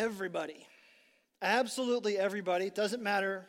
everybody, 0.00 0.66
absolutely 1.42 2.16
everybody, 2.16 2.64
it 2.64 2.74
doesn't 2.74 3.02
matter 3.02 3.46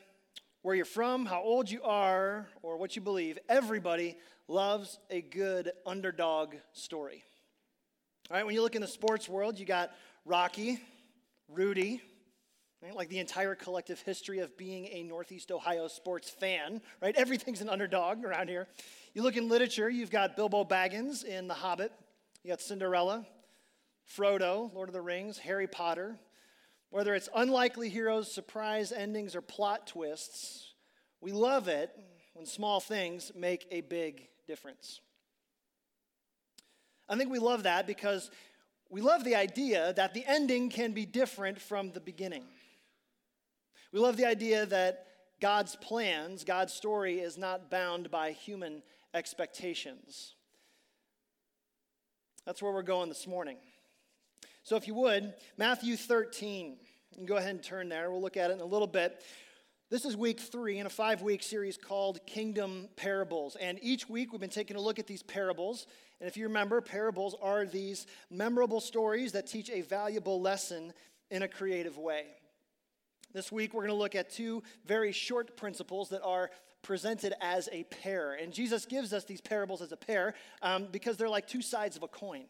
where 0.64 0.76
you're 0.76 0.84
from, 0.84 1.26
how 1.26 1.42
old 1.42 1.72
you 1.72 1.82
are, 1.82 2.46
or 2.62 2.76
what 2.76 2.94
you 2.94 3.02
believe, 3.02 3.40
everybody 3.48 4.18
loves 4.50 5.00
a 5.10 5.22
good 5.22 5.72
underdog 5.86 6.56
story. 6.74 7.24
All 8.30 8.36
right, 8.36 8.46
when 8.46 8.54
you 8.54 8.62
look 8.62 8.76
in 8.76 8.82
the 8.82 8.88
sports 8.88 9.30
world, 9.30 9.60
you 9.60 9.66
got 9.66 9.92
Rocky, 10.26 10.82
Rudy, 11.48 12.02
right? 12.84 12.94
like 12.94 13.08
the 13.08 13.20
entire 13.20 13.56
collective 13.56 14.02
history 14.02 14.40
of 14.40 14.58
being 14.58 14.88
a 14.88 15.04
Northeast 15.04 15.54
Ohio 15.54 15.88
sports 15.88 16.30
fan, 16.30 16.82
right? 17.02 17.16
Everything's 17.16 17.62
an 17.62 17.70
underdog 17.70 18.26
around 18.26 18.50
here. 18.50 18.68
You 19.14 19.24
look 19.24 19.38
in 19.38 19.48
literature, 19.48 19.90
you've 19.90 20.12
got 20.12 20.36
Bilbo 20.36 20.66
Baggins 20.66 21.24
in 21.24 21.48
The 21.48 21.54
Hobbit, 21.54 21.94
you 22.44 22.50
got 22.50 22.60
Cinderella, 22.60 23.26
Frodo, 24.18 24.74
Lord 24.74 24.90
of 24.90 24.94
the 24.94 25.02
Rings, 25.02 25.38
Harry 25.38 25.68
Potter. 25.68 26.20
Whether 26.92 27.16
it's 27.16 27.30
unlikely 27.34 27.90
heroes, 27.90 28.32
surprise 28.32 28.92
endings, 28.92 29.36
or 29.36 29.42
plot 29.42 29.88
twists, 29.88 30.74
we 31.22 31.32
love 31.32 31.68
it 31.68 31.90
when 32.34 32.46
small 32.46 32.80
things 32.80 33.32
make 33.36 33.66
a 33.72 33.82
big 33.82 34.28
difference. 34.46 35.00
I 37.08 37.16
think 37.18 37.32
we 37.32 37.40
love 37.40 37.64
that 37.64 37.88
because 37.88 38.30
we 38.90 39.00
love 39.02 39.24
the 39.24 39.36
idea 39.36 39.94
that 39.94 40.14
the 40.14 40.26
ending 40.28 40.70
can 40.70 40.92
be 40.92 41.06
different 41.06 41.62
from 41.62 41.92
the 41.92 42.02
beginning. 42.02 42.44
We 43.94 44.00
love 44.00 44.18
the 44.18 44.26
idea 44.26 44.66
that 44.66 45.08
God's 45.40 45.78
plans, 45.78 46.44
God's 46.44 46.74
story 46.74 47.20
is 47.20 47.38
not 47.38 47.72
bound 47.72 48.12
by 48.12 48.32
human 48.32 48.84
expectations. 49.14 50.36
That's 52.46 52.62
where 52.62 52.72
we're 52.72 52.82
going 52.82 53.10
this 53.10 53.28
morning. 53.28 53.58
So, 54.64 54.76
if 54.76 54.88
you 54.88 54.94
would, 54.94 55.34
Matthew 55.58 55.96
13, 55.98 56.78
you 57.12 57.18
can 57.18 57.26
go 57.26 57.38
ahead 57.38 57.50
and 57.52 57.64
turn 57.64 57.90
there. 57.90 58.12
We'll 58.12 58.22
look 58.22 58.38
at 58.38 58.52
it 58.52 58.54
in 58.54 58.62
a 58.62 58.66
little 58.66 58.88
bit. 58.88 59.22
This 59.90 60.06
is 60.06 60.16
week 60.16 60.40
three 60.40 60.78
in 60.78 60.86
a 60.86 60.90
five 60.90 61.22
week 61.22 61.44
series 61.44 61.78
called 61.78 62.26
Kingdom 62.26 62.88
Parables. 62.96 63.58
And 63.60 63.78
each 63.82 64.08
week 64.08 64.32
we've 64.32 64.40
been 64.40 64.50
taking 64.50 64.78
a 64.78 64.80
look 64.80 65.00
at 65.00 65.08
these 65.08 65.24
parables. 65.24 65.86
And 66.22 66.30
if 66.30 66.38
you 66.38 66.46
remember, 66.46 66.80
parables 66.80 67.36
are 67.42 67.66
these 67.66 68.08
memorable 68.30 68.80
stories 68.80 69.34
that 69.34 69.48
teach 69.48 69.70
a 69.70 69.82
valuable 69.82 70.40
lesson 70.40 70.94
in 71.30 71.42
a 71.42 71.48
creative 71.48 71.98
way. 71.98 72.28
This 73.34 73.52
week 73.52 73.74
we're 73.74 73.82
going 73.82 73.90
to 73.90 73.96
look 73.96 74.16
at 74.16 74.30
two 74.30 74.64
very 74.86 75.12
short 75.12 75.58
principles 75.58 76.08
that 76.10 76.22
are 76.24 76.52
presented 76.84 77.34
as 77.42 77.68
a 77.74 77.84
pair. 77.84 78.34
And 78.34 78.54
Jesus 78.54 78.86
gives 78.86 79.12
us 79.12 79.26
these 79.26 79.42
parables 79.42 79.82
as 79.82 79.92
a 79.92 79.98
pair 79.98 80.36
um, 80.62 80.88
because 80.92 81.18
they're 81.18 81.28
like 81.28 81.48
two 81.48 81.62
sides 81.62 81.98
of 81.98 82.04
a 82.04 82.08
coin. 82.08 82.46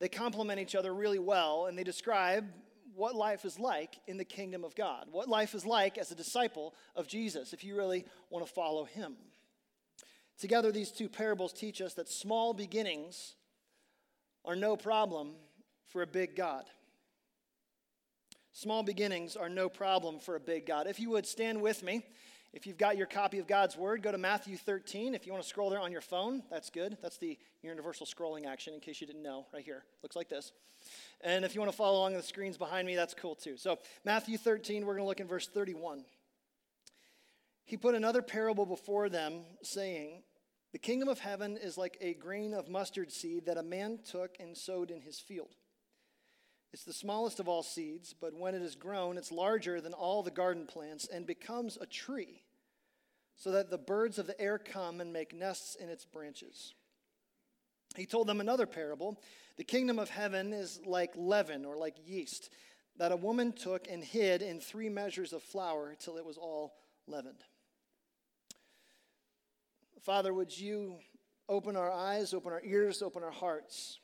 They 0.00 0.08
complement 0.08 0.58
each 0.58 0.74
other 0.74 0.92
really 0.92 1.18
well, 1.18 1.66
and 1.66 1.78
they 1.78 1.84
describe 1.84 2.46
what 2.94 3.14
life 3.14 3.44
is 3.44 3.58
like 3.58 3.98
in 4.06 4.16
the 4.16 4.24
kingdom 4.24 4.64
of 4.64 4.74
God, 4.74 5.06
what 5.12 5.28
life 5.28 5.54
is 5.54 5.64
like 5.64 5.98
as 5.98 6.10
a 6.10 6.14
disciple 6.14 6.74
of 6.96 7.06
Jesus, 7.06 7.52
if 7.52 7.62
you 7.62 7.76
really 7.76 8.04
want 8.30 8.44
to 8.44 8.52
follow 8.52 8.84
him. 8.84 9.16
Together, 10.38 10.72
these 10.72 10.90
two 10.90 11.08
parables 11.08 11.52
teach 11.52 11.80
us 11.80 11.94
that 11.94 12.08
small 12.08 12.54
beginnings 12.54 13.34
are 14.44 14.56
no 14.56 14.74
problem 14.74 15.32
for 15.86 16.02
a 16.02 16.06
big 16.06 16.34
God. 16.34 16.64
Small 18.52 18.82
beginnings 18.82 19.36
are 19.36 19.48
no 19.48 19.68
problem 19.68 20.18
for 20.18 20.34
a 20.34 20.40
big 20.40 20.66
God. 20.66 20.86
If 20.86 20.98
you 20.98 21.10
would 21.10 21.26
stand 21.26 21.60
with 21.60 21.82
me 21.82 22.04
if 22.52 22.66
you've 22.66 22.78
got 22.78 22.96
your 22.96 23.06
copy 23.06 23.38
of 23.38 23.46
God's 23.46 23.76
Word, 23.76 24.02
go 24.02 24.10
to 24.10 24.18
Matthew 24.18 24.56
13. 24.56 25.14
If 25.14 25.24
you 25.24 25.32
want 25.32 25.42
to 25.44 25.48
scroll 25.48 25.70
there 25.70 25.80
on 25.80 25.92
your 25.92 26.00
phone, 26.00 26.42
that's 26.50 26.68
good. 26.68 26.96
That's 27.00 27.16
the 27.16 27.38
universal 27.62 28.06
scrolling 28.06 28.44
action, 28.44 28.74
in 28.74 28.80
case 28.80 29.00
you 29.00 29.06
didn't 29.06 29.22
know, 29.22 29.46
right 29.54 29.64
here. 29.64 29.84
Looks 30.02 30.16
like 30.16 30.28
this. 30.28 30.52
And 31.20 31.44
if 31.44 31.54
you 31.54 31.60
want 31.60 31.70
to 31.70 31.76
follow 31.76 31.98
along 31.98 32.14
the 32.14 32.22
screens 32.22 32.56
behind 32.56 32.88
me, 32.88 32.96
that's 32.96 33.14
cool 33.14 33.36
too. 33.36 33.56
So, 33.56 33.78
Matthew 34.04 34.36
13, 34.36 34.84
we're 34.84 34.94
going 34.94 35.04
to 35.04 35.08
look 35.08 35.20
in 35.20 35.28
verse 35.28 35.46
31. 35.46 36.04
He 37.64 37.76
put 37.76 37.94
another 37.94 38.22
parable 38.22 38.66
before 38.66 39.08
them, 39.08 39.42
saying, 39.62 40.24
The 40.72 40.78
kingdom 40.78 41.08
of 41.08 41.20
heaven 41.20 41.56
is 41.56 41.78
like 41.78 41.98
a 42.00 42.14
grain 42.14 42.52
of 42.52 42.68
mustard 42.68 43.12
seed 43.12 43.46
that 43.46 43.58
a 43.58 43.62
man 43.62 44.00
took 44.04 44.36
and 44.40 44.56
sowed 44.56 44.90
in 44.90 45.02
his 45.02 45.20
field. 45.20 45.54
It's 46.72 46.84
the 46.84 46.92
smallest 46.92 47.40
of 47.40 47.48
all 47.48 47.62
seeds, 47.62 48.14
but 48.18 48.34
when 48.34 48.54
it 48.54 48.62
is 48.62 48.76
grown, 48.76 49.18
it's 49.18 49.32
larger 49.32 49.80
than 49.80 49.92
all 49.92 50.22
the 50.22 50.30
garden 50.30 50.66
plants 50.66 51.08
and 51.12 51.26
becomes 51.26 51.76
a 51.80 51.86
tree, 51.86 52.42
so 53.36 53.50
that 53.50 53.70
the 53.70 53.78
birds 53.78 54.18
of 54.18 54.26
the 54.26 54.40
air 54.40 54.58
come 54.58 55.00
and 55.00 55.12
make 55.12 55.34
nests 55.34 55.74
in 55.74 55.88
its 55.88 56.04
branches. 56.04 56.74
He 57.96 58.06
told 58.06 58.28
them 58.28 58.40
another 58.40 58.66
parable 58.66 59.20
The 59.56 59.64
kingdom 59.64 59.98
of 59.98 60.10
heaven 60.10 60.52
is 60.52 60.80
like 60.86 61.10
leaven 61.16 61.64
or 61.64 61.76
like 61.76 61.96
yeast 62.06 62.50
that 62.96 63.12
a 63.12 63.16
woman 63.16 63.52
took 63.52 63.88
and 63.88 64.04
hid 64.04 64.42
in 64.42 64.60
three 64.60 64.88
measures 64.88 65.32
of 65.32 65.42
flour 65.42 65.96
till 65.98 66.18
it 66.18 66.24
was 66.24 66.36
all 66.36 66.74
leavened. 67.06 67.42
Father, 70.02 70.32
would 70.34 70.56
you 70.56 70.96
open 71.48 71.76
our 71.76 71.90
eyes, 71.90 72.34
open 72.34 72.52
our 72.52 72.62
ears, 72.62 73.02
open 73.02 73.22
our 73.22 73.30
hearts? 73.30 73.99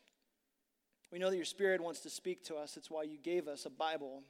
We 1.12 1.18
know 1.18 1.30
that 1.30 1.36
your 1.36 1.44
Spirit 1.44 1.80
wants 1.80 2.00
to 2.00 2.10
speak 2.10 2.44
to 2.44 2.56
us. 2.56 2.76
It's 2.76 2.90
why 2.90 3.04
you 3.04 3.18
gave 3.18 3.48
us 3.48 3.64
a 3.64 3.70
Bible. 3.70 4.22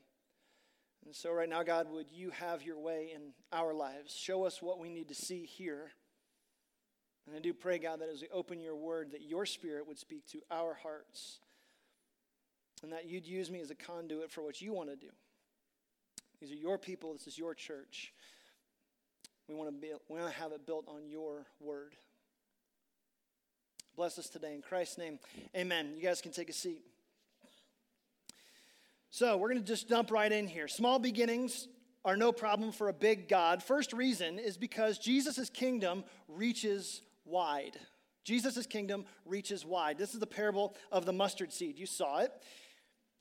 And 1.04 1.14
so, 1.14 1.32
right 1.32 1.48
now, 1.48 1.62
God, 1.62 1.88
would 1.90 2.10
you 2.10 2.30
have 2.30 2.62
your 2.62 2.78
way 2.78 3.12
in 3.14 3.32
our 3.52 3.72
lives? 3.72 4.14
Show 4.14 4.44
us 4.44 4.60
what 4.60 4.78
we 4.78 4.88
need 4.88 5.08
to 5.08 5.14
see 5.14 5.44
here. 5.44 5.92
And 7.26 7.34
I 7.34 7.40
do 7.40 7.52
pray, 7.52 7.78
God, 7.78 8.00
that 8.00 8.08
as 8.08 8.22
we 8.22 8.28
open 8.28 8.60
your 8.60 8.76
word, 8.76 9.12
that 9.12 9.22
your 9.22 9.46
Spirit 9.46 9.86
would 9.86 9.98
speak 9.98 10.26
to 10.28 10.40
our 10.50 10.74
hearts 10.74 11.40
and 12.82 12.92
that 12.92 13.06
you'd 13.06 13.26
use 13.26 13.50
me 13.50 13.60
as 13.60 13.70
a 13.70 13.74
conduit 13.74 14.30
for 14.30 14.42
what 14.42 14.60
you 14.60 14.72
want 14.72 14.90
to 14.90 14.96
do. 14.96 15.10
These 16.40 16.52
are 16.52 16.56
your 16.56 16.78
people, 16.78 17.12
this 17.12 17.26
is 17.26 17.38
your 17.38 17.54
church. 17.54 18.12
We 19.48 19.54
want 19.54 19.70
to, 19.70 19.72
be, 19.72 19.92
we 20.08 20.18
want 20.20 20.32
to 20.32 20.38
have 20.38 20.52
it 20.52 20.66
built 20.66 20.86
on 20.88 21.08
your 21.08 21.46
word. 21.60 21.94
Bless 23.96 24.18
us 24.18 24.28
today 24.28 24.54
in 24.54 24.60
Christ's 24.60 24.98
name. 24.98 25.18
Amen. 25.56 25.94
You 25.96 26.02
guys 26.02 26.20
can 26.20 26.30
take 26.30 26.50
a 26.50 26.52
seat. 26.52 26.82
So, 29.08 29.38
we're 29.38 29.48
going 29.48 29.62
to 29.62 29.66
just 29.66 29.88
jump 29.88 30.10
right 30.10 30.30
in 30.30 30.46
here. 30.46 30.68
Small 30.68 30.98
beginnings 30.98 31.66
are 32.04 32.14
no 32.14 32.30
problem 32.30 32.72
for 32.72 32.90
a 32.90 32.92
big 32.92 33.26
God. 33.26 33.62
First 33.62 33.94
reason 33.94 34.38
is 34.38 34.58
because 34.58 34.98
Jesus' 34.98 35.48
kingdom 35.48 36.04
reaches 36.28 37.00
wide. 37.24 37.78
Jesus' 38.22 38.66
kingdom 38.66 39.06
reaches 39.24 39.64
wide. 39.64 39.96
This 39.96 40.12
is 40.12 40.20
the 40.20 40.26
parable 40.26 40.76
of 40.92 41.06
the 41.06 41.14
mustard 41.14 41.50
seed. 41.50 41.78
You 41.78 41.86
saw 41.86 42.18
it. 42.18 42.32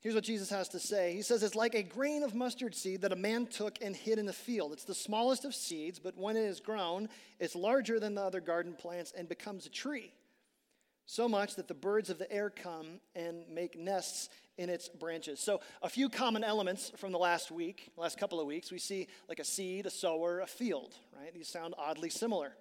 Here's 0.00 0.14
what 0.14 0.24
Jesus 0.24 0.50
has 0.50 0.68
to 0.68 0.78
say. 0.78 1.14
He 1.14 1.22
says, 1.22 1.42
It's 1.42 1.54
like 1.54 1.74
a 1.74 1.82
grain 1.82 2.22
of 2.22 2.34
mustard 2.34 2.74
seed 2.74 3.00
that 3.00 3.12
a 3.12 3.16
man 3.16 3.46
took 3.46 3.78
and 3.80 3.96
hid 3.96 4.18
in 4.18 4.26
the 4.26 4.32
field. 4.34 4.74
It's 4.74 4.84
the 4.84 4.94
smallest 4.94 5.46
of 5.46 5.54
seeds, 5.54 5.98
but 5.98 6.18
when 6.18 6.36
it 6.36 6.44
is 6.44 6.60
grown, 6.60 7.08
it's 7.40 7.56
larger 7.56 7.98
than 7.98 8.14
the 8.14 8.22
other 8.22 8.42
garden 8.42 8.74
plants 8.74 9.14
and 9.16 9.26
becomes 9.26 9.64
a 9.64 9.70
tree 9.70 10.12
so 11.06 11.28
much 11.28 11.54
that 11.54 11.68
the 11.68 11.74
birds 11.74 12.10
of 12.10 12.18
the 12.18 12.30
air 12.30 12.50
come 12.50 13.00
and 13.14 13.44
make 13.48 13.78
nests 13.78 14.28
in 14.58 14.68
its 14.68 14.88
branches. 14.88 15.38
So, 15.38 15.60
a 15.82 15.88
few 15.88 16.08
common 16.08 16.42
elements 16.42 16.92
from 16.96 17.12
the 17.12 17.18
last 17.18 17.50
week, 17.50 17.90
last 17.96 18.18
couple 18.18 18.40
of 18.40 18.46
weeks, 18.46 18.72
we 18.72 18.78
see 18.78 19.06
like 19.28 19.38
a 19.38 19.44
seed, 19.44 19.86
a 19.86 19.90
sower, 19.90 20.40
a 20.40 20.46
field, 20.46 20.94
right? 21.16 21.32
These 21.32 21.48
sound 21.48 21.74
oddly 21.78 22.10
similar. 22.10 22.52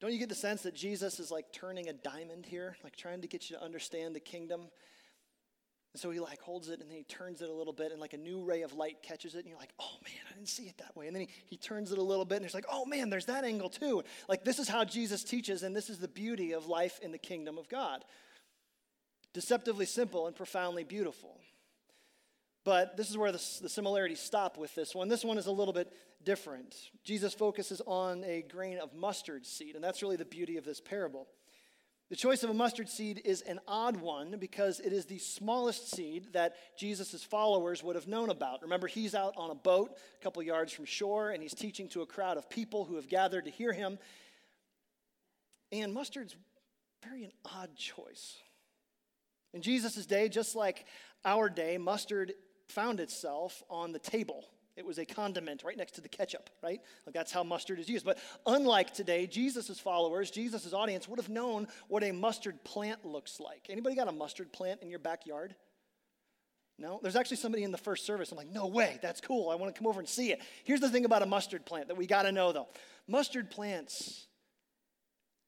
Don't 0.00 0.12
you 0.12 0.18
get 0.18 0.28
the 0.28 0.34
sense 0.34 0.62
that 0.62 0.74
Jesus 0.74 1.18
is 1.18 1.30
like 1.30 1.52
turning 1.52 1.88
a 1.88 1.92
diamond 1.92 2.46
here, 2.46 2.76
like 2.84 2.94
trying 2.94 3.22
to 3.22 3.26
get 3.26 3.50
you 3.50 3.56
to 3.56 3.64
understand 3.64 4.14
the 4.14 4.20
kingdom? 4.20 4.68
And 5.94 6.00
so 6.00 6.10
he 6.10 6.20
like 6.20 6.40
holds 6.40 6.68
it 6.68 6.80
and 6.80 6.90
then 6.90 6.96
he 6.96 7.04
turns 7.04 7.40
it 7.40 7.48
a 7.48 7.52
little 7.52 7.72
bit 7.72 7.92
and 7.92 8.00
like 8.00 8.12
a 8.12 8.18
new 8.18 8.42
ray 8.42 8.62
of 8.62 8.74
light 8.74 9.02
catches 9.02 9.34
it 9.34 9.38
and 9.38 9.48
you're 9.48 9.58
like, 9.58 9.72
oh 9.80 9.96
man, 10.04 10.20
I 10.30 10.34
didn't 10.34 10.48
see 10.48 10.64
it 10.64 10.76
that 10.78 10.94
way. 10.94 11.06
And 11.06 11.16
then 11.16 11.22
he, 11.22 11.28
he 11.46 11.56
turns 11.56 11.92
it 11.92 11.98
a 11.98 12.02
little 12.02 12.24
bit 12.24 12.36
and 12.36 12.44
it's 12.44 12.54
like, 12.54 12.66
oh 12.70 12.84
man, 12.84 13.08
there's 13.08 13.26
that 13.26 13.44
angle 13.44 13.70
too. 13.70 14.04
Like 14.28 14.44
this 14.44 14.58
is 14.58 14.68
how 14.68 14.84
Jesus 14.84 15.24
teaches 15.24 15.62
and 15.62 15.74
this 15.74 15.88
is 15.88 15.98
the 15.98 16.08
beauty 16.08 16.52
of 16.52 16.66
life 16.66 17.00
in 17.02 17.10
the 17.10 17.18
kingdom 17.18 17.56
of 17.56 17.68
God. 17.68 18.04
Deceptively 19.32 19.86
simple 19.86 20.26
and 20.26 20.36
profoundly 20.36 20.84
beautiful. 20.84 21.40
But 22.64 22.98
this 22.98 23.08
is 23.08 23.16
where 23.16 23.32
the, 23.32 23.42
the 23.62 23.68
similarities 23.68 24.20
stop 24.20 24.58
with 24.58 24.74
this 24.74 24.94
one. 24.94 25.08
This 25.08 25.24
one 25.24 25.38
is 25.38 25.46
a 25.46 25.52
little 25.52 25.72
bit 25.72 25.90
different. 26.22 26.76
Jesus 27.02 27.32
focuses 27.32 27.80
on 27.86 28.24
a 28.24 28.42
grain 28.42 28.78
of 28.78 28.94
mustard 28.94 29.46
seed, 29.46 29.74
and 29.74 29.82
that's 29.82 30.02
really 30.02 30.16
the 30.16 30.26
beauty 30.26 30.58
of 30.58 30.64
this 30.64 30.80
parable. 30.80 31.28
The 32.10 32.16
choice 32.16 32.42
of 32.42 32.48
a 32.48 32.54
mustard 32.54 32.88
seed 32.88 33.20
is 33.24 33.42
an 33.42 33.60
odd 33.68 33.98
one 33.98 34.36
because 34.38 34.80
it 34.80 34.94
is 34.94 35.04
the 35.04 35.18
smallest 35.18 35.90
seed 35.90 36.32
that 36.32 36.54
Jesus' 36.78 37.22
followers 37.22 37.82
would 37.82 37.96
have 37.96 38.08
known 38.08 38.30
about. 38.30 38.62
Remember, 38.62 38.86
he's 38.86 39.14
out 39.14 39.34
on 39.36 39.50
a 39.50 39.54
boat 39.54 39.98
a 40.18 40.24
couple 40.24 40.42
yards 40.42 40.72
from 40.72 40.86
shore 40.86 41.30
and 41.30 41.42
he's 41.42 41.54
teaching 41.54 41.86
to 41.90 42.00
a 42.00 42.06
crowd 42.06 42.38
of 42.38 42.48
people 42.48 42.86
who 42.86 42.96
have 42.96 43.08
gathered 43.08 43.44
to 43.44 43.50
hear 43.50 43.72
him. 43.72 43.98
And 45.70 45.92
mustard's 45.92 46.34
very 47.04 47.24
an 47.24 47.32
odd 47.44 47.76
choice. 47.76 48.36
In 49.52 49.60
Jesus' 49.60 50.06
day, 50.06 50.30
just 50.30 50.56
like 50.56 50.86
our 51.26 51.50
day, 51.50 51.76
mustard 51.76 52.32
found 52.68 53.00
itself 53.00 53.62
on 53.68 53.92
the 53.92 53.98
table 53.98 54.46
it 54.78 54.86
was 54.86 54.98
a 54.98 55.04
condiment 55.04 55.64
right 55.64 55.76
next 55.76 55.96
to 55.96 56.00
the 56.00 56.08
ketchup, 56.08 56.48
right? 56.62 56.80
Like 57.04 57.14
that's 57.14 57.32
how 57.32 57.42
mustard 57.42 57.80
is 57.80 57.88
used. 57.88 58.06
But 58.06 58.18
unlike 58.46 58.94
today, 58.94 59.26
Jesus' 59.26 59.80
followers, 59.80 60.30
Jesus' 60.30 60.72
audience 60.72 61.08
would 61.08 61.18
have 61.18 61.28
known 61.28 61.66
what 61.88 62.04
a 62.04 62.12
mustard 62.12 62.62
plant 62.62 63.04
looks 63.04 63.40
like. 63.40 63.66
Anybody 63.68 63.96
got 63.96 64.06
a 64.06 64.12
mustard 64.12 64.52
plant 64.52 64.80
in 64.80 64.88
your 64.88 65.00
backyard? 65.00 65.56
No, 66.78 67.00
there's 67.02 67.16
actually 67.16 67.38
somebody 67.38 67.64
in 67.64 67.72
the 67.72 67.78
first 67.78 68.06
service. 68.06 68.30
I'm 68.30 68.38
like, 68.38 68.52
no 68.52 68.68
way, 68.68 69.00
that's 69.02 69.20
cool. 69.20 69.50
I 69.50 69.56
want 69.56 69.74
to 69.74 69.78
come 69.78 69.88
over 69.88 69.98
and 69.98 70.08
see 70.08 70.30
it. 70.30 70.40
Here's 70.62 70.80
the 70.80 70.88
thing 70.88 71.04
about 71.04 71.22
a 71.22 71.26
mustard 71.26 71.66
plant 71.66 71.88
that 71.88 71.96
we 71.96 72.06
got 72.06 72.22
to 72.22 72.30
know 72.30 72.52
though 72.52 72.68
mustard 73.08 73.50
plants 73.50 74.28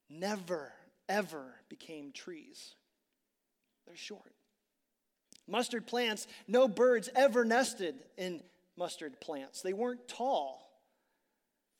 never, 0.09 0.73
ever 1.07 1.55
became 1.69 2.11
trees. 2.11 2.75
They're 3.87 3.95
short. 3.95 4.33
Mustard 5.47 5.87
plants, 5.87 6.27
no 6.47 6.67
birds 6.67 7.09
ever 7.15 7.45
nested 7.45 7.95
in 8.17 8.43
mustard 8.77 9.19
plants. 9.19 9.61
They 9.61 9.73
weren't 9.73 10.07
tall. 10.07 10.71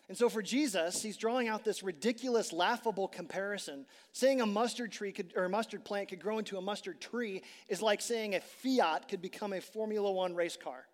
And 0.10 0.18
so 0.18 0.28
for 0.28 0.42
Jesus, 0.42 1.02
he's 1.02 1.16
drawing 1.16 1.48
out 1.48 1.64
this 1.64 1.84
ridiculous, 1.84 2.52
laughable 2.52 3.08
comparison. 3.08 3.86
Saying 4.12 4.42
a 4.42 4.46
mustard 4.46 4.92
tree 4.92 5.14
could, 5.14 5.32
or 5.38 5.46
a 5.46 5.50
mustard 5.50 5.86
plant 5.86 6.10
could 6.10 6.20
grow 6.20 6.38
into 6.38 6.58
a 6.58 6.62
mustard 6.62 7.00
tree 7.00 7.44
is 7.70 7.82
like 7.82 8.02
saying 8.02 8.36
a 8.36 8.42
Fiat 8.42 9.08
could 9.08 9.22
become 9.22 9.54
a 9.54 9.62
Formula 9.62 10.12
One 10.12 10.36
race 10.36 10.58
car. 10.58 10.86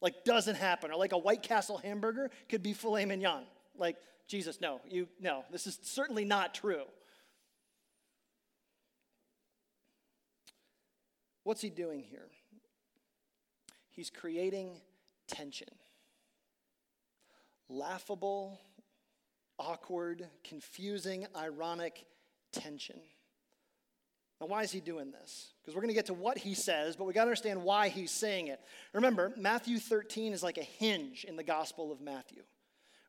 Like 0.00 0.24
doesn't 0.24 0.56
happen. 0.56 0.90
Or 0.90 0.96
like 0.96 1.12
a 1.12 1.18
White 1.18 1.44
Castle 1.44 1.78
hamburger 1.78 2.32
could 2.48 2.62
be 2.62 2.72
filet 2.72 3.04
mignon. 3.04 3.44
Like, 3.78 3.96
Jesus, 4.26 4.60
no, 4.60 4.80
you 4.88 5.08
no, 5.20 5.44
this 5.52 5.66
is 5.66 5.78
certainly 5.82 6.24
not 6.24 6.54
true. 6.54 6.82
What's 11.44 11.60
he 11.60 11.70
doing 11.70 12.02
here? 12.02 12.28
He's 13.92 14.10
creating 14.10 14.80
tension 15.28 15.68
laughable, 17.68 18.60
awkward, 19.58 20.28
confusing, 20.44 21.26
ironic 21.34 22.04
tension. 22.52 23.00
Now, 24.40 24.46
why 24.48 24.62
is 24.62 24.72
he 24.72 24.80
doing 24.80 25.10
this? 25.10 25.52
Because 25.62 25.74
we're 25.74 25.82
going 25.82 25.90
to 25.90 25.94
get 25.94 26.06
to 26.06 26.14
what 26.14 26.36
he 26.36 26.54
says, 26.54 26.96
but 26.96 27.04
we 27.04 27.12
got 27.12 27.20
to 27.20 27.28
understand 27.28 27.62
why 27.62 27.88
he's 27.88 28.10
saying 28.10 28.48
it. 28.48 28.60
Remember, 28.92 29.32
Matthew 29.36 29.78
13 29.78 30.32
is 30.32 30.42
like 30.42 30.58
a 30.58 30.64
hinge 30.64 31.24
in 31.24 31.36
the 31.36 31.44
Gospel 31.44 31.92
of 31.92 32.00
Matthew. 32.00 32.42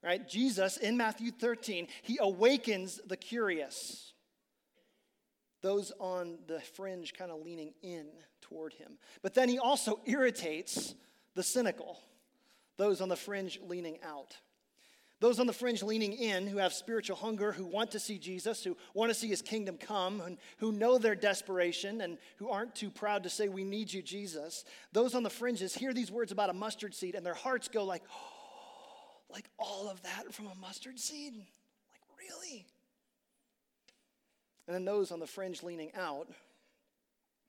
Right? 0.04 0.28
Jesus, 0.28 0.78
in 0.78 0.96
Matthew 0.98 1.32
13, 1.32 1.88
he 2.04 2.18
awakens 2.22 3.02
the 3.08 3.18
curious, 3.18 4.14
those 5.62 5.92
on 6.00 6.38
the 6.48 6.60
fringe 6.60 7.14
kind 7.14 7.32
of 7.32 7.42
leaning 7.42 7.74
in 7.82 8.08
toward 8.54 8.74
him. 8.74 8.98
But 9.22 9.34
then 9.34 9.50
he 9.50 9.60
also 9.60 10.00
irritates 10.06 10.96
the 11.36 11.44
cynical, 11.44 12.00
those 12.78 13.02
on 13.02 13.10
the 13.10 13.16
fringe 13.16 13.60
leaning 13.68 13.98
out. 14.04 14.38
Those 15.20 15.40
on 15.40 15.48
the 15.48 15.54
fringe 15.54 15.82
leaning 15.82 16.12
in 16.12 16.48
who 16.48 16.58
have 16.58 16.74
spiritual 16.74 17.16
hunger, 17.16 17.54
who 17.54 17.66
want 17.66 17.92
to 17.92 18.00
see 18.00 18.18
Jesus, 18.18 18.62
who 18.62 18.76
want 18.94 19.10
to 19.10 19.14
see 19.14 19.30
his 19.30 19.42
kingdom 19.42 19.78
come, 19.78 20.20
and 20.20 20.38
who 20.58 20.74
know 20.74 20.98
their 20.98 21.16
desperation 21.16 22.02
and 22.02 22.18
who 22.38 22.50
aren't 22.50 22.76
too 22.76 22.90
proud 22.90 23.24
to 23.24 23.30
say, 23.30 23.48
We 23.48 23.64
need 23.64 23.94
you, 23.94 24.02
Jesus. 24.02 24.66
Those 24.92 25.16
on 25.16 25.24
the 25.24 25.30
fringes 25.30 25.74
hear 25.74 25.94
these 25.94 26.12
words 26.12 26.34
about 26.34 26.50
a 26.50 26.54
mustard 26.54 26.94
seed 26.94 27.16
and 27.16 27.26
their 27.26 27.34
hearts 27.34 27.70
go 27.70 27.86
like, 27.86 28.04
oh, 28.12 29.22
like 29.34 29.46
all 29.58 29.90
of 29.90 30.02
that 30.04 30.34
from 30.34 30.48
a 30.48 30.56
mustard 30.56 31.00
seed? 31.00 31.34
Like, 31.36 32.02
really? 32.20 32.66
And 34.68 34.76
then 34.76 34.84
those 34.84 35.12
on 35.12 35.20
the 35.20 35.28
fringe 35.28 35.64
leaning 35.64 35.92
out, 35.96 36.28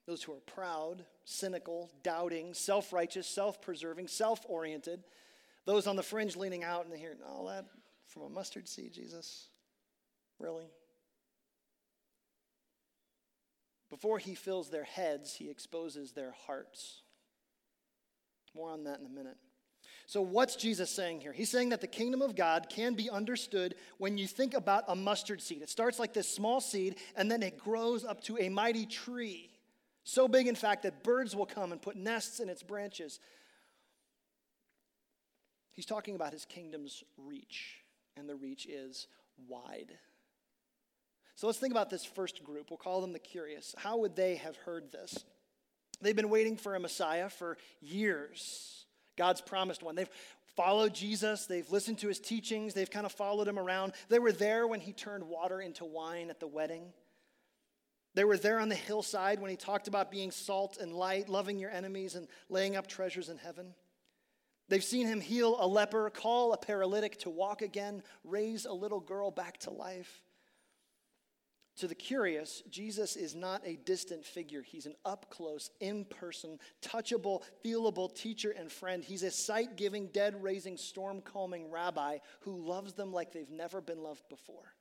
those 0.07 0.23
who 0.23 0.33
are 0.33 0.41
proud, 0.41 1.05
cynical, 1.25 1.91
doubting, 2.03 2.55
self 2.55 2.93
righteous, 2.93 3.27
self 3.27 3.61
preserving, 3.63 4.09
self 4.09 4.45
oriented, 4.49 5.03
those 5.65 5.87
on 5.87 5.97
the 5.97 6.03
fringe 6.03 6.37
leaning 6.37 6.63
out 6.65 6.87
and 6.87 6.97
hearing 6.97 7.19
all 7.27 7.47
that 7.47 7.65
from 8.07 8.23
a 8.23 8.29
mustard 8.29 8.69
seed, 8.69 8.93
Jesus? 8.93 9.49
Really? 10.39 10.67
Before 13.91 14.19
he 14.19 14.35
fills 14.35 14.71
their 14.71 14.85
heads, 14.85 15.35
he 15.35 15.49
exposes 15.49 16.13
their 16.13 16.35
hearts. 16.47 17.03
More 18.55 18.71
on 18.71 18.85
that 18.85 19.01
in 19.01 19.07
a 19.07 19.11
minute. 19.11 19.37
So, 20.07 20.21
what's 20.21 20.57
Jesus 20.57 20.91
saying 20.91 21.21
here? 21.21 21.33
He's 21.33 21.51
saying 21.51 21.71
that 21.71 21.81
the 21.81 21.87
kingdom 21.87 22.21
of 22.21 22.37
God 22.37 22.67
can 22.69 22.95
be 22.95 23.09
understood 23.09 23.75
when 23.99 24.19
you 24.19 24.27
think 24.27 24.55
about 24.55 24.85
a 24.89 24.95
mustard 24.95 25.41
seed. 25.41 25.63
It 25.63 25.71
starts 25.71 25.99
like 25.99 26.13
this 26.13 26.29
small 26.29 26.61
seed, 26.61 26.97
and 27.17 27.31
then 27.31 27.43
it 27.43 27.59
grows 27.59 28.05
up 28.05 28.23
to 28.25 28.37
a 28.39 28.49
mighty 28.49 28.85
tree. 28.85 29.51
So 30.05 30.29
big, 30.29 30.47
in 30.47 30.55
fact, 30.55 30.83
that 30.83 31.03
birds 31.03 31.35
will 31.35 31.47
come 31.47 31.73
and 31.73 31.81
put 31.81 31.97
nests 31.97 32.39
in 32.39 32.49
its 32.51 32.63
branches. 32.63 33.19
He's 35.73 35.87
talking 35.87 36.15
about 36.15 36.33
his 36.33 36.45
kingdom's 36.45 37.03
reach, 37.17 37.79
and 38.17 38.29
the 38.29 38.37
reach 38.37 38.67
is 38.67 39.09
wide. 39.49 39.93
So 41.35 41.47
let's 41.47 41.59
think 41.59 41.73
about 41.73 41.91
this 41.91 42.05
first 42.05 42.45
group. 42.45 42.71
We'll 42.71 42.77
call 42.77 43.01
them 43.01 43.13
the 43.13 43.19
curious. 43.19 43.75
How 43.79 43.97
would 43.97 44.15
they 44.15 44.37
have 44.37 44.57
heard 44.59 44.93
this? 44.93 45.25
They've 46.01 46.15
been 46.15 46.31
waiting 46.31 46.57
for 46.57 46.75
a 46.75 46.81
Messiah 46.81 47.29
for 47.29 47.57
years, 47.81 48.85
God's 49.17 49.41
promised 49.41 49.83
one. 49.83 49.95
They've 49.95 50.09
followed 50.55 50.95
Jesus, 50.95 51.47
they've 51.47 51.69
listened 51.71 51.99
to 51.99 52.09
his 52.09 52.21
teachings, 52.21 52.75
they've 52.75 52.91
kind 52.91 53.07
of 53.07 53.13
followed 53.13 53.49
him 53.49 53.59
around. 53.59 53.95
They 54.09 54.19
were 54.19 54.33
there 54.33 54.67
when 54.67 54.81
he 54.81 54.93
turned 54.93 55.25
water 55.25 55.61
into 55.61 55.85
wine 55.85 56.31
at 56.31 56.39
the 56.39 56.47
wedding. 56.47 56.93
They 58.15 58.25
were 58.25 58.39
there 58.39 58.61
on 58.61 58.69
the 58.69 58.75
hillside 58.75 59.41
when 59.41 59.51
he 59.51 59.57
talked 59.57 59.89
about 59.89 60.11
being 60.11 60.31
salt 60.31 60.79
and 60.81 60.93
light, 60.93 61.29
loving 61.29 61.59
your 61.59 61.71
enemies, 61.71 62.15
and 62.15 62.29
laying 62.49 62.77
up 62.77 62.87
treasures 62.87 63.29
in 63.29 63.39
heaven. 63.39 63.75
They've 64.69 64.85
seen 64.85 65.07
him 65.07 65.21
heal 65.21 65.57
a 65.59 65.67
leper, 65.67 66.09
call 66.11 66.53
a 66.53 66.57
paralytic 66.57 67.19
to 67.21 67.31
walk 67.31 67.61
again, 67.61 68.03
raise 68.23 68.65
a 68.65 68.73
little 68.73 69.01
girl 69.01 69.31
back 69.31 69.59
to 69.59 69.71
life. 69.71 70.23
To 71.79 71.89
the 71.89 71.95
curious, 71.95 72.63
Jesus 72.71 73.17
is 73.17 73.35
not 73.35 73.61
a 73.67 73.75
distant 73.75 74.25
figure. 74.25 74.63
He's 74.63 74.87
an 74.87 74.95
up 75.05 75.29
close, 75.29 75.71
in 75.81 76.05
person, 76.05 76.61
touchable, 76.81 77.43
feelable 77.65 78.15
teacher 78.15 78.53
and 78.57 78.71
friend. 78.71 79.03
He's 79.03 79.25
a 79.25 79.31
sight 79.31 79.77
giving, 79.77 80.07
dead 80.07 80.41
raising, 80.41 80.77
storm 80.77 81.21
calming 81.21 81.73
rabbi 81.73 82.19
who 82.41 82.65
loves 82.65 82.93
them 82.93 83.13
like 83.13 83.33
they've 83.33 83.51
never 83.51 83.81
been 83.81 84.05
loved 84.05 84.29
before. 84.29 84.74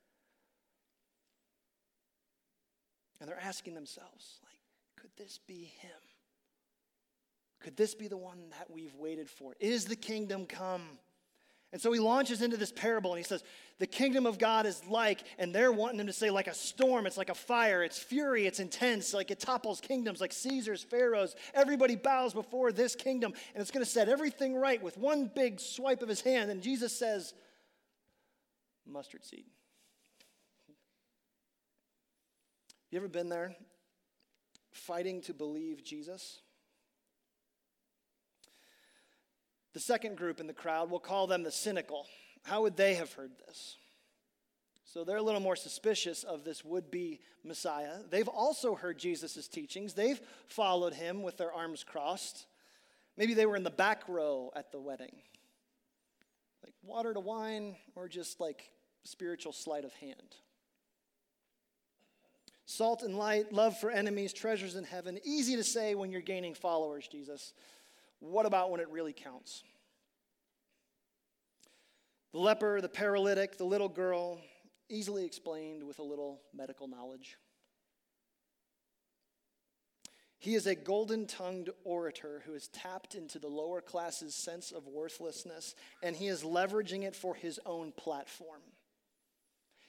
And 3.20 3.28
they're 3.28 3.40
asking 3.40 3.74
themselves, 3.74 4.40
like, 4.44 4.58
could 4.96 5.10
this 5.16 5.38
be 5.46 5.72
him? 5.80 5.90
Could 7.60 7.76
this 7.76 7.94
be 7.94 8.08
the 8.08 8.16
one 8.16 8.50
that 8.58 8.70
we've 8.70 8.94
waited 8.94 9.30
for? 9.30 9.54
Is 9.58 9.86
the 9.86 9.96
kingdom 9.96 10.46
come? 10.46 10.82
And 11.74 11.82
so 11.82 11.90
he 11.90 11.98
launches 11.98 12.40
into 12.40 12.56
this 12.56 12.70
parable 12.70 13.10
and 13.10 13.18
he 13.18 13.24
says, 13.24 13.42
The 13.80 13.86
kingdom 13.86 14.26
of 14.26 14.38
God 14.38 14.64
is 14.64 14.80
like, 14.86 15.24
and 15.38 15.52
they're 15.52 15.72
wanting 15.72 15.98
him 15.98 16.06
to 16.06 16.12
say, 16.12 16.30
like 16.30 16.46
a 16.46 16.54
storm, 16.54 17.04
it's 17.04 17.16
like 17.16 17.30
a 17.30 17.34
fire, 17.34 17.82
it's 17.82 17.98
fury, 17.98 18.46
it's 18.46 18.60
intense, 18.60 19.12
like 19.12 19.32
it 19.32 19.40
topples 19.40 19.80
kingdoms, 19.80 20.20
like 20.20 20.32
Caesar's, 20.32 20.84
Pharaoh's. 20.84 21.34
Everybody 21.52 21.96
bows 21.96 22.32
before 22.32 22.70
this 22.70 22.94
kingdom, 22.94 23.32
and 23.54 23.60
it's 23.60 23.72
going 23.72 23.84
to 23.84 23.90
set 23.90 24.08
everything 24.08 24.54
right 24.54 24.80
with 24.80 24.96
one 24.96 25.28
big 25.34 25.58
swipe 25.58 26.00
of 26.00 26.08
his 26.08 26.20
hand. 26.20 26.48
And 26.48 26.62
Jesus 26.62 26.96
says, 26.96 27.34
Mustard 28.86 29.24
seed. 29.24 29.46
You 32.94 33.00
ever 33.00 33.08
been 33.08 33.28
there 33.28 33.56
fighting 34.70 35.20
to 35.22 35.34
believe 35.34 35.82
Jesus? 35.82 36.38
The 39.72 39.80
second 39.80 40.16
group 40.16 40.38
in 40.38 40.46
the 40.46 40.52
crowd, 40.52 40.92
we'll 40.92 41.00
call 41.00 41.26
them 41.26 41.42
the 41.42 41.50
cynical. 41.50 42.06
How 42.44 42.62
would 42.62 42.76
they 42.76 42.94
have 42.94 43.12
heard 43.14 43.32
this? 43.48 43.78
So 44.84 45.02
they're 45.02 45.16
a 45.16 45.22
little 45.22 45.40
more 45.40 45.56
suspicious 45.56 46.22
of 46.22 46.44
this 46.44 46.64
would 46.64 46.92
be 46.92 47.18
Messiah. 47.42 47.96
They've 48.08 48.28
also 48.28 48.76
heard 48.76 48.96
Jesus' 48.96 49.48
teachings, 49.48 49.94
they've 49.94 50.20
followed 50.46 50.94
him 50.94 51.24
with 51.24 51.36
their 51.36 51.52
arms 51.52 51.82
crossed. 51.82 52.46
Maybe 53.16 53.34
they 53.34 53.46
were 53.46 53.56
in 53.56 53.64
the 53.64 53.70
back 53.70 54.08
row 54.08 54.52
at 54.54 54.70
the 54.70 54.78
wedding. 54.78 55.16
Like 56.62 56.74
water 56.84 57.12
to 57.12 57.18
wine, 57.18 57.74
or 57.96 58.08
just 58.08 58.38
like 58.38 58.70
spiritual 59.02 59.52
sleight 59.52 59.84
of 59.84 59.92
hand. 59.94 60.36
Salt 62.66 63.02
and 63.02 63.16
light, 63.16 63.52
love 63.52 63.78
for 63.78 63.90
enemies, 63.90 64.32
treasures 64.32 64.74
in 64.74 64.84
heaven. 64.84 65.18
Easy 65.24 65.56
to 65.56 65.64
say 65.64 65.94
when 65.94 66.10
you're 66.10 66.22
gaining 66.22 66.54
followers, 66.54 67.06
Jesus. 67.06 67.52
What 68.20 68.46
about 68.46 68.70
when 68.70 68.80
it 68.80 68.88
really 68.90 69.12
counts? 69.12 69.62
The 72.32 72.38
leper, 72.38 72.80
the 72.80 72.88
paralytic, 72.88 73.58
the 73.58 73.64
little 73.64 73.88
girl, 73.88 74.40
easily 74.88 75.24
explained 75.24 75.84
with 75.84 75.98
a 75.98 76.02
little 76.02 76.40
medical 76.54 76.88
knowledge. 76.88 77.36
He 80.38 80.54
is 80.54 80.66
a 80.66 80.74
golden 80.74 81.26
tongued 81.26 81.70
orator 81.84 82.42
who 82.44 82.52
has 82.52 82.68
tapped 82.68 83.14
into 83.14 83.38
the 83.38 83.48
lower 83.48 83.80
class's 83.80 84.34
sense 84.34 84.72
of 84.72 84.86
worthlessness, 84.86 85.74
and 86.02 86.14
he 86.14 86.26
is 86.26 86.42
leveraging 86.42 87.04
it 87.04 87.16
for 87.16 87.34
his 87.34 87.58
own 87.64 87.92
platform. 87.92 88.60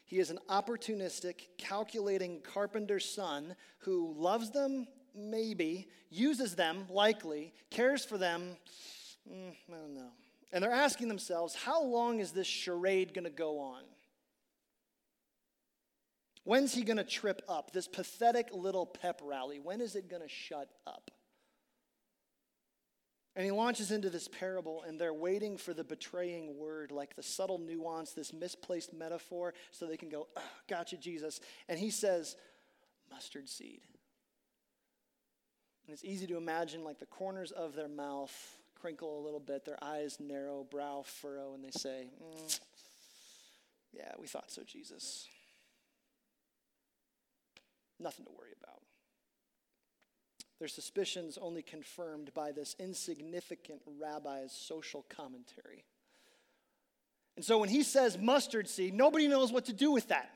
He 0.06 0.20
is 0.20 0.30
an 0.30 0.40
opportunistic, 0.50 1.48
calculating 1.58 2.42
carpenter's 2.42 3.06
son 3.06 3.56
who 3.80 4.14
loves 4.18 4.52
them 4.52 4.88
maybe, 5.16 5.88
uses 6.10 6.56
them, 6.56 6.86
likely, 6.90 7.54
cares 7.70 8.06
for 8.06 8.18
them, 8.18 8.58
mm, 9.30 9.52
I 9.70 9.72
don't 9.72 9.96
know. 9.96 10.12
And 10.52 10.64
they're 10.64 10.72
asking 10.72 11.08
themselves, 11.08 11.56
how 11.56 11.84
long 11.84 12.20
is 12.20 12.32
this 12.32 12.48
charade 12.48 13.14
going 13.14 13.26
to 13.26 13.32
go 13.32 13.60
on? 13.60 13.82
When's 16.44 16.74
he 16.74 16.84
going 16.84 16.98
to 16.98 17.04
trip 17.04 17.42
up? 17.50 17.72
This 17.72 17.88
pathetic 17.88 18.50
little 18.54 18.86
pep 18.86 19.22
rally, 19.24 19.60
when 19.60 19.82
is 19.82 19.96
it 19.96 20.10
going 20.10 20.22
to 20.22 20.30
shut 20.30 20.70
up? 20.86 21.10
And 23.36 23.44
he 23.44 23.52
launches 23.52 23.92
into 23.92 24.10
this 24.10 24.30
parable, 24.30 24.84
and 24.88 25.00
they're 25.00 25.14
waiting 25.14 25.58
for 25.58 25.74
the 25.74 25.84
betraying 25.84 26.58
word, 26.58 26.92
like 26.92 27.16
the 27.16 27.24
subtle 27.24 27.58
nuance, 27.58 28.12
this 28.14 28.32
misplaced 28.32 28.94
metaphor, 28.94 29.54
so 29.72 29.86
they 29.86 29.98
can 29.98 30.08
go, 30.08 30.28
oh, 30.38 30.42
Gotcha, 30.70 30.96
Jesus. 30.96 31.42
And 31.68 31.78
he 31.78 31.90
says, 31.90 32.38
Mustard 33.12 33.50
seed. 33.50 33.82
And 35.86 35.94
it's 35.94 36.06
easy 36.06 36.26
to 36.28 36.38
imagine, 36.38 36.84
like 36.84 37.00
the 37.00 37.06
corners 37.06 37.52
of 37.52 37.76
their 37.76 37.90
mouth 37.90 38.32
crinkle 38.80 39.20
a 39.20 39.24
little 39.24 39.40
bit, 39.40 39.66
their 39.66 39.84
eyes 39.84 40.18
narrow, 40.20 40.66
brow 40.70 41.04
furrow, 41.06 41.54
and 41.54 41.64
they 41.64 41.72
say, 41.72 42.08
mm, 42.24 42.60
Yeah, 43.92 44.12
we 44.20 44.28
thought 44.28 44.50
so, 44.50 44.64
Jesus. 44.66 45.28
Nothing 48.00 48.26
to 48.26 48.32
worry 48.32 48.54
about. 48.64 48.82
Their 50.60 50.68
suspicions 50.68 51.38
only 51.42 51.62
confirmed 51.62 52.34
by 52.34 52.52
this 52.52 52.76
insignificant 52.80 53.82
rabbi's 54.00 54.54
social 54.54 55.06
commentary. 55.10 55.84
And 57.36 57.44
so 57.44 57.58
when 57.58 57.70
he 57.70 57.84
says 57.84 58.18
mustard 58.18 58.70
seed, 58.70 58.94
nobody 58.94 59.28
knows 59.28 59.52
what 59.52 59.66
to 59.66 59.74
do 59.74 59.92
with 59.92 60.08
that. 60.08 60.32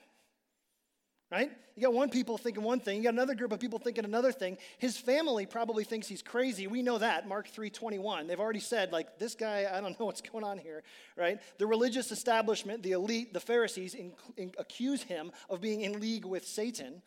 Right? 1.31 1.51
You 1.75 1.83
got 1.83 1.93
one 1.93 2.09
people 2.09 2.39
thinking 2.39 2.63
one 2.63 2.79
thing, 2.79 2.97
you 2.97 3.03
got 3.03 3.13
another 3.13 3.35
group 3.35 3.51
of 3.51 3.59
people 3.59 3.77
thinking 3.77 4.03
another 4.03 4.31
thing. 4.31 4.57
His 4.79 4.97
family 4.97 5.45
probably 5.45 5.83
thinks 5.83 6.07
he's 6.07 6.23
crazy. 6.23 6.65
We 6.65 6.81
know 6.81 6.97
that, 6.97 7.27
Mark 7.27 7.47
3:21. 7.47 8.27
They've 8.27 8.39
already 8.39 8.59
said 8.59 8.91
like 8.91 9.19
this 9.19 9.35
guy, 9.35 9.67
I 9.71 9.79
don't 9.79 9.97
know 9.99 10.07
what's 10.07 10.21
going 10.21 10.43
on 10.43 10.57
here, 10.57 10.81
right? 11.15 11.39
The 11.59 11.67
religious 11.67 12.11
establishment, 12.11 12.81
the 12.81 12.93
elite, 12.93 13.31
the 13.31 13.39
Pharisees 13.39 13.93
in, 13.93 14.13
in, 14.37 14.51
accuse 14.57 15.03
him 15.03 15.31
of 15.51 15.61
being 15.61 15.81
in 15.81 15.99
league 15.99 16.25
with 16.25 16.47
Satan. 16.47 17.03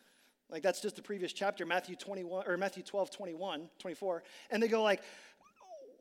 Like 0.53 0.61
that's 0.61 0.79
just 0.79 0.95
the 0.95 1.01
previous 1.01 1.33
chapter, 1.33 1.65
Matthew 1.65 1.95
21 1.95 2.47
or 2.47 2.57
Matthew 2.57 2.83
12, 2.83 3.09
21, 3.09 3.69
24. 3.79 4.23
And 4.51 4.61
they 4.61 4.67
go 4.67 4.83
like, 4.83 5.01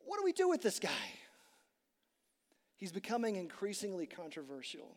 what 0.04 0.18
do 0.18 0.24
we 0.24 0.32
do 0.32 0.46
with 0.46 0.60
this 0.60 0.78
guy? 0.78 0.90
He's 2.76 2.92
becoming 2.92 3.36
increasingly 3.36 4.06
controversial. 4.06 4.94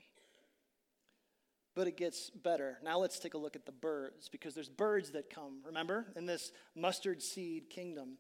But 1.74 1.88
it 1.88 1.96
gets 1.96 2.30
better. 2.32 2.80
Now 2.84 3.00
let's 3.00 3.18
take 3.18 3.34
a 3.34 3.38
look 3.38 3.56
at 3.56 3.66
the 3.66 3.72
birds, 3.72 4.28
because 4.28 4.56
there's 4.56 4.68
birds 4.68 5.12
that 5.12 5.30
come, 5.30 5.62
remember, 5.66 6.08
in 6.18 6.26
this 6.26 6.52
mustard 6.76 7.22
seed 7.22 7.70
kingdom. 7.70 8.18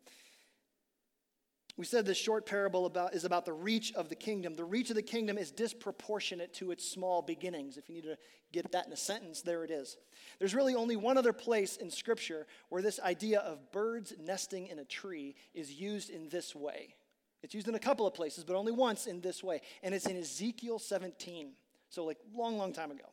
We 1.77 1.84
said 1.86 2.05
this 2.05 2.17
short 2.17 2.46
parable 2.46 2.86
about, 2.86 3.13
is 3.13 3.25
about 3.25 3.44
the 3.44 3.51
reach 3.51 3.94
of 3.94 4.08
the 4.08 4.15
kingdom. 4.15 4.55
The 4.55 4.63
reach 4.63 4.89
of 4.89 4.96
the 4.96 5.01
kingdom 5.01 5.38
is 5.38 5.51
disproportionate 5.51 6.53
to 6.55 6.72
its 6.72 6.89
small 6.89 7.22
beginnings. 7.22 7.75
If 7.77 7.89
you 7.89 7.96
need 7.96 8.05
to 8.05 8.17
get 8.53 8.72
that 8.72 8.88
in 8.88 8.94
a 8.94 8.98
sentence, 8.98 9.41
there 9.41 9.65
it 9.65 9.72
is. 9.72 9.98
There's 10.39 10.55
really 10.55 10.74
only 10.74 10.96
one 10.96 11.17
other 11.17 11.34
place 11.34 11.75
in 11.75 11.91
Scripture 11.91 12.48
where 12.70 12.82
this 12.82 13.00
idea 13.01 13.39
of 13.39 13.72
birds 13.74 14.13
nesting 14.24 14.67
in 14.67 14.79
a 14.79 14.86
tree 14.86 15.36
is 15.53 15.74
used 15.74 16.10
in 16.10 16.29
this 16.29 16.55
way. 16.55 16.96
It's 17.44 17.53
used 17.53 17.67
in 17.67 17.75
a 17.75 17.79
couple 17.79 18.08
of 18.08 18.13
places, 18.13 18.46
but 18.46 18.55
only 18.55 18.72
once 18.72 19.05
in 19.05 19.20
this 19.20 19.44
way. 19.44 19.62
And 19.84 19.94
it's 19.94 20.08
in 20.08 20.17
Ezekiel 20.17 20.79
17. 20.79 21.51
So, 21.89 22.05
like, 22.05 22.17
long, 22.34 22.58
long 22.58 22.72
time 22.72 22.89
ago. 22.89 23.05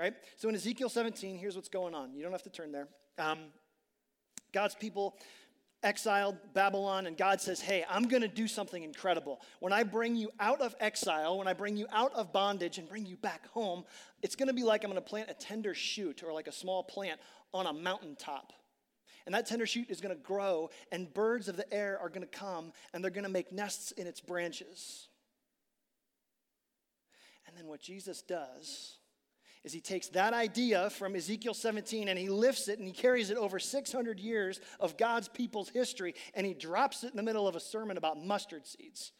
Right? 0.00 0.14
So, 0.36 0.48
in 0.48 0.54
Ezekiel 0.54 0.88
17, 0.88 1.36
here's 1.36 1.56
what's 1.56 1.68
going 1.68 1.94
on. 1.94 2.14
You 2.14 2.22
don't 2.22 2.32
have 2.32 2.42
to 2.44 2.50
turn 2.50 2.72
there. 2.72 2.88
Um, 3.18 3.38
God's 4.52 4.74
people 4.74 5.16
exiled 5.82 6.36
Babylon, 6.54 7.06
and 7.06 7.16
God 7.16 7.40
says, 7.40 7.60
Hey, 7.60 7.84
I'm 7.88 8.08
going 8.08 8.22
to 8.22 8.28
do 8.28 8.48
something 8.48 8.82
incredible. 8.82 9.40
When 9.60 9.72
I 9.72 9.82
bring 9.82 10.16
you 10.16 10.30
out 10.40 10.60
of 10.60 10.74
exile, 10.80 11.38
when 11.38 11.48
I 11.48 11.52
bring 11.52 11.76
you 11.76 11.86
out 11.92 12.12
of 12.14 12.32
bondage 12.32 12.78
and 12.78 12.88
bring 12.88 13.06
you 13.06 13.16
back 13.16 13.46
home, 13.48 13.84
it's 14.22 14.36
going 14.36 14.48
to 14.48 14.54
be 14.54 14.64
like 14.64 14.84
I'm 14.84 14.90
going 14.90 15.02
to 15.02 15.08
plant 15.08 15.30
a 15.30 15.34
tender 15.34 15.74
shoot 15.74 16.22
or 16.22 16.32
like 16.32 16.48
a 16.48 16.52
small 16.52 16.82
plant 16.82 17.20
on 17.54 17.66
a 17.66 17.72
mountaintop. 17.72 18.52
And 19.26 19.34
that 19.34 19.46
tender 19.46 19.66
shoot 19.66 19.90
is 19.90 20.00
going 20.00 20.14
to 20.14 20.22
grow, 20.22 20.70
and 20.90 21.12
birds 21.12 21.48
of 21.48 21.56
the 21.56 21.72
air 21.72 21.98
are 22.00 22.08
going 22.08 22.22
to 22.22 22.26
come, 22.26 22.72
and 22.92 23.04
they're 23.04 23.10
going 23.10 23.24
to 23.24 23.30
make 23.30 23.52
nests 23.52 23.92
in 23.92 24.06
its 24.06 24.20
branches. 24.20 25.08
And 27.46 27.56
then 27.56 27.66
what 27.66 27.80
Jesus 27.80 28.22
does 28.22 28.97
is 29.68 29.74
he 29.74 29.80
takes 29.82 30.08
that 30.08 30.32
idea 30.32 30.88
from 30.88 31.14
Ezekiel 31.14 31.52
17 31.52 32.08
and 32.08 32.18
he 32.18 32.30
lifts 32.30 32.68
it 32.68 32.78
and 32.78 32.88
he 32.88 32.94
carries 32.94 33.28
it 33.28 33.36
over 33.36 33.58
600 33.58 34.18
years 34.18 34.60
of 34.80 34.96
God's 34.96 35.28
people's 35.28 35.68
history 35.68 36.14
and 36.32 36.46
he 36.46 36.54
drops 36.54 37.04
it 37.04 37.10
in 37.10 37.18
the 37.18 37.22
middle 37.22 37.46
of 37.46 37.54
a 37.54 37.60
sermon 37.60 37.98
about 37.98 38.18
mustard 38.18 38.66
seeds. 38.66 39.12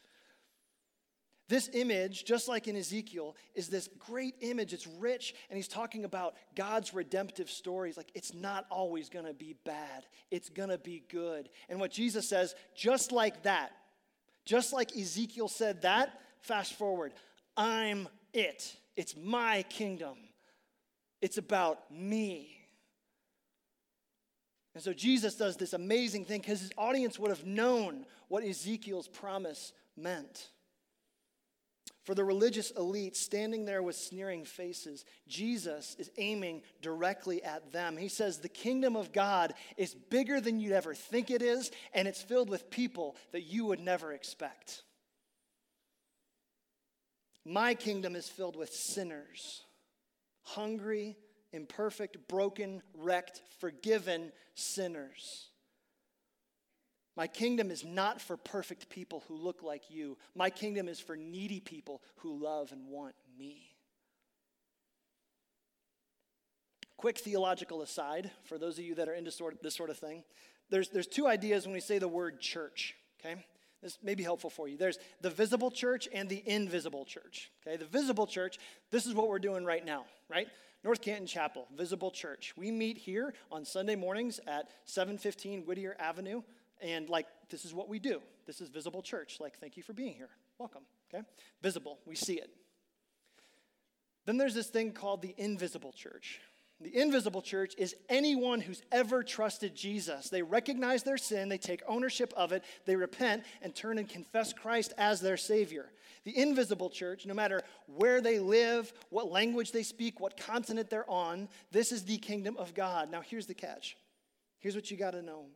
This 1.50 1.69
image, 1.75 2.25
just 2.25 2.49
like 2.49 2.67
in 2.67 2.76
Ezekiel, 2.76 3.37
is 3.55 3.69
this 3.69 3.90
great 3.99 4.37
image. 4.40 4.73
It's 4.73 4.87
rich, 4.87 5.35
and 5.49 5.57
he's 5.57 5.69
talking 5.69 6.05
about 6.05 6.35
God's 6.55 6.93
redemptive 6.93 7.50
stories. 7.50 7.97
Like, 7.97 8.11
it's 8.14 8.35
not 8.35 8.67
always 8.71 9.09
gonna 9.09 9.33
be 9.33 9.55
bad, 9.64 10.07
it's 10.31 10.50
gonna 10.50 10.78
be 10.78 11.05
good. 11.11 11.49
And 11.69 11.81
what 11.81 11.90
Jesus 11.90 12.28
says, 12.28 12.55
just 12.75 13.12
like 13.12 13.45
that, 13.45 13.73
just 14.45 14.73
like 14.73 14.97
Ezekiel 14.97 15.49
said 15.49 15.83
that, 15.83 16.21
fast 16.40 16.75
forward, 16.75 17.12
I'm 17.57 18.09
it. 18.35 18.76
It's 18.97 19.17
my 19.17 19.62
kingdom. 19.71 20.27
It's 21.20 21.38
about 21.38 21.90
me. 21.90 22.54
And 24.75 24.82
so 24.82 24.92
Jesus 24.92 25.34
does 25.34 25.56
this 25.56 25.72
amazing 25.72 26.25
thing 26.25 26.40
because 26.40 26.60
his 26.60 26.70
audience 26.78 27.18
would 27.18 27.30
have 27.30 27.44
known 27.44 28.06
what 28.28 28.44
Ezekiel's 28.44 29.08
promise 29.08 29.72
meant. 29.96 30.50
For 32.04 32.14
the 32.14 32.25
religious 32.25 32.70
elite 32.70 33.16
standing 33.16 33.64
there 33.64 33.82
with 33.82 33.96
sneering 33.96 34.44
faces, 34.44 35.04
Jesus 35.26 35.96
is 35.98 36.10
aiming 36.16 36.62
directly 36.80 37.42
at 37.42 37.72
them. 37.72 37.96
He 37.96 38.08
says, 38.08 38.38
The 38.38 38.48
kingdom 38.48 38.96
of 38.96 39.12
God 39.12 39.52
is 39.76 39.94
bigger 39.94 40.40
than 40.40 40.60
you'd 40.60 40.72
ever 40.72 40.94
think 40.94 41.30
it 41.30 41.42
is, 41.42 41.70
and 41.92 42.06
it's 42.08 42.22
filled 42.22 42.48
with 42.48 42.70
people 42.70 43.16
that 43.32 43.42
you 43.42 43.66
would 43.66 43.80
never 43.80 44.12
expect. 44.12 44.84
My 47.44 47.75
kingdom 47.75 48.14
is 48.14 48.28
filled 48.28 48.56
with 48.56 48.72
sinners 48.72 49.64
hungry, 50.55 51.17
imperfect, 51.52 52.28
broken, 52.28 52.83
wrecked, 52.95 53.43
forgiven 53.61 54.33
sinners. 54.55 55.49
My 57.17 57.26
kingdom 57.26 57.71
is 57.71 57.85
not 57.85 58.21
for 58.21 58.37
perfect 58.37 58.88
people 58.90 59.25
who 59.26 59.35
look 59.35 59.62
like 59.62 59.90
you. 59.90 60.17
My 60.37 60.50
kingdom 60.50 60.88
is 60.88 61.00
for 61.00 61.17
needy 61.17 61.59
people 61.59 62.00
who 62.17 62.43
love 62.43 62.71
and 62.71 62.87
want 62.87 63.14
me. 63.37 63.75
Quick 66.97 67.19
theological 67.19 67.83
aside 67.83 68.31
for 68.45 68.57
those 68.57 68.78
of 68.78 68.85
you 68.85 68.95
that 68.97 69.09
are 69.09 69.14
into 69.14 69.31
sort 69.31 69.55
of, 69.55 69.61
this 69.62 69.75
sort 69.75 69.90
of 69.90 69.99
thing. 69.99 70.23
There's, 70.71 70.90
there's 70.90 71.07
two 71.07 71.26
ideas 71.26 71.64
when 71.64 71.75
we 71.75 71.81
say 71.81 71.99
the 71.99 72.09
word 72.09 72.40
church, 72.40 72.95
okay? 73.21 73.45
This 73.83 73.99
may 74.02 74.14
be 74.14 74.23
helpful 74.23 74.50
for 74.50 74.69
you. 74.69 74.76
There's 74.76 74.99
the 75.21 75.31
visible 75.31 75.71
church 75.71 76.09
and 76.12 76.28
the 76.28 76.43
invisible 76.47 77.05
church. 77.05 77.50
Okay, 77.67 77.76
the 77.76 77.85
visible 77.85 78.26
church, 78.26 78.59
this 78.90 79.07
is 79.07 79.14
what 79.14 79.28
we're 79.28 79.38
doing 79.38 79.64
right 79.64 79.85
now, 79.85 80.05
right? 80.28 80.49
North 80.85 81.00
Canton 81.00 81.26
Chapel, 81.26 81.66
visible 81.76 82.11
church. 82.11 82.54
We 82.56 82.70
meet 82.70 82.99
here 82.99 83.35
on 83.50 83.64
Sunday 83.64 83.97
mornings 83.97 84.38
at 84.47 84.70
715 84.85 85.62
Whittier 85.62 85.97
Avenue, 85.99 86.42
and 86.80 87.08
like 87.08 87.26
this 87.50 87.64
is 87.64 87.75
what 87.75 87.88
we 87.88 87.99
do. 87.99 88.20
This 88.47 88.61
is 88.61 88.68
visible 88.68 89.02
church. 89.02 89.38
Like, 89.40 89.58
thank 89.58 89.76
you 89.76 89.82
for 89.82 89.92
being 89.92 90.14
here. 90.14 90.30
Welcome. 90.58 90.82
Okay? 91.12 91.25
Visible, 91.62 91.99
we 92.06 92.14
see 92.14 92.35
it. 92.35 92.50
Then 94.26 94.37
there's 94.37 94.54
this 94.54 94.68
thing 94.68 94.92
called 94.92 95.23
the 95.23 95.35
invisible 95.38 95.92
church. 95.92 96.40
The 96.80 96.97
invisible 96.97 97.42
church 97.42 97.75
is 97.76 97.97
anyone 98.08 98.61
who's 98.61 98.82
ever 98.92 99.25
trusted 99.25 99.75
Jesus. 99.75 100.28
They 100.28 100.42
recognize 100.42 101.02
their 101.02 101.18
sin, 101.18 101.49
they 101.49 101.58
take 101.58 101.82
ownership 101.88 102.32
of 102.37 102.52
it, 102.52 102.62
they 102.87 102.94
repent 102.94 103.42
and 103.62 103.75
turn 103.75 103.99
and 103.99 104.08
confess 104.08 104.52
Christ 104.52 104.92
as 104.97 105.20
their 105.20 105.37
Savior. 105.37 105.90
The 106.25 106.38
invisible 106.38 106.88
church, 106.88 107.26
no 107.26 107.35
matter 107.35 107.62
where 107.87 108.20
they 108.20 108.38
live, 108.38 108.92
what 109.11 109.30
language 109.30 109.73
they 109.73 109.82
speak, 109.82 110.20
what 110.20 110.37
continent 110.37 110.88
they're 110.88 111.08
on, 111.11 111.49
this 111.73 111.90
is 111.90 112.04
the 112.04 112.18
kingdom 112.18 112.56
of 112.56 112.75
God. 112.75 113.11
Now, 113.11 113.23
here's 113.23 113.47
the 113.47 113.54
catch. 113.54 113.97
Here's 114.61 114.76
what 114.76 114.90
you 114.90 114.97
got 114.97 115.12
to 115.12 115.23
know. 115.23 115.47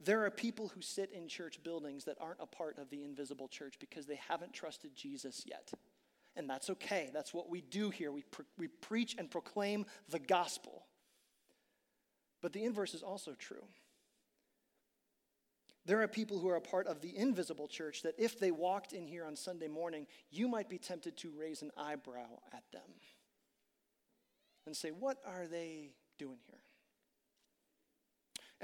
There 0.00 0.24
are 0.24 0.30
people 0.30 0.68
who 0.68 0.80
sit 0.80 1.10
in 1.12 1.28
church 1.28 1.62
buildings 1.62 2.04
that 2.04 2.16
aren't 2.20 2.40
a 2.40 2.46
part 2.46 2.78
of 2.78 2.90
the 2.90 3.02
invisible 3.02 3.48
church 3.48 3.74
because 3.80 4.06
they 4.06 4.20
haven't 4.28 4.52
trusted 4.52 4.94
Jesus 4.94 5.44
yet 5.46 5.72
and 6.36 6.48
that's 6.48 6.70
okay. 6.70 7.10
That's 7.12 7.32
what 7.32 7.48
we 7.48 7.60
do 7.60 7.90
here. 7.90 8.10
We, 8.12 8.24
we 8.58 8.68
preach 8.68 9.14
and 9.18 9.30
proclaim 9.30 9.86
the 10.08 10.18
gospel. 10.18 10.86
But 12.42 12.52
the 12.52 12.64
inverse 12.64 12.94
is 12.94 13.02
also 13.02 13.32
true. 13.32 13.64
There 15.86 16.00
are 16.00 16.08
people 16.08 16.38
who 16.38 16.48
are 16.48 16.56
a 16.56 16.62
part 16.62 16.86
of 16.86 17.00
the 17.00 17.16
invisible 17.16 17.68
church 17.68 18.02
that 18.02 18.14
if 18.18 18.38
they 18.38 18.50
walked 18.50 18.92
in 18.92 19.06
here 19.06 19.24
on 19.26 19.36
Sunday 19.36 19.68
morning, 19.68 20.06
you 20.30 20.48
might 20.48 20.68
be 20.68 20.78
tempted 20.78 21.16
to 21.18 21.30
raise 21.38 21.62
an 21.62 21.70
eyebrow 21.76 22.40
at 22.52 22.64
them 22.72 22.82
and 24.66 24.74
say, 24.74 24.90
What 24.90 25.18
are 25.26 25.46
they 25.46 25.90
doing 26.18 26.38
here? 26.43 26.43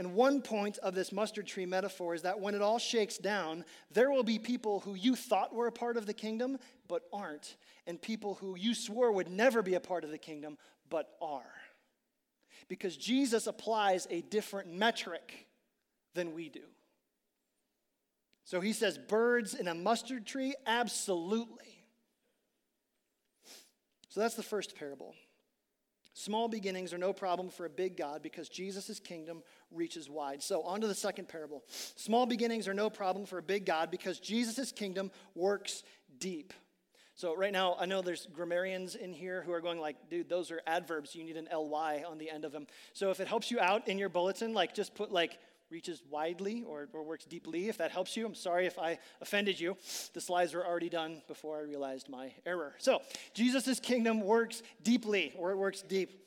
And 0.00 0.14
one 0.14 0.40
point 0.40 0.78
of 0.78 0.94
this 0.94 1.12
mustard 1.12 1.46
tree 1.46 1.66
metaphor 1.66 2.14
is 2.14 2.22
that 2.22 2.40
when 2.40 2.54
it 2.54 2.62
all 2.62 2.78
shakes 2.78 3.18
down, 3.18 3.66
there 3.92 4.10
will 4.10 4.22
be 4.22 4.38
people 4.38 4.80
who 4.80 4.94
you 4.94 5.14
thought 5.14 5.54
were 5.54 5.66
a 5.66 5.72
part 5.72 5.98
of 5.98 6.06
the 6.06 6.14
kingdom, 6.14 6.56
but 6.88 7.02
aren't, 7.12 7.58
and 7.86 8.00
people 8.00 8.36
who 8.36 8.56
you 8.56 8.74
swore 8.74 9.12
would 9.12 9.28
never 9.28 9.60
be 9.60 9.74
a 9.74 9.80
part 9.80 10.02
of 10.02 10.10
the 10.10 10.16
kingdom, 10.16 10.56
but 10.88 11.10
are. 11.20 11.52
Because 12.66 12.96
Jesus 12.96 13.46
applies 13.46 14.06
a 14.08 14.22
different 14.22 14.72
metric 14.72 15.46
than 16.14 16.32
we 16.34 16.48
do. 16.48 16.64
So 18.44 18.62
he 18.62 18.72
says, 18.72 18.96
birds 18.96 19.52
in 19.52 19.68
a 19.68 19.74
mustard 19.74 20.24
tree? 20.24 20.54
Absolutely. 20.66 21.84
So 24.08 24.20
that's 24.20 24.34
the 24.34 24.42
first 24.42 24.76
parable. 24.76 25.14
Small 26.12 26.48
beginnings 26.48 26.92
are 26.92 26.98
no 26.98 27.12
problem 27.12 27.50
for 27.50 27.66
a 27.66 27.70
big 27.70 27.96
God 27.96 28.22
because 28.22 28.48
Jesus' 28.48 28.98
kingdom 28.98 29.42
reaches 29.70 30.10
wide. 30.10 30.42
So, 30.42 30.62
on 30.62 30.80
to 30.80 30.88
the 30.88 30.94
second 30.94 31.28
parable. 31.28 31.62
Small 31.96 32.26
beginnings 32.26 32.66
are 32.66 32.74
no 32.74 32.90
problem 32.90 33.26
for 33.26 33.38
a 33.38 33.42
big 33.42 33.64
God 33.64 33.90
because 33.90 34.18
Jesus' 34.18 34.72
kingdom 34.72 35.10
works 35.34 35.84
deep. 36.18 36.52
So, 37.14 37.36
right 37.36 37.52
now, 37.52 37.76
I 37.78 37.86
know 37.86 38.02
there's 38.02 38.26
grammarians 38.32 38.94
in 38.94 39.12
here 39.12 39.42
who 39.42 39.52
are 39.52 39.60
going, 39.60 39.78
like, 39.78 40.08
dude, 40.08 40.28
those 40.28 40.50
are 40.50 40.60
adverbs. 40.66 41.14
You 41.14 41.22
need 41.22 41.36
an 41.36 41.48
ly 41.52 42.02
on 42.08 42.18
the 42.18 42.30
end 42.30 42.44
of 42.44 42.50
them. 42.50 42.66
So, 42.92 43.10
if 43.10 43.20
it 43.20 43.28
helps 43.28 43.50
you 43.50 43.60
out 43.60 43.86
in 43.86 43.98
your 43.98 44.08
bulletin, 44.08 44.52
like, 44.52 44.74
just 44.74 44.94
put, 44.94 45.12
like, 45.12 45.38
reaches 45.70 46.02
widely 46.10 46.64
or, 46.66 46.88
or 46.92 47.02
works 47.02 47.24
deeply, 47.24 47.68
if 47.68 47.78
that 47.78 47.90
helps 47.90 48.16
you. 48.16 48.26
I'm 48.26 48.34
sorry 48.34 48.66
if 48.66 48.78
I 48.78 48.98
offended 49.20 49.58
you. 49.58 49.76
The 50.12 50.20
slides 50.20 50.52
were 50.54 50.66
already 50.66 50.88
done 50.88 51.22
before 51.28 51.58
I 51.58 51.62
realized 51.62 52.08
my 52.08 52.32
error. 52.44 52.74
So, 52.78 53.02
Jesus' 53.34 53.80
kingdom 53.80 54.20
works 54.20 54.62
deeply, 54.82 55.32
or 55.36 55.52
it 55.52 55.56
works 55.56 55.82
deep. 55.82 56.26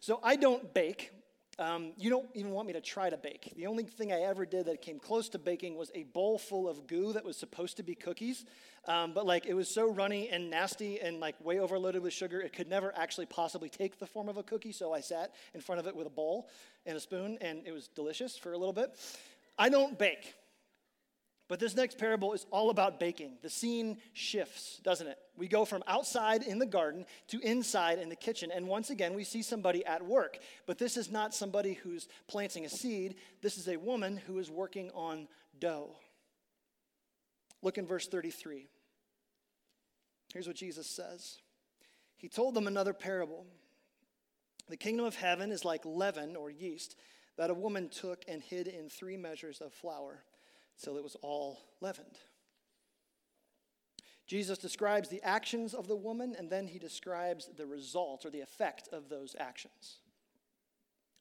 So, 0.00 0.20
I 0.22 0.36
don't 0.36 0.72
bake. 0.72 1.10
Um, 1.58 1.92
you 1.96 2.10
don't 2.10 2.28
even 2.34 2.50
want 2.50 2.66
me 2.66 2.74
to 2.74 2.82
try 2.82 3.08
to 3.08 3.16
bake. 3.16 3.54
The 3.56 3.66
only 3.66 3.84
thing 3.84 4.12
I 4.12 4.20
ever 4.20 4.44
did 4.44 4.66
that 4.66 4.82
came 4.82 4.98
close 4.98 5.30
to 5.30 5.38
baking 5.38 5.76
was 5.76 5.90
a 5.94 6.02
bowl 6.02 6.38
full 6.38 6.68
of 6.68 6.86
goo 6.86 7.14
that 7.14 7.24
was 7.24 7.36
supposed 7.36 7.78
to 7.78 7.82
be 7.82 7.94
cookies. 7.94 8.44
Um, 8.86 9.12
but 9.12 9.26
like 9.26 9.46
it 9.46 9.54
was 9.54 9.68
so 9.68 9.90
runny 9.90 10.28
and 10.28 10.48
nasty 10.48 11.00
and 11.00 11.18
like 11.18 11.34
way 11.44 11.58
overloaded 11.58 12.02
with 12.02 12.12
sugar, 12.12 12.40
it 12.40 12.52
could 12.52 12.68
never 12.68 12.92
actually 12.96 13.26
possibly 13.26 13.68
take 13.68 13.98
the 13.98 14.06
form 14.06 14.28
of 14.28 14.36
a 14.36 14.42
cookie. 14.42 14.72
So 14.72 14.92
I 14.92 15.00
sat 15.00 15.34
in 15.54 15.60
front 15.60 15.80
of 15.80 15.86
it 15.86 15.96
with 15.96 16.06
a 16.06 16.10
bowl 16.10 16.48
and 16.84 16.96
a 16.96 17.00
spoon, 17.00 17.38
and 17.40 17.62
it 17.66 17.72
was 17.72 17.88
delicious 17.88 18.36
for 18.36 18.52
a 18.52 18.58
little 18.58 18.72
bit. 18.72 18.96
I 19.58 19.68
don't 19.68 19.98
bake. 19.98 20.34
But 21.48 21.60
this 21.60 21.76
next 21.76 21.98
parable 21.98 22.32
is 22.32 22.44
all 22.50 22.70
about 22.70 22.98
baking. 22.98 23.38
The 23.40 23.50
scene 23.50 23.98
shifts, 24.12 24.80
doesn't 24.82 25.06
it? 25.06 25.16
We 25.36 25.46
go 25.46 25.64
from 25.64 25.84
outside 25.86 26.42
in 26.42 26.58
the 26.58 26.66
garden 26.66 27.06
to 27.28 27.38
inside 27.40 28.00
in 28.00 28.08
the 28.08 28.16
kitchen. 28.16 28.50
And 28.52 28.66
once 28.66 28.90
again, 28.90 29.14
we 29.14 29.22
see 29.22 29.42
somebody 29.42 29.86
at 29.86 30.04
work. 30.04 30.38
But 30.66 30.78
this 30.78 30.96
is 30.96 31.10
not 31.10 31.34
somebody 31.34 31.74
who's 31.74 32.08
planting 32.26 32.64
a 32.64 32.68
seed, 32.68 33.14
this 33.42 33.58
is 33.58 33.68
a 33.68 33.76
woman 33.76 34.16
who 34.16 34.38
is 34.38 34.50
working 34.50 34.90
on 34.92 35.28
dough. 35.60 35.90
Look 37.62 37.78
in 37.78 37.86
verse 37.86 38.08
33. 38.08 38.66
Here's 40.32 40.46
what 40.46 40.56
Jesus 40.56 40.86
says 40.86 41.38
He 42.16 42.28
told 42.28 42.54
them 42.54 42.66
another 42.66 42.92
parable. 42.92 43.46
The 44.68 44.76
kingdom 44.76 45.06
of 45.06 45.14
heaven 45.14 45.52
is 45.52 45.64
like 45.64 45.84
leaven 45.84 46.34
or 46.34 46.50
yeast 46.50 46.96
that 47.36 47.50
a 47.50 47.54
woman 47.54 47.88
took 47.88 48.24
and 48.26 48.42
hid 48.42 48.66
in 48.66 48.88
three 48.88 49.16
measures 49.16 49.60
of 49.60 49.72
flour 49.72 50.24
till 50.82 50.96
it 50.96 51.04
was 51.04 51.16
all 51.22 51.60
leavened. 51.80 52.18
Jesus 54.26 54.58
describes 54.58 55.08
the 55.08 55.22
actions 55.22 55.72
of 55.72 55.86
the 55.86 55.96
woman 55.96 56.34
and 56.36 56.50
then 56.50 56.66
he 56.66 56.78
describes 56.78 57.48
the 57.56 57.66
result 57.66 58.26
or 58.26 58.30
the 58.30 58.40
effect 58.40 58.88
of 58.92 59.08
those 59.08 59.36
actions. 59.38 59.98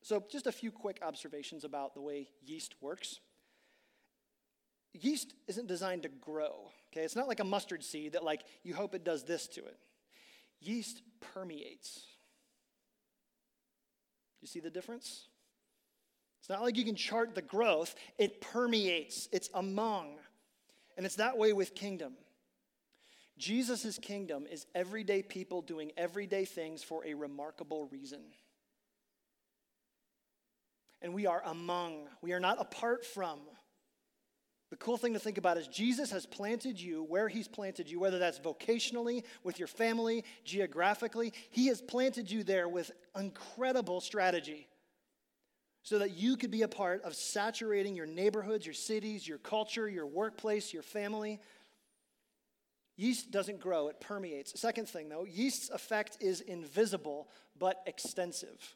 So, 0.01 0.23
just 0.31 0.47
a 0.47 0.51
few 0.51 0.71
quick 0.71 0.99
observations 1.01 1.63
about 1.63 1.93
the 1.93 2.01
way 2.01 2.29
yeast 2.43 2.75
works. 2.81 3.19
Yeast 4.93 5.33
isn't 5.47 5.67
designed 5.67 6.03
to 6.03 6.09
grow, 6.09 6.71
okay? 6.95 7.03
It's 7.03 7.15
not 7.15 7.27
like 7.27 7.39
a 7.39 7.45
mustard 7.45 7.83
seed 7.83 8.13
that 8.13 8.23
like 8.23 8.43
you 8.63 8.73
hope 8.73 8.95
it 8.95 9.03
does 9.03 9.23
this 9.23 9.47
to 9.49 9.61
it. 9.61 9.77
Yeast 10.61 11.01
permeates. 11.33 12.05
You 14.41 14.47
see 14.47 14.59
the 14.59 14.69
difference? 14.69 15.27
It's 16.39 16.49
not 16.49 16.61
like 16.61 16.77
you 16.77 16.85
can 16.85 16.95
chart 16.95 17.33
the 17.33 17.41
growth, 17.41 17.95
it 18.17 18.39
permeates, 18.39 19.27
it's 19.31 19.49
among. 19.53 20.17
And 20.95 21.05
it's 21.05 21.15
that 21.15 21.37
way 21.37 21.51
with 21.51 21.75
kingdom. 21.75 22.13
Jesus' 23.37 23.99
kingdom 23.99 24.45
is 24.49 24.65
everyday 24.73 25.21
people 25.21 25.61
doing 25.61 25.91
everyday 25.97 26.45
things 26.45 26.83
for 26.83 27.05
a 27.05 27.15
remarkable 27.15 27.87
reason. 27.87 28.21
And 31.01 31.13
we 31.13 31.25
are 31.25 31.41
among, 31.45 32.07
we 32.21 32.31
are 32.31 32.39
not 32.39 32.61
apart 32.61 33.05
from. 33.05 33.39
The 34.75 34.83
cool 34.83 34.97
thing 34.97 35.13
to 35.13 35.19
think 35.19 35.37
about 35.37 35.57
is 35.57 35.69
Jesus 35.69 36.11
has 36.11 36.25
planted 36.25 36.77
you 36.77 37.03
where 37.03 37.29
he's 37.29 37.47
planted 37.47 37.89
you, 37.89 37.97
whether 37.97 38.19
that's 38.19 38.39
vocationally, 38.39 39.23
with 39.41 39.57
your 39.57 39.69
family, 39.69 40.25
geographically. 40.43 41.31
He 41.49 41.67
has 41.67 41.81
planted 41.81 42.29
you 42.29 42.43
there 42.43 42.67
with 42.67 42.91
incredible 43.17 44.01
strategy 44.01 44.67
so 45.81 45.99
that 45.99 46.17
you 46.17 46.35
could 46.35 46.51
be 46.51 46.63
a 46.63 46.67
part 46.67 47.03
of 47.03 47.15
saturating 47.15 47.95
your 47.95 48.05
neighborhoods, 48.05 48.65
your 48.65 48.73
cities, 48.73 49.25
your 49.25 49.37
culture, 49.37 49.87
your 49.87 50.07
workplace, 50.07 50.73
your 50.73 50.83
family. 50.83 51.39
Yeast 52.97 53.31
doesn't 53.31 53.61
grow, 53.61 53.87
it 53.87 54.01
permeates. 54.01 54.59
Second 54.59 54.89
thing, 54.89 55.07
though, 55.07 55.23
yeast's 55.23 55.69
effect 55.69 56.17
is 56.19 56.41
invisible 56.41 57.29
but 57.57 57.81
extensive. 57.85 58.75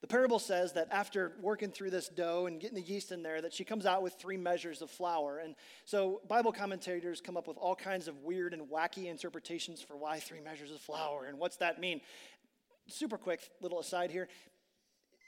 The 0.00 0.06
parable 0.06 0.38
says 0.38 0.72
that 0.72 0.88
after 0.90 1.32
working 1.42 1.70
through 1.70 1.90
this 1.90 2.08
dough 2.08 2.46
and 2.46 2.58
getting 2.58 2.76
the 2.76 2.82
yeast 2.82 3.12
in 3.12 3.22
there, 3.22 3.42
that 3.42 3.52
she 3.52 3.64
comes 3.64 3.84
out 3.84 4.02
with 4.02 4.14
three 4.14 4.38
measures 4.38 4.80
of 4.80 4.90
flour. 4.90 5.38
And 5.38 5.54
so 5.84 6.22
Bible 6.26 6.52
commentators 6.52 7.20
come 7.20 7.36
up 7.36 7.46
with 7.46 7.58
all 7.58 7.74
kinds 7.74 8.08
of 8.08 8.16
weird 8.22 8.54
and 8.54 8.62
wacky 8.70 9.06
interpretations 9.06 9.82
for 9.82 9.96
why 9.96 10.18
three 10.18 10.40
measures 10.40 10.70
of 10.70 10.80
flour 10.80 11.26
and 11.26 11.38
what's 11.38 11.56
that 11.56 11.80
mean. 11.80 12.00
Super 12.88 13.18
quick 13.18 13.40
little 13.60 13.78
aside 13.78 14.10
here 14.10 14.28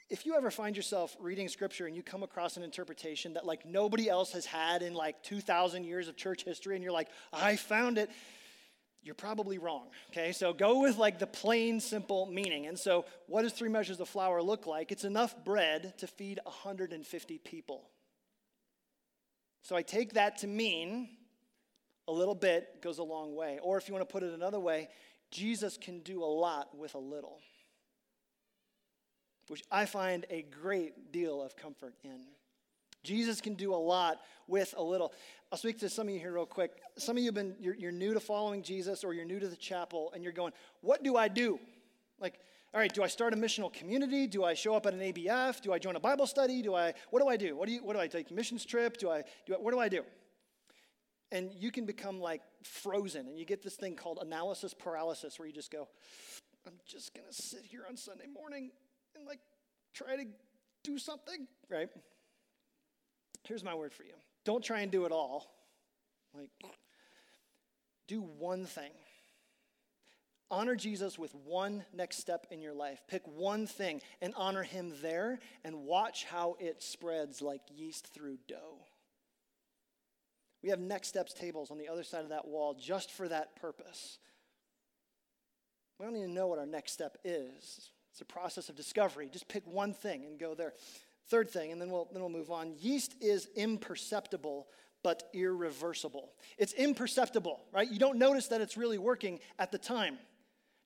if 0.09 0.27
you 0.27 0.35
ever 0.35 0.51
find 0.51 0.75
yourself 0.75 1.15
reading 1.19 1.47
scripture 1.47 1.87
and 1.87 1.95
you 1.95 2.03
come 2.03 2.21
across 2.21 2.57
an 2.57 2.61
interpretation 2.61 3.33
that 3.33 3.47
like 3.47 3.65
nobody 3.65 4.09
else 4.09 4.31
has 4.33 4.45
had 4.45 4.83
in 4.83 4.93
like 4.93 5.23
2000 5.23 5.83
years 5.83 6.07
of 6.07 6.15
church 6.15 6.43
history 6.43 6.75
and 6.75 6.83
you're 6.83 6.93
like 6.93 7.07
i 7.31 7.55
found 7.55 7.97
it 7.97 8.09
you're 9.03 9.15
probably 9.15 9.57
wrong 9.57 9.87
okay? 10.11 10.31
So 10.31 10.53
go 10.53 10.81
with 10.81 10.97
like 10.97 11.19
the 11.19 11.27
plain 11.27 11.79
simple 11.79 12.25
meaning. 12.25 12.67
And 12.67 12.77
so 12.77 13.05
what 13.27 13.43
does 13.43 13.53
three 13.53 13.69
measures 13.69 13.99
of 13.99 14.09
flour 14.09 14.41
look 14.41 14.65
like? 14.67 14.91
It's 14.91 15.03
enough 15.03 15.35
bread 15.43 15.97
to 15.99 16.07
feed 16.07 16.39
150 16.43 17.37
people. 17.39 17.89
So 19.63 19.75
i 19.75 19.81
take 19.81 20.13
that 20.13 20.39
to 20.39 20.47
mean 20.47 21.09
a 22.07 22.11
little 22.11 22.35
bit 22.35 22.81
goes 22.81 22.97
a 22.97 23.03
long 23.03 23.35
way. 23.35 23.59
Or 23.61 23.77
if 23.77 23.87
you 23.87 23.93
want 23.93 24.07
to 24.07 24.11
put 24.11 24.23
it 24.23 24.33
another 24.33 24.59
way 24.59 24.89
jesus 25.31 25.77
can 25.77 25.99
do 26.01 26.23
a 26.23 26.25
lot 26.25 26.77
with 26.77 26.93
a 26.93 26.99
little 26.99 27.39
which 29.47 29.63
I 29.71 29.85
find 29.85 30.25
a 30.29 30.41
great 30.43 31.11
deal 31.11 31.41
of 31.41 31.55
comfort 31.55 31.95
in. 32.03 32.21
Jesus 33.03 33.41
can 33.41 33.53
do 33.55 33.73
a 33.73 33.77
lot 33.77 34.21
with 34.47 34.73
a 34.77 34.83
little. 34.83 35.13
I'll 35.51 35.57
speak 35.57 35.79
to 35.79 35.89
some 35.89 36.07
of 36.07 36.13
you 36.13 36.19
here 36.19 36.33
real 36.33 36.45
quick. 36.45 36.71
Some 36.97 37.17
of 37.17 37.23
you 37.23 37.27
have 37.27 37.35
been, 37.35 37.55
you're, 37.59 37.75
you're 37.75 37.91
new 37.91 38.13
to 38.13 38.19
following 38.19 38.63
Jesus 38.63 39.03
or 39.03 39.13
you're 39.13 39.25
new 39.25 39.39
to 39.39 39.47
the 39.47 39.55
chapel 39.55 40.11
and 40.13 40.23
you're 40.23 40.33
going, 40.33 40.53
what 40.81 41.03
do 41.03 41.15
I 41.15 41.27
do? 41.27 41.59
Like, 42.19 42.39
all 42.73 42.79
right, 42.79 42.91
do 42.91 43.03
I 43.03 43.07
start 43.07 43.33
a 43.33 43.35
missional 43.35 43.71
community? 43.71 44.25
Do 44.25 44.43
I 44.43 44.55
show 44.55 44.73
up 44.73 44.85
at 44.85 44.93
an 44.93 44.99
ABF? 44.99 45.61
Do 45.61 45.73
I 45.73 45.79
join 45.79 45.95
a 45.95 45.99
Bible 45.99 46.25
study? 46.25 46.61
Do 46.61 46.73
I, 46.73 46.93
what 47.11 47.21
do 47.21 47.27
I 47.27 47.37
do? 47.37 47.55
What 47.55 47.67
do 47.67 47.73
you, 47.73 47.83
what 47.83 47.93
do 47.93 47.99
I 47.99 48.07
take 48.07 48.31
missions 48.31 48.65
trip? 48.65 48.97
Do 48.97 49.11
I, 49.11 49.23
do 49.45 49.53
I, 49.53 49.57
what 49.57 49.71
do 49.71 49.79
I 49.79 49.89
do? 49.89 50.03
And 51.31 51.51
you 51.53 51.71
can 51.71 51.85
become 51.85 52.19
like 52.19 52.41
frozen 52.63 53.27
and 53.27 53.37
you 53.37 53.45
get 53.45 53.63
this 53.63 53.75
thing 53.75 53.95
called 53.95 54.19
analysis 54.21 54.73
paralysis 54.73 55.37
where 55.37 55.47
you 55.47 55.53
just 55.53 55.71
go, 55.71 55.87
I'm 56.65 56.73
just 56.85 57.13
going 57.13 57.27
to 57.27 57.33
sit 57.33 57.61
here 57.63 57.83
on 57.87 57.97
Sunday 57.97 58.27
morning 58.33 58.71
and 59.15 59.25
like 59.27 59.39
try 59.93 60.15
to 60.15 60.25
do 60.83 60.97
something, 60.97 61.47
right? 61.69 61.89
Here's 63.47 63.63
my 63.63 63.75
word 63.75 63.93
for 63.93 64.03
you 64.03 64.13
don't 64.45 64.63
try 64.63 64.81
and 64.81 64.91
do 64.91 65.05
it 65.05 65.11
all. 65.11 65.51
Like, 66.33 66.49
do 68.07 68.21
one 68.21 68.65
thing. 68.65 68.91
Honor 70.51 70.75
Jesus 70.75 71.17
with 71.17 71.33
one 71.33 71.83
next 71.93 72.17
step 72.17 72.45
in 72.51 72.61
your 72.61 72.73
life. 72.73 73.01
Pick 73.07 73.23
one 73.25 73.65
thing 73.65 74.01
and 74.21 74.33
honor 74.35 74.63
him 74.63 74.93
there 75.01 75.39
and 75.63 75.85
watch 75.85 76.25
how 76.25 76.57
it 76.59 76.83
spreads 76.83 77.41
like 77.41 77.61
yeast 77.73 78.13
through 78.13 78.37
dough. 78.47 78.79
We 80.61 80.69
have 80.69 80.79
next 80.79 81.07
steps 81.09 81.33
tables 81.33 81.71
on 81.71 81.77
the 81.77 81.89
other 81.89 82.03
side 82.03 82.23
of 82.23 82.29
that 82.29 82.47
wall 82.47 82.75
just 82.79 83.11
for 83.11 83.27
that 83.27 83.55
purpose. 83.55 84.19
We 85.99 86.05
don't 86.05 86.15
even 86.15 86.33
know 86.33 86.47
what 86.47 86.59
our 86.59 86.65
next 86.65 86.93
step 86.93 87.17
is. 87.23 87.89
It's 88.11 88.21
a 88.21 88.25
process 88.25 88.69
of 88.69 88.75
discovery. 88.75 89.29
Just 89.31 89.47
pick 89.47 89.65
one 89.65 89.93
thing 89.93 90.25
and 90.25 90.39
go 90.39 90.53
there. 90.53 90.73
Third 91.29 91.49
thing, 91.49 91.71
and 91.71 91.81
then 91.81 91.89
we'll, 91.89 92.09
then 92.11 92.21
we'll 92.21 92.29
move 92.29 92.51
on. 92.51 92.73
Yeast 92.79 93.15
is 93.21 93.47
imperceptible 93.55 94.67
but 95.03 95.29
irreversible. 95.33 96.31
It's 96.57 96.73
imperceptible, 96.73 97.59
right? 97.73 97.91
You 97.91 97.99
don't 97.99 98.17
notice 98.17 98.47
that 98.47 98.61
it's 98.61 98.77
really 98.77 98.97
working 98.97 99.39
at 99.59 99.71
the 99.71 99.77
time. 99.77 100.17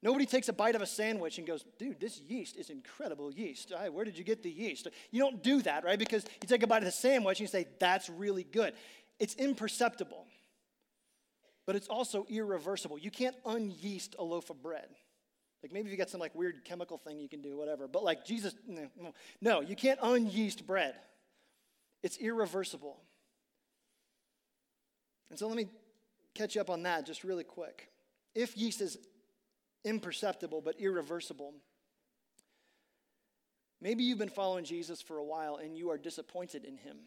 Nobody 0.03 0.25
takes 0.25 0.49
a 0.49 0.53
bite 0.53 0.75
of 0.75 0.81
a 0.81 0.87
sandwich 0.87 1.37
and 1.37 1.47
goes, 1.47 1.63
dude, 1.79 1.99
this 1.99 2.19
yeast 2.19 2.55
is 2.55 2.69
incredible 2.69 3.31
yeast. 3.31 3.71
Right, 3.73 3.91
where 3.91 4.05
did 4.05 4.17
you 4.17 4.23
get 4.23 4.43
the 4.43 4.49
yeast? 4.49 4.87
You 5.11 5.19
don't 5.19 5.41
do 5.41 5.61
that, 5.63 5.83
right? 5.83 5.97
Because 5.97 6.25
you 6.41 6.47
take 6.47 6.63
a 6.63 6.67
bite 6.67 6.79
of 6.79 6.85
the 6.85 6.91
sandwich 6.91 7.39
and 7.39 7.47
you 7.47 7.51
say, 7.51 7.67
that's 7.79 8.09
really 8.09 8.43
good. 8.43 8.73
It's 9.19 9.35
imperceptible, 9.35 10.25
but 11.65 11.75
it's 11.75 11.87
also 11.87 12.25
irreversible. 12.29 12.97
You 12.97 13.11
can't 13.11 13.35
unyeast 13.43 14.17
a 14.19 14.23
loaf 14.23 14.49
of 14.49 14.61
bread. 14.61 14.87
Like 15.63 15.71
maybe 15.71 15.87
if 15.87 15.91
you 15.91 15.97
got 15.97 16.09
some 16.09 16.19
like 16.19 16.35
weird 16.35 16.63
chemical 16.63 16.97
thing 16.97 17.19
you 17.19 17.29
can 17.29 17.41
do, 17.41 17.57
whatever. 17.57 17.87
But 17.87 18.03
like 18.03 18.25
Jesus, 18.25 18.53
no, 18.67 18.87
no, 19.41 19.61
you 19.61 19.75
can't 19.75 19.99
unyeast 19.99 20.65
bread. 20.65 20.95
It's 22.03 22.17
irreversible. 22.17 23.01
And 25.29 25.37
so 25.37 25.47
let 25.47 25.57
me 25.57 25.67
catch 26.35 26.55
you 26.55 26.61
up 26.61 26.69
on 26.69 26.83
that 26.83 27.05
just 27.05 27.23
really 27.23 27.43
quick. 27.43 27.89
If 28.35 28.55
yeast 28.57 28.81
is 28.81 28.97
imperceptible 29.83 30.61
but 30.61 30.79
irreversible, 30.79 31.53
maybe 33.81 34.03
you've 34.03 34.19
been 34.19 34.29
following 34.29 34.63
Jesus 34.63 35.01
for 35.01 35.17
a 35.17 35.23
while 35.23 35.55
and 35.55 35.75
you 35.75 35.89
are 35.89 35.97
disappointed 35.97 36.63
in 36.63 36.77
him. 36.77 36.97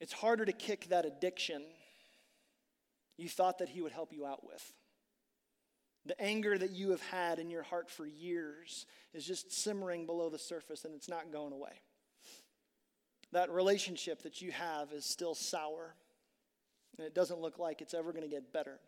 It's 0.00 0.12
harder 0.12 0.44
to 0.44 0.52
kick 0.52 0.88
that 0.90 1.04
addiction 1.06 1.62
you 3.16 3.28
thought 3.28 3.58
that 3.58 3.68
he 3.68 3.80
would 3.82 3.92
help 3.92 4.12
you 4.12 4.24
out 4.24 4.46
with. 4.46 4.72
The 6.06 6.20
anger 6.20 6.56
that 6.56 6.70
you 6.70 6.90
have 6.90 7.02
had 7.02 7.38
in 7.38 7.50
your 7.50 7.62
heart 7.62 7.90
for 7.90 8.06
years 8.06 8.86
is 9.12 9.26
just 9.26 9.52
simmering 9.52 10.06
below 10.06 10.30
the 10.30 10.38
surface 10.38 10.84
and 10.84 10.94
it's 10.94 11.08
not 11.08 11.32
going 11.32 11.52
away. 11.52 11.82
That 13.32 13.50
relationship 13.50 14.22
that 14.22 14.40
you 14.40 14.52
have 14.52 14.92
is 14.92 15.04
still 15.04 15.34
sour 15.34 15.94
and 16.96 17.06
it 17.06 17.14
doesn't 17.14 17.40
look 17.40 17.58
like 17.58 17.80
it's 17.80 17.94
ever 17.94 18.12
going 18.12 18.24
to 18.24 18.30
get 18.30 18.52
better. 18.52 18.78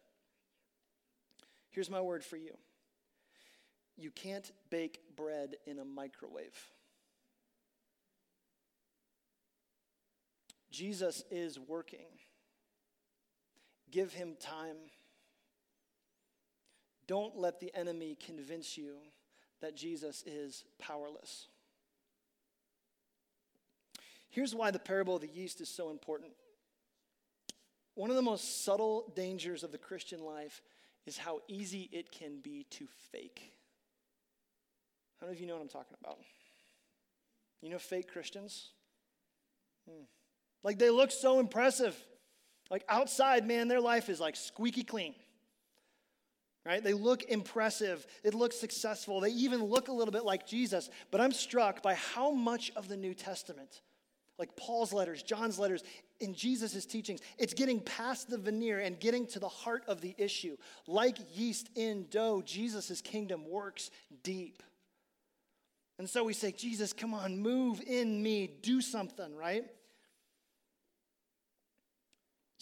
Here's 1.70 1.90
my 1.90 2.00
word 2.00 2.24
for 2.24 2.36
you 2.36 2.56
you 3.96 4.10
can't 4.10 4.50
bake 4.70 5.00
bread 5.14 5.56
in 5.66 5.78
a 5.78 5.84
microwave. 5.84 6.58
Jesus 10.70 11.22
is 11.30 11.58
working. 11.58 12.06
Give 13.90 14.12
him 14.12 14.36
time. 14.40 14.76
Don't 17.10 17.36
let 17.36 17.58
the 17.58 17.74
enemy 17.74 18.16
convince 18.24 18.78
you 18.78 18.92
that 19.60 19.74
Jesus 19.74 20.22
is 20.28 20.62
powerless. 20.78 21.48
Here's 24.28 24.54
why 24.54 24.70
the 24.70 24.78
parable 24.78 25.16
of 25.16 25.20
the 25.20 25.26
yeast 25.26 25.60
is 25.60 25.68
so 25.68 25.90
important. 25.90 26.30
One 27.96 28.10
of 28.10 28.16
the 28.16 28.22
most 28.22 28.64
subtle 28.64 29.12
dangers 29.16 29.64
of 29.64 29.72
the 29.72 29.76
Christian 29.76 30.24
life 30.24 30.62
is 31.04 31.18
how 31.18 31.40
easy 31.48 31.88
it 31.90 32.12
can 32.12 32.38
be 32.38 32.64
to 32.70 32.86
fake. 33.10 33.54
How 35.18 35.26
many 35.26 35.36
of 35.36 35.40
you 35.40 35.48
know 35.48 35.54
what 35.54 35.62
I'm 35.62 35.68
talking 35.68 35.96
about? 36.00 36.18
You 37.60 37.70
know 37.70 37.80
fake 37.80 38.12
Christians? 38.12 38.68
Hmm. 39.90 40.04
Like 40.62 40.78
they 40.78 40.90
look 40.90 41.10
so 41.10 41.40
impressive. 41.40 41.96
Like 42.70 42.84
outside, 42.88 43.48
man, 43.48 43.66
their 43.66 43.80
life 43.80 44.08
is 44.08 44.20
like 44.20 44.36
squeaky 44.36 44.84
clean. 44.84 45.16
Right? 46.66 46.84
They 46.84 46.92
look 46.92 47.22
impressive. 47.24 48.06
It 48.22 48.34
looks 48.34 48.56
successful. 48.56 49.20
They 49.20 49.30
even 49.30 49.64
look 49.64 49.88
a 49.88 49.92
little 49.92 50.12
bit 50.12 50.24
like 50.24 50.46
Jesus. 50.46 50.90
But 51.10 51.20
I'm 51.20 51.32
struck 51.32 51.82
by 51.82 51.94
how 51.94 52.30
much 52.30 52.70
of 52.76 52.86
the 52.86 52.96
New 52.96 53.14
Testament, 53.14 53.80
like 54.38 54.54
Paul's 54.56 54.92
letters, 54.92 55.22
John's 55.22 55.58
letters, 55.58 55.82
in 56.20 56.34
Jesus' 56.34 56.84
teachings, 56.84 57.20
it's 57.38 57.54
getting 57.54 57.80
past 57.80 58.28
the 58.28 58.36
veneer 58.36 58.80
and 58.80 59.00
getting 59.00 59.26
to 59.28 59.38
the 59.38 59.48
heart 59.48 59.84
of 59.88 60.02
the 60.02 60.14
issue. 60.18 60.56
Like 60.86 61.16
yeast 61.34 61.70
in 61.76 62.06
dough, 62.10 62.42
Jesus' 62.44 63.00
kingdom 63.00 63.48
works 63.48 63.90
deep. 64.22 64.62
And 65.98 66.08
so 66.08 66.24
we 66.24 66.34
say, 66.34 66.52
Jesus, 66.52 66.92
come 66.92 67.14
on, 67.14 67.38
move 67.38 67.80
in 67.86 68.22
me, 68.22 68.50
do 68.62 68.80
something, 68.80 69.34
right? 69.34 69.64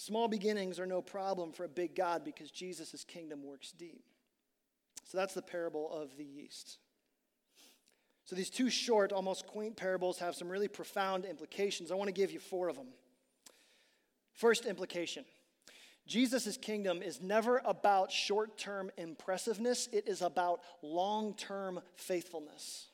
Small 0.00 0.28
beginnings 0.28 0.78
are 0.78 0.86
no 0.86 1.02
problem 1.02 1.50
for 1.50 1.64
a 1.64 1.68
big 1.68 1.96
God 1.96 2.22
because 2.24 2.52
Jesus' 2.52 3.02
kingdom 3.02 3.42
works 3.42 3.72
deep. 3.72 4.04
So 5.02 5.18
that's 5.18 5.34
the 5.34 5.42
parable 5.42 5.90
of 5.92 6.16
the 6.16 6.24
yeast. 6.24 6.78
So 8.24 8.36
these 8.36 8.48
two 8.48 8.70
short, 8.70 9.10
almost 9.10 9.48
quaint 9.48 9.76
parables 9.76 10.20
have 10.20 10.36
some 10.36 10.48
really 10.48 10.68
profound 10.68 11.24
implications. 11.24 11.90
I 11.90 11.96
want 11.96 12.06
to 12.06 12.12
give 12.12 12.30
you 12.30 12.38
four 12.38 12.68
of 12.68 12.76
them. 12.76 12.86
First 14.34 14.66
implication 14.66 15.24
Jesus' 16.06 16.56
kingdom 16.56 17.02
is 17.02 17.20
never 17.20 17.60
about 17.64 18.12
short 18.12 18.56
term 18.56 18.92
impressiveness, 18.98 19.88
it 19.92 20.06
is 20.06 20.22
about 20.22 20.60
long 20.80 21.34
term 21.34 21.80
faithfulness. 21.96 22.86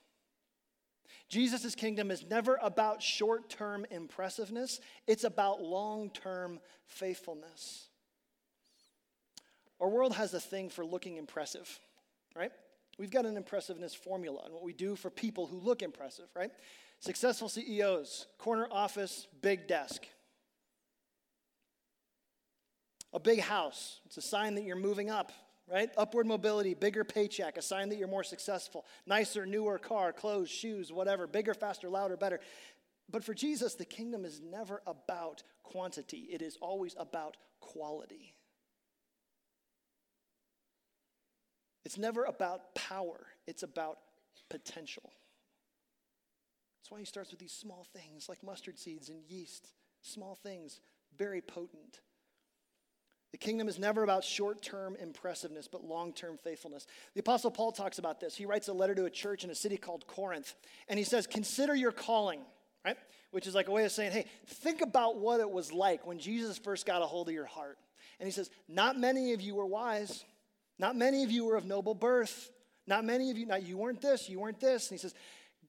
Jesus' 1.29 1.75
kingdom 1.75 2.11
is 2.11 2.25
never 2.29 2.59
about 2.63 3.03
short 3.03 3.49
term 3.49 3.87
impressiveness, 3.91 4.81
it's 5.07 5.25
about 5.25 5.63
long 5.63 6.11
term 6.11 6.61
faithfulness. 6.87 7.89
Our 9.81 9.89
world 9.89 10.15
has 10.15 10.33
a 10.35 10.41
thing 10.41 10.69
for 10.69 10.85
looking 10.85 11.17
impressive, 11.17 11.81
right? 12.37 12.53
We've 12.99 13.11
got 13.11 13.27
an 13.27 13.37
impressiveness 13.37 13.95
formula 13.95 14.43
and 14.45 14.55
what 14.55 14.63
we 14.63 14.73
do 14.73 14.95
for 14.95 15.11
people 15.11 15.47
who 15.47 15.59
look 15.59 15.83
impressive, 15.83 16.27
right? 16.35 16.53
Successful 17.01 17.49
CEOs, 17.49 18.27
corner 18.39 18.69
office, 18.71 19.27
big 19.43 19.67
desk. 19.67 20.07
A 23.13 23.21
big 23.21 23.41
house, 23.41 24.01
it's 24.07 24.17
a 24.17 24.23
sign 24.23 24.55
that 24.55 24.65
you're 24.65 24.77
moving 24.77 25.11
up 25.11 25.33
right? 25.71 25.91
Upward 25.97 26.27
mobility, 26.27 26.75
bigger 26.75 27.05
paycheck, 27.05 27.57
a 27.57 27.63
sign 27.63 27.89
that 27.89 27.99
you're 27.99 28.09
more 28.09 28.25
successful, 28.25 28.85
nicer, 29.07 29.47
newer 29.47 29.79
car, 29.79 30.13
clothes, 30.13 30.51
shoes, 30.51 30.93
whatever, 30.93 31.27
bigger, 31.27 31.55
faster, 31.55 31.89
louder, 31.89 32.17
better. 32.17 32.41
But 33.11 33.25
for 33.25 33.35
Jesus, 33.35 33.75
the 33.75 33.85
kingdom 33.85 34.25
is 34.25 34.41
never 34.41 34.83
about 34.87 35.43
quantity, 35.63 36.29
it 36.31 36.43
is 36.43 36.57
always 36.61 36.95
about 36.99 37.37
quality. 37.61 38.35
It's 41.85 41.99
never 41.99 42.25
about 42.25 42.75
power, 42.75 43.27
it's 43.47 43.63
about 43.63 43.99
potential. 44.49 45.13
That's 46.81 46.91
why 46.91 46.99
he 46.99 47.05
starts 47.07 47.31
with 47.31 47.41
these 47.41 47.53
small 47.53 47.87
things 47.95 48.29
like 48.29 48.43
mustard 48.43 48.79
seeds 48.79 49.09
and 49.09 49.23
yeast, 49.27 49.73
small 50.03 50.35
things, 50.35 50.81
very 51.17 51.41
potent. 51.41 52.01
The 53.35 53.39
kingdom 53.39 53.67
is 53.67 53.81
never 53.81 54.05
about 54.05 54.23
short 54.23 54.63
term 54.63 54.95
impressiveness, 54.95 55.67
but 55.67 55.83
long 55.83 56.13
term 56.13 56.39
faithfulness. 56.39 56.87
The 57.15 57.19
Apostle 57.21 57.51
Paul 57.51 57.73
talks 57.73 57.99
about 57.99 58.21
this. 58.21 58.37
He 58.37 58.47
writes 58.47 58.69
a 58.69 58.73
letter 58.73 58.95
to 58.95 59.07
a 59.07 59.11
church 59.11 59.43
in 59.43 59.51
a 59.51 59.57
city 59.57 59.77
called 59.77 60.07
Corinth, 60.07 60.55
and 60.89 61.01
he 61.01 61.05
says, 61.05 61.27
Consider 61.27 61.75
your 61.75 61.91
calling, 61.91 62.39
right? 62.85 62.97
Which 63.33 63.49
is 63.49 63.55
like 63.57 63.67
a 63.67 63.73
way 63.73 63.85
of 63.85 63.91
saying, 63.91 64.13
Hey, 64.13 64.27
think 64.47 64.83
about 64.83 65.17
what 65.17 65.41
it 65.41 65.51
was 65.51 65.73
like 65.73 66.07
when 66.07 66.21
Jesus 66.21 66.59
first 66.59 66.87
got 66.87 67.03
a 67.03 67.07
hold 67.07 67.27
of 67.27 67.35
your 67.35 67.45
heart. 67.45 67.77
And 68.21 68.29
he 68.29 68.31
says, 68.31 68.51
Not 68.69 68.97
many 68.97 69.33
of 69.33 69.41
you 69.41 69.57
were 69.57 69.67
wise, 69.67 70.25
not 70.79 70.95
many 70.95 71.25
of 71.25 71.33
you 71.33 71.45
were 71.45 71.57
of 71.57 71.65
noble 71.65 71.97
birth, 71.97 72.53
not 72.87 73.05
many 73.05 73.33
of 73.33 73.37
you, 73.37 73.47
now 73.47 73.57
you 73.57 73.77
weren't 73.77 74.01
this, 74.01 74.29
you 74.29 74.39
weren't 74.39 74.61
this. 74.61 74.93
And 74.93 74.97
he 74.97 75.03
says, 75.03 75.15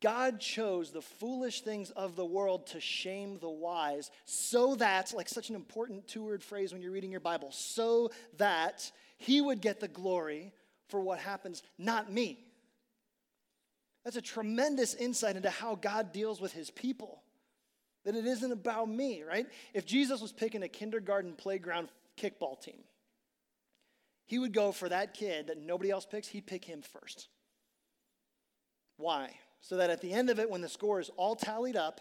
God 0.02 0.40
chose 0.40 0.92
the 0.92 1.02
foolish 1.02 1.62
things 1.62 1.92
of 1.92 2.16
the 2.16 2.26
world 2.26 2.68
to 2.68 2.80
shame 2.80 3.38
the 3.40 3.50
wise, 3.50 4.12
so 4.26 4.76
that, 4.76 5.14
like 5.14 5.30
such 5.30 5.50
an 5.50 5.56
important 5.56 6.08
two 6.08 6.24
word 6.24 6.44
phrase 6.44 6.74
when 6.74 6.82
you're 6.82 6.92
reading 6.92 7.12
your 7.12 7.20
Bible, 7.20 7.52
so 7.52 8.12
that 8.38 8.92
he 9.18 9.42
would 9.42 9.62
get 9.62 9.80
the 9.80 9.88
glory 9.88 10.54
for 10.88 11.02
what 11.02 11.20
happens, 11.20 11.64
not 11.78 12.12
me. 12.12 12.40
That's 14.04 14.18
a 14.18 14.22
tremendous 14.22 14.94
insight 14.94 15.36
into 15.36 15.50
how 15.50 15.76
God 15.76 16.14
deals 16.14 16.40
with 16.40 16.54
his 16.54 16.70
people. 16.70 17.24
That 18.04 18.16
it 18.16 18.26
isn't 18.26 18.52
about 18.52 18.88
me, 18.88 19.24
right? 19.24 19.48
If 19.74 19.86
Jesus 19.86 20.22
was 20.22 20.32
picking 20.32 20.62
a 20.62 20.68
kindergarten 20.68 21.34
playground 21.34 21.90
kickball 22.18 22.62
team, 22.62 22.84
he 24.28 24.38
would 24.38 24.54
go 24.54 24.72
for 24.72 24.90
that 24.90 25.16
kid 25.16 25.48
that 25.48 25.58
nobody 25.58 25.90
else 25.90 26.06
picks, 26.06 26.28
he'd 26.28 26.46
pick 26.46 26.66
him 26.66 26.82
first. 26.82 27.30
Why? 28.98 29.32
So 29.66 29.78
that 29.78 29.90
at 29.90 30.00
the 30.00 30.14
end 30.14 30.30
of 30.30 30.40
it, 30.40 30.48
when 30.48 30.62
the 30.62 30.70
score 30.70 31.00
is 31.00 31.10
all 31.18 31.36
tallied 31.36 31.76
up, 31.76 32.00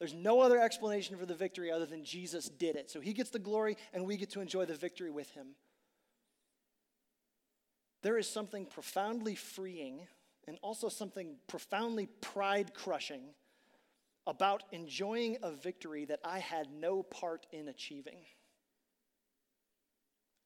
there's 0.00 0.12
no 0.12 0.40
other 0.40 0.58
explanation 0.58 1.16
for 1.16 1.24
the 1.24 1.36
victory 1.36 1.70
other 1.70 1.86
than 1.86 2.04
Jesus 2.04 2.48
did 2.48 2.74
it. 2.74 2.90
So 2.90 3.00
he 3.00 3.12
gets 3.12 3.30
the 3.30 3.38
glory, 3.38 3.76
and 3.94 4.04
we 4.04 4.16
get 4.16 4.30
to 4.30 4.40
enjoy 4.40 4.64
the 4.64 4.74
victory 4.74 5.12
with 5.12 5.30
him. 5.30 5.54
There 8.02 8.18
is 8.18 8.28
something 8.28 8.66
profoundly 8.66 9.36
freeing 9.36 10.00
and 10.48 10.58
also 10.62 10.88
something 10.88 11.36
profoundly 11.46 12.06
pride 12.20 12.74
crushing 12.74 13.22
about 14.26 14.64
enjoying 14.72 15.36
a 15.44 15.52
victory 15.52 16.06
that 16.06 16.18
I 16.24 16.40
had 16.40 16.72
no 16.72 17.04
part 17.04 17.46
in 17.52 17.68
achieving. 17.68 18.18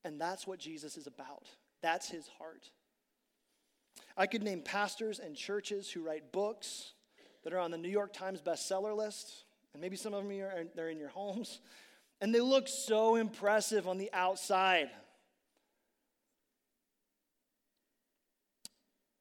And 0.05 0.21
that's 0.21 0.47
what 0.47 0.59
Jesus 0.59 0.99
is 0.99 1.07
about. 1.07 1.47
That's 1.81 2.11
his 2.11 2.29
heart. 2.39 2.69
I 4.17 4.27
could 4.27 4.43
name 4.43 4.63
pastors 4.63 5.19
and 5.19 5.37
churches 5.37 5.91
who 5.91 6.03
write 6.03 6.33
books 6.33 6.93
that 7.45 7.53
are 7.53 7.59
on 7.59 7.71
the 7.71 7.79
New 7.79 7.89
York 7.89 8.13
Times 8.13 8.41
bestseller 8.41 8.97
list, 8.97 9.45
and 9.73 9.81
maybe 9.81 9.97
some 9.97 10.15
of 10.15 10.27
them 10.27 10.41
are 10.41 10.65
they're 10.75 10.91
in 10.91 10.99
your 10.99 11.09
homes, 11.09 11.61
and 12.21 12.35
they 12.35 12.41
look 12.41 12.69
so 12.69 13.17
impressive 13.17 13.89
on 13.89 13.99
the 13.99 14.11
outside. 14.13 14.91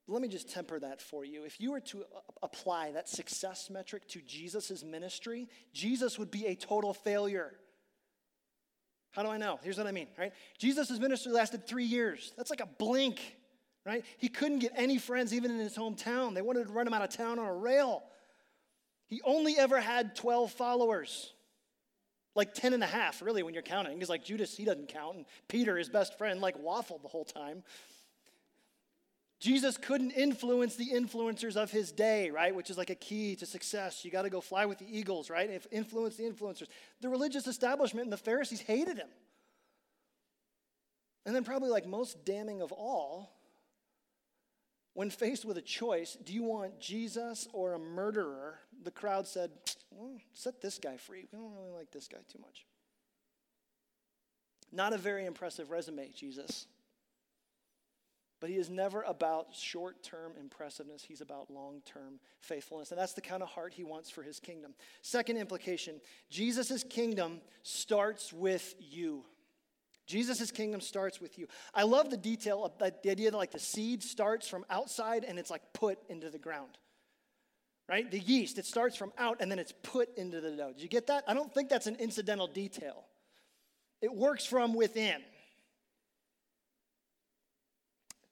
Let 0.08 0.24
me 0.24 0.28
just 0.28 0.50
temper 0.50 0.80
that 0.80 1.02
for 1.02 1.24
you. 1.24 1.44
If 1.44 1.62
you 1.62 1.72
were 1.72 1.82
to 1.82 2.04
apply 2.42 2.94
that 2.94 3.08
success 3.08 3.70
metric 3.70 4.08
to 4.10 4.22
Jesus' 4.22 4.84
ministry, 4.84 5.48
Jesus 5.72 6.18
would 6.18 6.32
be 6.32 6.48
a 6.48 6.56
total 6.56 6.96
failure. 6.96 7.54
How 9.12 9.22
do 9.22 9.30
I 9.30 9.38
know? 9.38 9.60
Here's 9.62 9.78
what 9.78 9.86
I 9.86 9.92
mean, 9.92 10.08
right? 10.18 10.34
Jesus' 10.58 10.98
ministry 11.00 11.32
lasted 11.32 11.68
three 11.68 11.86
years. 11.86 12.34
That's 12.38 12.50
like 12.50 12.62
a 12.62 12.65
blink 12.65 13.20
right? 13.89 14.06
He 14.19 14.28
couldn't 14.28 14.60
get 14.60 14.71
any 14.75 14.99
friends 14.99 15.34
even 15.34 15.49
in 15.49 15.58
his 15.58 15.75
hometown. 15.75 16.36
They 16.36 16.43
wanted 16.43 16.67
to 16.67 16.73
run 16.73 16.86
him 16.86 16.93
out 16.93 17.02
of 17.02 17.10
town 17.10 17.39
on 17.39 17.47
a 17.47 17.54
rail. 17.54 18.04
He 19.08 19.19
only 19.25 19.58
ever 19.58 19.82
had 19.82 20.15
12 20.15 20.52
followers. 20.52 21.34
Like 22.36 22.54
10 22.54 22.75
and 22.75 22.84
a 22.84 22.88
half, 22.88 23.23
really, 23.23 23.41
when 23.41 23.56
you're 23.56 23.63
counting. 23.63 23.95
Because 23.95 24.10
like 24.10 24.23
Judas, 24.23 24.56
he 24.56 24.63
doesn't 24.63 24.89
count. 24.89 25.17
And 25.17 25.25
Peter, 25.47 25.75
his 25.75 25.89
best 25.89 26.19
friend, 26.19 26.39
like 26.39 26.56
waffled 26.62 27.02
the 27.02 27.08
whole 27.08 27.25
time. 27.25 27.63
Jesus 29.39 29.75
couldn't 29.75 30.12
influence 30.12 30.75
the 30.75 30.91
influencers 30.91 31.56
of 31.56 31.71
his 31.71 31.91
day, 31.91 32.30
right? 32.30 32.54
Which 32.54 32.69
is 32.69 32.78
like 32.78 32.91
a 32.91 32.95
key 32.95 33.36
to 33.38 33.47
success. 33.47 34.06
You 34.06 34.12
got 34.12 34.21
to 34.23 34.30
go 34.30 34.41
fly 34.41 34.67
with 34.67 34.78
the 34.78 34.86
eagles, 34.88 35.32
right? 35.32 35.49
If 35.49 35.65
influence 35.71 36.17
the 36.17 36.25
influencers. 36.25 36.67
The 37.02 37.10
religious 37.10 37.47
establishment 37.47 38.04
and 38.04 38.13
the 38.13 38.17
Pharisees 38.17 38.62
hated 38.62 38.97
him. 38.97 39.08
And 41.25 41.36
then, 41.36 41.43
probably 41.43 41.69
like 41.69 41.88
most 41.88 42.23
damning 42.23 42.62
of 42.62 42.71
all, 42.71 43.38
when 44.99 45.09
faced 45.09 45.45
with 45.45 45.57
a 45.57 45.62
choice, 45.62 46.17
do 46.25 46.33
you 46.33 46.43
want 46.43 46.77
Jesus 46.77 47.47
or 47.53 47.71
a 47.71 47.79
murderer? 47.79 48.59
The 48.83 48.91
crowd 48.91 49.25
said, 49.25 49.49
well, 49.91 50.17
set 50.33 50.62
this 50.62 50.77
guy 50.77 50.97
free. 50.97 51.25
We 51.31 51.39
don't 51.39 51.53
really 51.53 51.71
like 51.71 51.89
this 51.89 52.09
guy 52.09 52.17
too 52.29 52.39
much. 52.41 52.65
Not 54.73 54.91
a 54.91 54.97
very 54.97 55.25
impressive 55.25 55.71
resume, 55.71 56.12
Jesus. 56.13 56.67
But 58.41 58.49
he 58.49 58.57
is 58.57 58.69
never 58.69 59.03
about 59.03 59.55
short 59.55 60.03
term 60.03 60.33
impressiveness. 60.38 61.01
He's 61.01 61.21
about 61.21 61.49
long 61.49 61.81
term 61.85 62.19
faithfulness. 62.41 62.91
And 62.91 62.99
that's 62.99 63.13
the 63.13 63.21
kind 63.21 63.41
of 63.41 63.47
heart 63.47 63.73
he 63.73 63.85
wants 63.85 64.09
for 64.09 64.21
his 64.21 64.38
kingdom. 64.41 64.73
Second 65.01 65.38
implication 65.38 66.01
Jesus' 66.29 66.83
kingdom 66.83 67.39
starts 67.63 68.33
with 68.33 68.75
you. 68.81 69.23
Jesus' 70.10 70.50
kingdom 70.50 70.82
starts 70.82 71.22
with 71.22 71.38
you. 71.38 71.48
I 71.72 71.84
love 71.84 72.10
the 72.10 72.17
detail 72.17 72.65
of 72.65 72.72
the 72.80 73.12
idea 73.12 73.30
that 73.30 73.38
like 73.38 73.52
the 73.52 73.60
seed 73.60 74.02
starts 74.02 74.48
from 74.48 74.65
outside 74.67 75.24
and 75.24 75.38
it's 75.38 75.52
like 75.52 75.62
put 75.72 76.00
into 76.10 76.32
the 76.32 76.39
ground. 76.39 76.80
Right? 77.88 78.10
The 78.10 78.19
yeast, 78.19 78.58
it 78.58 78.65
starts 78.65 78.95
from 78.95 79.13
out 79.19 79.38
and 79.39 79.52
then 79.52 79.60
it's 79.60 79.74
put 79.84 80.17
into 80.17 80.41
the 80.41 80.50
dough. 80.50 80.74
Did 80.74 80.82
you 80.82 80.89
get 80.89 81.08
that? 81.08 81.26
I 81.28 81.36
don't 81.36 81.54
think 81.54 81.69
that's 81.69 81.86
an 81.86 81.95
incidental 81.98 82.48
detail. 82.48 83.06
It 84.02 84.12
works 84.12 84.45
from 84.45 84.74
within. 84.74 85.22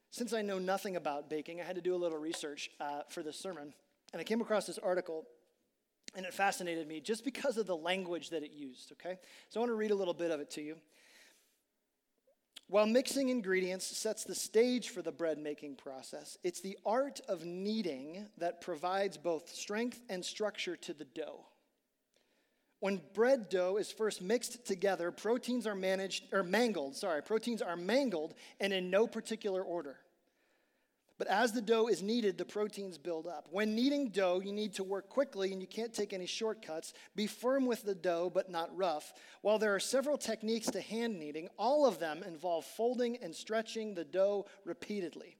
Since 0.09 0.33
I 0.33 0.41
know 0.41 0.57
nothing 0.57 0.95
about 0.95 1.29
baking, 1.29 1.61
I 1.61 1.63
had 1.63 1.75
to 1.75 1.81
do 1.81 1.93
a 1.93 1.97
little 1.97 2.17
research 2.17 2.71
uh, 2.79 3.01
for 3.09 3.21
this 3.21 3.37
sermon. 3.37 3.71
And 4.13 4.19
I 4.19 4.23
came 4.23 4.41
across 4.41 4.65
this 4.65 4.79
article, 4.79 5.27
and 6.15 6.25
it 6.25 6.33
fascinated 6.33 6.87
me 6.87 7.01
just 7.01 7.23
because 7.23 7.57
of 7.57 7.67
the 7.67 7.75
language 7.75 8.31
that 8.31 8.41
it 8.41 8.51
used, 8.51 8.93
okay? 8.93 9.19
So 9.49 9.59
I 9.59 9.61
want 9.61 9.69
to 9.69 9.75
read 9.75 9.91
a 9.91 9.95
little 9.95 10.15
bit 10.15 10.31
of 10.31 10.39
it 10.39 10.49
to 10.51 10.61
you. 10.61 10.77
While 12.69 12.85
mixing 12.85 13.29
ingredients 13.29 13.85
sets 13.85 14.25
the 14.25 14.35
stage 14.35 14.89
for 14.89 15.01
the 15.01 15.11
bread 15.11 15.37
making 15.37 15.75
process, 15.75 16.37
it's 16.43 16.59
the 16.59 16.77
art 16.85 17.21
of 17.29 17.45
kneading 17.45 18.27
that 18.37 18.59
provides 18.59 19.15
both 19.15 19.53
strength 19.53 20.01
and 20.09 20.23
structure 20.23 20.75
to 20.75 20.93
the 20.93 21.05
dough. 21.05 21.45
When 22.79 23.01
bread 23.13 23.49
dough 23.49 23.77
is 23.77 23.91
first 23.91 24.21
mixed 24.21 24.65
together, 24.65 25.11
proteins 25.11 25.65
are 25.65 25.75
managed 25.75 26.25
or 26.33 26.43
mangled, 26.43 26.95
sorry, 26.97 27.23
proteins 27.23 27.61
are 27.61 27.77
mangled 27.77 28.33
and 28.59 28.73
in 28.73 28.89
no 28.89 29.07
particular 29.07 29.63
order. 29.63 29.97
But 31.17 31.27
as 31.27 31.51
the 31.51 31.61
dough 31.61 31.87
is 31.87 32.03
kneaded, 32.03 32.37
the 32.37 32.45
proteins 32.45 32.99
build 32.99 33.25
up. 33.25 33.47
When 33.49 33.73
kneading 33.73 34.09
dough, 34.09 34.39
you 34.39 34.53
need 34.53 34.73
to 34.75 34.83
work 34.83 35.09
quickly 35.09 35.51
and 35.51 35.59
you 35.59 35.67
can't 35.67 35.93
take 35.93 36.13
any 36.13 36.27
shortcuts. 36.27 36.93
Be 37.15 37.25
firm 37.25 37.65
with 37.65 37.81
the 37.83 37.95
dough, 37.95 38.31
but 38.31 38.51
not 38.51 38.75
rough. 38.77 39.13
While 39.41 39.57
there 39.57 39.73
are 39.73 39.79
several 39.79 40.17
techniques 40.17 40.67
to 40.67 40.81
hand 40.81 41.17
kneading, 41.19 41.49
all 41.57 41.87
of 41.87 41.97
them 41.97 42.21
involve 42.21 42.65
folding 42.65 43.17
and 43.17 43.35
stretching 43.35 43.95
the 43.95 44.05
dough 44.05 44.45
repeatedly. 44.63 45.37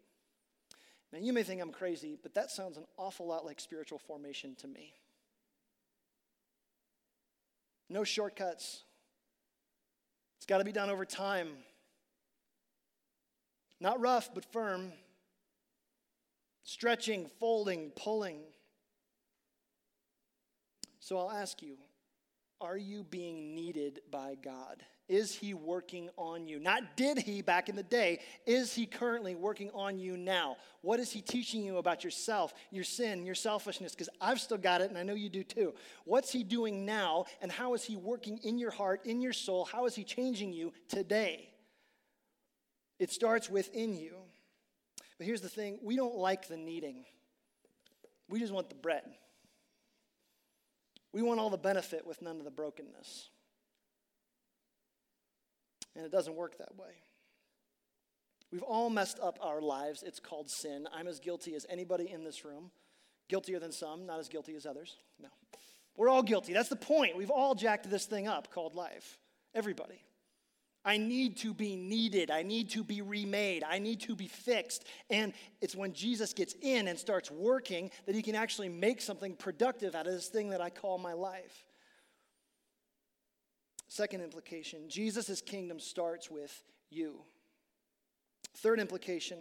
Now, 1.14 1.20
you 1.20 1.32
may 1.32 1.44
think 1.44 1.62
I'm 1.62 1.72
crazy, 1.72 2.18
but 2.22 2.34
that 2.34 2.50
sounds 2.50 2.78
an 2.78 2.86
awful 2.98 3.28
lot 3.28 3.46
like 3.46 3.60
spiritual 3.60 4.00
formation 4.00 4.56
to 4.56 4.68
me. 4.68 4.94
No 7.88 8.04
shortcuts. 8.04 8.84
It's 10.38 10.48
got 10.48 10.58
to 10.58 10.66
be 10.66 10.72
done 10.72 10.90
over 10.90 11.06
time. 11.06 11.50
Not 13.80 14.02
rough, 14.02 14.34
but 14.34 14.44
firm 14.52 14.92
stretching, 16.68 17.26
folding, 17.40 17.92
pulling. 17.96 18.42
So 21.00 21.18
I'll 21.18 21.32
ask 21.32 21.62
you 21.62 21.78
are 22.60 22.78
you 22.78 23.04
being 23.04 23.56
kneaded 23.56 24.02
by 24.12 24.36
God? 24.44 24.84
Is 25.08 25.34
he 25.34 25.54
working 25.54 26.10
on 26.18 26.48
you? 26.48 26.60
Not 26.60 26.98
did 26.98 27.20
he 27.20 27.42
back 27.42 27.70
in 27.70 27.76
the 27.78 27.84
day, 27.84 28.20
is 28.46 28.74
he 28.74 28.86
currently 28.86 29.36
working 29.36 29.70
on 29.74 30.00
you 30.00 30.18
now? 30.18 30.58
What 30.82 31.00
is 31.00 31.12
he 31.12 31.22
teaching 31.22 31.64
you 31.64 31.78
about 31.78 32.04
yourself, 32.04 32.54
your 32.72 32.84
sin, 32.84 33.26
your 33.26 33.36
selfishness? 33.36 33.94
Because 33.94 34.10
I've 34.20 34.42
still 34.42 34.58
got 34.58 34.82
it 34.82 34.90
and 34.90 34.98
I 34.98 35.04
know 35.04 35.14
you 35.14 35.30
do 35.30 35.44
too. 35.44 35.74
What's 36.04 36.32
he 36.32 36.44
doing 36.44 36.86
now 36.86 37.26
and 37.42 37.52
how 37.52 37.76
is 37.76 37.84
he 37.84 37.96
working 37.96 38.40
in 38.40 38.58
your 38.58 38.72
heart, 38.72 39.06
in 39.06 39.22
your 39.22 39.34
soul? 39.34 39.64
How 39.64 39.86
is 39.86 39.96
he 39.96 40.04
changing 40.04 40.52
you 40.52 40.74
today? 40.90 41.52
It 43.00 43.12
starts 43.12 43.50
within 43.50 43.96
you. 43.96 44.16
But 45.18 45.26
here's 45.28 45.42
the 45.42 45.50
thing 45.50 45.80
we 45.82 45.96
don't 45.96 46.16
like 46.16 46.48
the 46.48 46.58
kneading, 46.58 47.06
we 48.30 48.40
just 48.40 48.54
want 48.54 48.70
the 48.70 48.76
bread. 48.76 49.04
We 51.14 51.22
want 51.22 51.40
all 51.40 51.50
the 51.50 51.58
benefit 51.58 52.06
with 52.06 52.22
none 52.22 52.38
of 52.38 52.44
the 52.44 52.52
brokenness. 52.52 53.30
And 55.96 56.06
it 56.06 56.12
doesn't 56.12 56.36
work 56.36 56.60
that 56.60 56.78
way. 56.78 56.92
We've 58.52 58.62
all 58.62 58.90
messed 58.90 59.20
up 59.20 59.40
our 59.42 59.62
lives. 59.62 60.04
It's 60.04 60.20
called 60.20 60.50
sin. 60.50 60.88
I'm 60.94 61.08
as 61.08 61.20
guilty 61.20 61.56
as 61.56 61.66
anybody 61.70 62.12
in 62.12 62.24
this 62.24 62.46
room. 62.46 62.72
Guiltier 63.30 63.60
than 63.60 63.72
some, 63.72 64.06
not 64.06 64.20
as 64.20 64.30
guilty 64.30 64.56
as 64.56 64.66
others. 64.66 64.98
No. 65.20 65.30
We're 65.98 66.10
all 66.10 66.24
guilty. 66.24 66.54
That's 66.54 66.70
the 66.70 66.76
point. 66.76 67.18
We've 67.18 67.32
all 67.32 67.56
jacked 67.56 67.90
this 67.90 68.06
thing 68.06 68.28
up 68.28 68.52
called 68.54 68.76
life. 68.76 69.18
Everybody. 69.56 70.02
I 70.88 70.96
need 70.96 71.36
to 71.40 71.54
be 71.54 71.76
needed. 71.76 72.32
I 72.32 72.44
need 72.44 72.70
to 72.70 72.84
be 72.84 73.02
remade. 73.02 73.66
I 73.68 73.78
need 73.78 74.00
to 74.02 74.16
be 74.16 74.28
fixed. 74.28 74.86
And 75.10 75.34
it's 75.60 75.76
when 75.76 75.92
Jesus 75.92 76.32
gets 76.32 76.56
in 76.62 76.88
and 76.88 76.98
starts 76.98 77.30
working 77.30 77.92
that 78.06 78.16
he 78.16 78.22
can 78.22 78.36
actually 78.36 78.70
make 78.70 79.02
something 79.02 79.36
productive 79.36 79.96
out 79.96 80.08
of 80.08 80.14
this 80.14 80.30
thing 80.30 80.50
that 80.52 80.62
I 80.62 80.70
call 80.70 80.98
my 80.98 81.12
life. 81.12 81.66
Second 83.90 84.22
implication 84.22 84.88
Jesus' 84.88 85.42
kingdom 85.42 85.78
starts 85.78 86.32
with 86.32 86.64
you. 86.90 87.18
Third 88.56 88.80
implication 88.80 89.40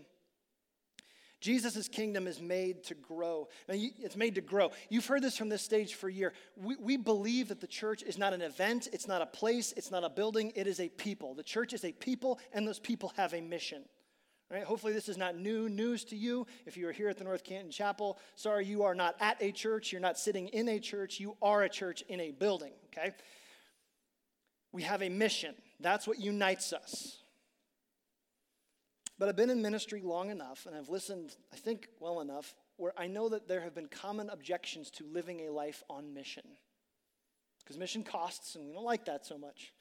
Jesus' 1.40 1.88
kingdom 1.88 2.27
is 2.27 2.40
made 2.40 2.83
to 2.85 2.94
grow. 2.94 3.49
Now, 3.68 3.75
it's 3.77 4.16
made 4.16 4.35
to 4.37 4.40
grow. 4.40 4.70
You've 4.88 5.07
heard 5.07 5.22
this 5.22 5.37
from 5.37 5.49
this 5.49 5.62
stage 5.62 5.94
for 5.94 6.09
a 6.09 6.12
year. 6.12 6.33
We, 6.57 6.77
we 6.77 6.96
believe 6.96 7.49
that 7.49 7.61
the 7.61 7.66
church 7.66 8.03
is 8.03 8.16
not 8.16 8.33
an 8.33 8.42
event, 8.42 8.88
it's 8.92 9.07
not 9.07 9.20
a 9.20 9.27
place, 9.27 9.72
it's 9.77 9.90
not 9.90 10.03
a 10.03 10.09
building, 10.09 10.53
it 10.55 10.66
is 10.66 10.81
a 10.81 10.88
people. 10.88 11.35
The 11.35 11.42
church 11.42 11.72
is 11.72 11.85
a 11.85 11.92
people, 11.92 12.38
and 12.53 12.66
those 12.66 12.79
people 12.79 13.12
have 13.16 13.35
a 13.35 13.40
mission. 13.40 13.85
Right? 14.51 14.62
Hopefully, 14.62 14.92
this 14.92 15.09
is 15.09 15.18
not 15.18 15.37
new 15.37 15.68
news 15.68 16.05
to 16.07 16.16
you. 16.16 16.46
If 16.66 16.77
you 16.77 16.88
are 16.88 16.92
here 16.92 17.09
at 17.09 17.18
the 17.18 17.25
North 17.25 17.42
Canton 17.42 17.70
Chapel, 17.70 18.18
sorry, 18.37 18.64
you 18.64 18.85
are 18.85 18.94
not 18.94 19.16
at 19.20 19.37
a 19.40 19.51
church. 19.51 19.90
You're 19.90 20.01
not 20.01 20.18
sitting 20.18 20.49
in 20.49 20.68
a 20.68 20.79
church. 20.79 21.18
You 21.18 21.37
are 21.42 21.64
a 21.64 21.68
church 21.68 22.03
in 22.09 22.20
a 22.20 22.31
building, 22.31 22.72
okay? 22.87 23.12
We 24.72 24.83
have 24.83 25.03
a 25.03 25.09
mission. 25.09 25.55
That's 25.81 26.07
what 26.07 26.20
unites 26.20 26.72
us. 26.72 27.18
But 29.19 29.29
I've 29.29 29.37
been 29.37 29.51
in 29.51 29.63
ministry 29.63 30.03
long 30.03 30.31
enough, 30.31 30.67
and 30.67 30.77
I've 30.77 30.89
listened, 30.89 31.37
I 31.53 31.57
think, 31.57 31.89
well 32.01 32.21
enough, 32.21 32.55
where 32.77 32.93
I 32.99 33.07
know 33.07 33.29
that 33.31 33.49
there 33.49 33.63
have 33.63 33.75
been 33.75 33.89
common 33.89 34.29
objections 34.29 34.91
to 34.93 35.05
living 35.05 35.49
a 35.49 35.51
life 35.51 35.83
on 35.89 36.13
mission. 36.13 36.45
Because 37.61 37.79
mission 37.79 38.03
costs, 38.03 38.55
and 38.55 38.67
we 38.67 38.75
don't 38.75 38.85
like 38.85 39.07
that 39.07 39.25
so 39.25 39.39
much. 39.39 39.73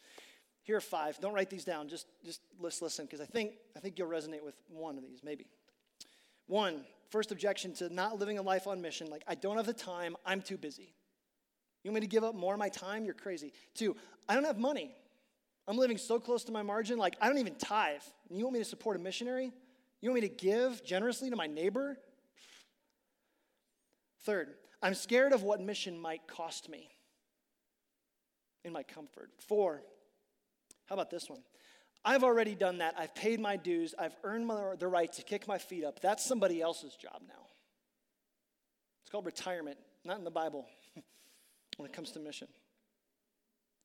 Here 0.63 0.77
are 0.77 0.81
five. 0.81 1.19
Don't 1.19 1.33
write 1.33 1.49
these 1.49 1.65
down. 1.65 1.89
Just, 1.89 2.07
just 2.23 2.41
let's 2.59 2.81
listen, 2.81 3.05
because 3.05 3.21
I 3.21 3.25
think, 3.25 3.51
I 3.75 3.79
think 3.79 3.99
you'll 3.99 4.09
resonate 4.09 4.43
with 4.43 4.55
one 4.69 4.97
of 4.97 5.03
these, 5.03 5.19
maybe. 5.23 5.47
One, 6.47 6.85
first 7.09 7.31
objection 7.31 7.73
to 7.75 7.93
not 7.93 8.17
living 8.17 8.37
a 8.37 8.41
life 8.41 8.67
on 8.67 8.81
mission, 8.81 9.09
like, 9.09 9.23
I 9.27 9.35
don't 9.35 9.57
have 9.57 9.65
the 9.65 9.73
time, 9.73 10.15
I'm 10.25 10.41
too 10.41 10.57
busy. 10.57 10.93
You 11.83 11.91
want 11.91 11.95
me 11.95 12.07
to 12.07 12.11
give 12.11 12.23
up 12.23 12.33
more 12.33 12.53
of 12.53 12.59
my 12.59 12.69
time? 12.69 13.05
You're 13.05 13.13
crazy. 13.13 13.53
Two, 13.75 13.95
I 14.27 14.33
don't 14.33 14.45
have 14.45 14.57
money. 14.57 14.95
I'm 15.67 15.77
living 15.77 15.97
so 15.97 16.19
close 16.19 16.43
to 16.45 16.51
my 16.51 16.61
margin, 16.61 16.97
like 16.97 17.15
I 17.19 17.27
don't 17.27 17.39
even 17.39 17.55
tithe. 17.55 18.01
And 18.29 18.37
you 18.37 18.45
want 18.45 18.53
me 18.53 18.59
to 18.59 18.65
support 18.65 18.95
a 18.95 18.99
missionary? 18.99 19.51
You 20.01 20.09
want 20.09 20.21
me 20.21 20.27
to 20.29 20.35
give 20.35 20.83
generously 20.83 21.29
to 21.29 21.35
my 21.35 21.47
neighbor? 21.47 21.97
Third, 24.23 24.49
I'm 24.81 24.93
scared 24.93 25.33
of 25.33 25.43
what 25.43 25.61
mission 25.61 25.99
might 25.99 26.27
cost 26.27 26.69
me 26.69 26.89
in 28.63 28.73
my 28.73 28.83
comfort. 28.83 29.29
Four, 29.47 29.81
how 30.85 30.95
about 30.95 31.09
this 31.09 31.29
one? 31.29 31.41
I've 32.03 32.23
already 32.23 32.53
done 32.53 32.79
that. 32.79 32.93
I've 32.97 33.15
paid 33.15 33.39
my 33.39 33.57
dues. 33.57 33.95
I've 33.97 34.15
earned 34.23 34.45
my, 34.45 34.75
the 34.77 34.87
right 34.87 35.11
to 35.13 35.23
kick 35.23 35.47
my 35.47 35.57
feet 35.57 35.83
up. 35.83 35.99
That's 36.01 36.23
somebody 36.23 36.61
else's 36.61 36.95
job 36.95 37.21
now. 37.27 37.47
It's 39.01 39.09
called 39.09 39.25
retirement, 39.25 39.77
not 40.03 40.19
in 40.19 40.23
the 40.23 40.31
Bible 40.31 40.67
when 41.77 41.89
it 41.89 41.93
comes 41.93 42.11
to 42.11 42.19
mission. 42.19 42.47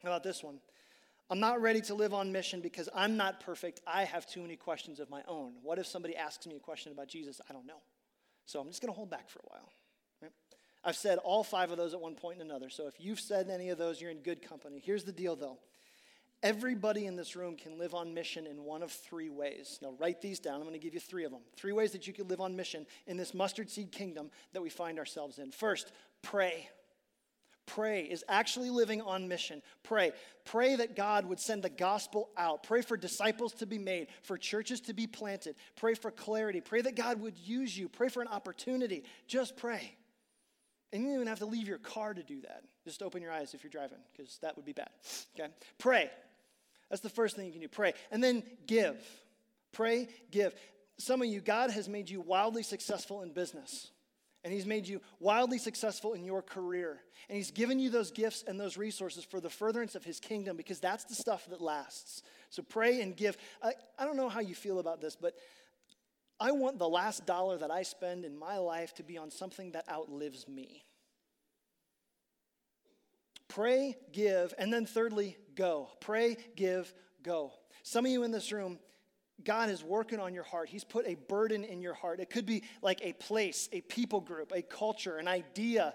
How 0.02 0.10
about 0.10 0.22
this 0.22 0.42
one? 0.42 0.60
I'm 1.30 1.38
not 1.38 1.62
ready 1.62 1.80
to 1.82 1.94
live 1.94 2.12
on 2.12 2.32
mission 2.32 2.60
because 2.60 2.88
I'm 2.92 3.16
not 3.16 3.38
perfect. 3.38 3.80
I 3.86 4.02
have 4.02 4.26
too 4.26 4.42
many 4.42 4.56
questions 4.56 4.98
of 4.98 5.08
my 5.08 5.22
own. 5.28 5.52
What 5.62 5.78
if 5.78 5.86
somebody 5.86 6.16
asks 6.16 6.44
me 6.46 6.56
a 6.56 6.60
question 6.60 6.90
about 6.90 7.06
Jesus? 7.06 7.40
I 7.48 7.52
don't 7.52 7.66
know. 7.66 7.80
So 8.46 8.60
I'm 8.60 8.66
just 8.66 8.82
going 8.82 8.92
to 8.92 8.96
hold 8.96 9.10
back 9.10 9.28
for 9.28 9.38
a 9.38 9.48
while. 9.48 9.72
Right? 10.20 10.32
I've 10.82 10.96
said 10.96 11.18
all 11.18 11.44
five 11.44 11.70
of 11.70 11.76
those 11.76 11.94
at 11.94 12.00
one 12.00 12.16
point 12.16 12.40
and 12.40 12.50
another. 12.50 12.68
So 12.68 12.88
if 12.88 12.94
you've 12.98 13.20
said 13.20 13.48
any 13.48 13.70
of 13.70 13.78
those, 13.78 14.00
you're 14.00 14.10
in 14.10 14.22
good 14.22 14.42
company. 14.42 14.82
Here's 14.84 15.04
the 15.04 15.12
deal, 15.12 15.36
though. 15.36 15.58
Everybody 16.42 17.06
in 17.06 17.14
this 17.14 17.36
room 17.36 17.54
can 17.54 17.78
live 17.78 17.94
on 17.94 18.12
mission 18.12 18.46
in 18.46 18.64
one 18.64 18.82
of 18.82 18.90
three 18.90 19.28
ways. 19.28 19.78
Now, 19.82 19.94
write 19.98 20.20
these 20.20 20.40
down. 20.40 20.54
I'm 20.54 20.62
going 20.62 20.72
to 20.72 20.78
give 20.78 20.94
you 20.94 21.00
three 21.00 21.24
of 21.24 21.30
them. 21.30 21.42
Three 21.54 21.72
ways 21.72 21.92
that 21.92 22.08
you 22.08 22.12
can 22.12 22.26
live 22.26 22.40
on 22.40 22.56
mission 22.56 22.86
in 23.06 23.16
this 23.16 23.34
mustard 23.34 23.70
seed 23.70 23.92
kingdom 23.92 24.30
that 24.52 24.62
we 24.62 24.70
find 24.70 24.98
ourselves 24.98 25.38
in. 25.38 25.52
First, 25.52 25.92
pray. 26.22 26.68
Pray 27.74 28.02
is 28.02 28.24
actually 28.28 28.70
living 28.70 29.00
on 29.00 29.28
mission. 29.28 29.62
Pray. 29.84 30.10
Pray 30.44 30.74
that 30.76 30.96
God 30.96 31.26
would 31.26 31.38
send 31.38 31.62
the 31.62 31.70
gospel 31.70 32.30
out. 32.36 32.64
Pray 32.64 32.82
for 32.82 32.96
disciples 32.96 33.52
to 33.54 33.66
be 33.66 33.78
made, 33.78 34.08
for 34.22 34.36
churches 34.36 34.80
to 34.82 34.92
be 34.92 35.06
planted. 35.06 35.54
Pray 35.76 35.94
for 35.94 36.10
clarity. 36.10 36.60
Pray 36.60 36.80
that 36.80 36.96
God 36.96 37.20
would 37.20 37.38
use 37.38 37.76
you. 37.78 37.88
Pray 37.88 38.08
for 38.08 38.22
an 38.22 38.28
opportunity. 38.28 39.04
Just 39.28 39.56
pray. 39.56 39.94
And 40.92 41.02
you 41.02 41.08
don't 41.08 41.16
even 41.16 41.26
have 41.28 41.38
to 41.38 41.46
leave 41.46 41.68
your 41.68 41.78
car 41.78 42.12
to 42.12 42.22
do 42.24 42.40
that. 42.40 42.64
Just 42.84 43.02
open 43.02 43.22
your 43.22 43.30
eyes 43.30 43.54
if 43.54 43.62
you're 43.62 43.70
driving, 43.70 43.98
because 44.12 44.38
that 44.38 44.56
would 44.56 44.64
be 44.64 44.72
bad. 44.72 44.90
Okay? 45.38 45.50
Pray. 45.78 46.10
That's 46.88 47.02
the 47.02 47.08
first 47.08 47.36
thing 47.36 47.46
you 47.46 47.52
can 47.52 47.60
do. 47.60 47.68
Pray. 47.68 47.92
And 48.10 48.24
then 48.24 48.42
give. 48.66 48.96
Pray, 49.70 50.08
give. 50.32 50.54
Some 50.98 51.22
of 51.22 51.28
you, 51.28 51.40
God 51.40 51.70
has 51.70 51.88
made 51.88 52.10
you 52.10 52.20
wildly 52.20 52.64
successful 52.64 53.22
in 53.22 53.32
business. 53.32 53.92
And 54.42 54.52
He's 54.52 54.66
made 54.66 54.88
you 54.88 55.00
wildly 55.18 55.58
successful 55.58 56.14
in 56.14 56.24
your 56.24 56.42
career. 56.42 57.00
And 57.28 57.36
He's 57.36 57.50
given 57.50 57.78
you 57.78 57.90
those 57.90 58.10
gifts 58.10 58.42
and 58.46 58.58
those 58.58 58.76
resources 58.76 59.24
for 59.24 59.40
the 59.40 59.50
furtherance 59.50 59.94
of 59.94 60.04
His 60.04 60.18
kingdom 60.18 60.56
because 60.56 60.80
that's 60.80 61.04
the 61.04 61.14
stuff 61.14 61.46
that 61.50 61.60
lasts. 61.60 62.22
So 62.48 62.62
pray 62.62 63.00
and 63.00 63.16
give. 63.16 63.36
I, 63.62 63.72
I 63.98 64.04
don't 64.04 64.16
know 64.16 64.28
how 64.28 64.40
you 64.40 64.54
feel 64.54 64.78
about 64.78 65.00
this, 65.00 65.14
but 65.14 65.34
I 66.40 66.52
want 66.52 66.78
the 66.78 66.88
last 66.88 67.26
dollar 67.26 67.58
that 67.58 67.70
I 67.70 67.82
spend 67.82 68.24
in 68.24 68.38
my 68.38 68.56
life 68.56 68.94
to 68.94 69.02
be 69.02 69.18
on 69.18 69.30
something 69.30 69.72
that 69.72 69.84
outlives 69.90 70.48
me. 70.48 70.84
Pray, 73.48 73.96
give, 74.12 74.54
and 74.58 74.72
then 74.72 74.86
thirdly, 74.86 75.36
go. 75.54 75.90
Pray, 76.00 76.36
give, 76.56 76.94
go. 77.22 77.52
Some 77.82 78.06
of 78.06 78.12
you 78.12 78.22
in 78.22 78.30
this 78.30 78.52
room, 78.52 78.78
God 79.44 79.70
is 79.70 79.82
working 79.82 80.20
on 80.20 80.34
your 80.34 80.44
heart. 80.44 80.68
He's 80.68 80.84
put 80.84 81.06
a 81.06 81.14
burden 81.14 81.64
in 81.64 81.80
your 81.80 81.94
heart. 81.94 82.20
It 82.20 82.30
could 82.30 82.46
be 82.46 82.62
like 82.82 83.00
a 83.02 83.12
place, 83.14 83.68
a 83.72 83.80
people 83.82 84.20
group, 84.20 84.52
a 84.54 84.62
culture, 84.62 85.18
an 85.18 85.28
idea. 85.28 85.94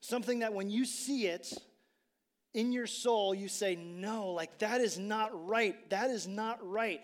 Something 0.00 0.40
that 0.40 0.52
when 0.52 0.70
you 0.70 0.84
see 0.84 1.26
it 1.26 1.52
in 2.52 2.72
your 2.72 2.86
soul, 2.86 3.34
you 3.34 3.48
say, 3.48 3.74
No, 3.76 4.30
like 4.30 4.58
that 4.58 4.80
is 4.80 4.98
not 4.98 5.30
right. 5.46 5.88
That 5.90 6.10
is 6.10 6.26
not 6.26 6.58
right. 6.68 7.00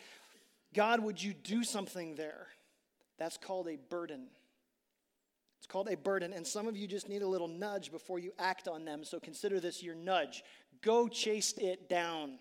God, 0.74 1.00
would 1.00 1.22
you 1.22 1.34
do 1.34 1.64
something 1.64 2.14
there? 2.14 2.46
That's 3.18 3.36
called 3.36 3.68
a 3.68 3.76
burden. 3.76 4.28
It's 5.58 5.66
called 5.66 5.88
a 5.88 5.96
burden, 5.96 6.32
and 6.32 6.46
some 6.46 6.66
of 6.66 6.76
you 6.76 6.86
just 6.86 7.08
need 7.08 7.20
a 7.20 7.28
little 7.28 7.48
nudge 7.48 7.90
before 7.90 8.18
you 8.18 8.32
act 8.38 8.66
on 8.66 8.86
them. 8.86 9.04
So 9.04 9.20
consider 9.20 9.60
this 9.60 9.82
your 9.82 9.94
nudge. 9.94 10.42
Go 10.80 11.06
chase 11.06 11.52
it 11.58 11.88
down. 11.88 12.38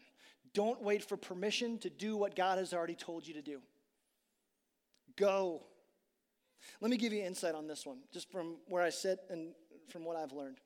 Don't 0.54 0.82
wait 0.82 1.04
for 1.04 1.18
permission 1.18 1.78
to 1.80 1.90
do 1.90 2.18
what 2.18 2.36
God 2.36 2.58
has 2.58 2.74
already 2.74 2.96
told 2.96 3.28
you 3.28 3.34
to 3.36 3.42
do. 3.42 3.62
Go. 5.16 5.64
Let 6.82 6.92
me 6.92 6.98
give 6.98 7.14
you 7.14 7.24
insight 7.24 7.56
on 7.56 7.68
this 7.68 7.86
one, 7.86 8.00
just 8.12 8.32
from 8.32 8.58
where 8.68 8.84
I 8.84 8.90
sit 8.90 9.20
and 9.30 9.54
from 9.90 10.06
what 10.06 10.18
I've 10.18 10.32
learned. 10.32 10.58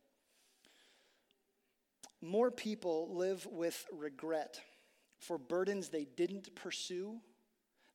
More 2.21 2.51
people 2.51 3.13
live 3.13 3.45
with 3.45 3.85
regret 3.91 4.61
for 5.19 5.37
burdens 5.37 5.89
they 5.89 6.05
didn't 6.05 6.53
pursue 6.55 7.19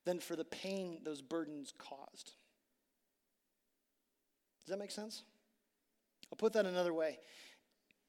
than 0.05 0.19
for 0.19 0.35
the 0.35 0.45
pain 0.45 0.99
those 1.03 1.21
burdens 1.21 1.73
caused. 1.77 2.33
Does 4.65 4.69
that 4.69 4.79
make 4.79 4.91
sense? 4.91 5.23
I'll 6.31 6.37
put 6.37 6.53
that 6.53 6.65
another 6.65 6.93
way. 6.93 7.17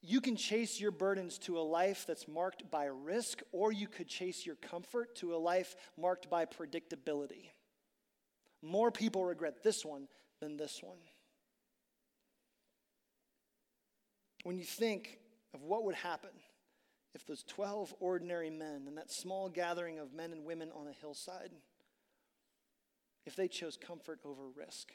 You 0.03 0.19
can 0.19 0.35
chase 0.35 0.79
your 0.79 0.91
burdens 0.91 1.37
to 1.39 1.59
a 1.59 1.61
life 1.61 2.05
that's 2.07 2.27
marked 2.27 2.69
by 2.71 2.85
risk, 2.85 3.41
or 3.51 3.71
you 3.71 3.87
could 3.87 4.07
chase 4.07 4.45
your 4.45 4.55
comfort 4.55 5.15
to 5.17 5.35
a 5.35 5.37
life 5.37 5.75
marked 5.99 6.29
by 6.29 6.45
predictability. 6.45 7.51
More 8.63 8.91
people 8.91 9.23
regret 9.23 9.63
this 9.63 9.85
one 9.85 10.07
than 10.39 10.57
this 10.57 10.81
one. 10.81 10.97
When 14.43 14.57
you 14.57 14.63
think 14.63 15.19
of 15.53 15.61
what 15.63 15.83
would 15.83 15.95
happen 15.95 16.31
if 17.13 17.25
those 17.25 17.43
12 17.43 17.93
ordinary 17.99 18.49
men 18.49 18.85
and 18.87 18.97
that 18.97 19.11
small 19.11 19.49
gathering 19.49 19.99
of 19.99 20.13
men 20.13 20.31
and 20.31 20.45
women 20.45 20.71
on 20.75 20.87
a 20.87 20.93
hillside, 20.93 21.51
if 23.25 23.35
they 23.35 23.47
chose 23.47 23.77
comfort 23.77 24.19
over 24.25 24.43
risk, 24.55 24.93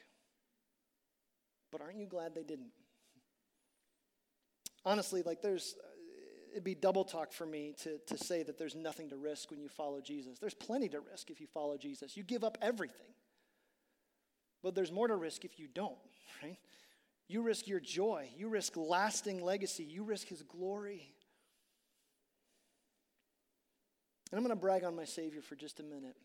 but 1.71 1.79
aren't 1.79 1.97
you 1.97 2.07
glad 2.07 2.35
they 2.35 2.43
didn't? 2.43 2.71
Honestly, 4.87 5.21
like 5.21 5.41
there's, 5.41 5.75
it'd 6.53 6.63
be 6.63 6.73
double 6.73 7.03
talk 7.03 7.33
for 7.33 7.45
me 7.45 7.75
to, 7.83 7.97
to 8.07 8.17
say 8.17 8.41
that 8.41 8.57
there's 8.57 8.73
nothing 8.73 9.09
to 9.09 9.17
risk 9.17 9.51
when 9.51 9.59
you 9.59 9.67
follow 9.67 9.99
Jesus. 9.99 10.39
There's 10.39 10.53
plenty 10.53 10.87
to 10.87 11.01
risk 11.01 11.29
if 11.29 11.41
you 11.41 11.47
follow 11.47 11.75
Jesus. 11.77 12.15
You 12.15 12.23
give 12.23 12.45
up 12.45 12.57
everything. 12.61 13.13
But 14.63 14.75
there's 14.75 14.89
more 14.89 15.09
to 15.09 15.17
risk 15.17 15.43
if 15.43 15.59
you 15.59 15.67
don't, 15.67 15.97
right? 16.41 16.55
You 17.27 17.41
risk 17.41 17.67
your 17.67 17.81
joy. 17.81 18.29
You 18.37 18.47
risk 18.47 18.77
lasting 18.77 19.43
legacy. 19.43 19.83
You 19.83 20.05
risk 20.05 20.29
his 20.29 20.41
glory. 20.41 21.13
And 24.31 24.37
I'm 24.39 24.43
going 24.45 24.55
to 24.55 24.61
brag 24.61 24.85
on 24.85 24.95
my 24.95 25.03
Savior 25.03 25.41
for 25.41 25.57
just 25.57 25.81
a 25.81 25.83
minute. 25.83 26.15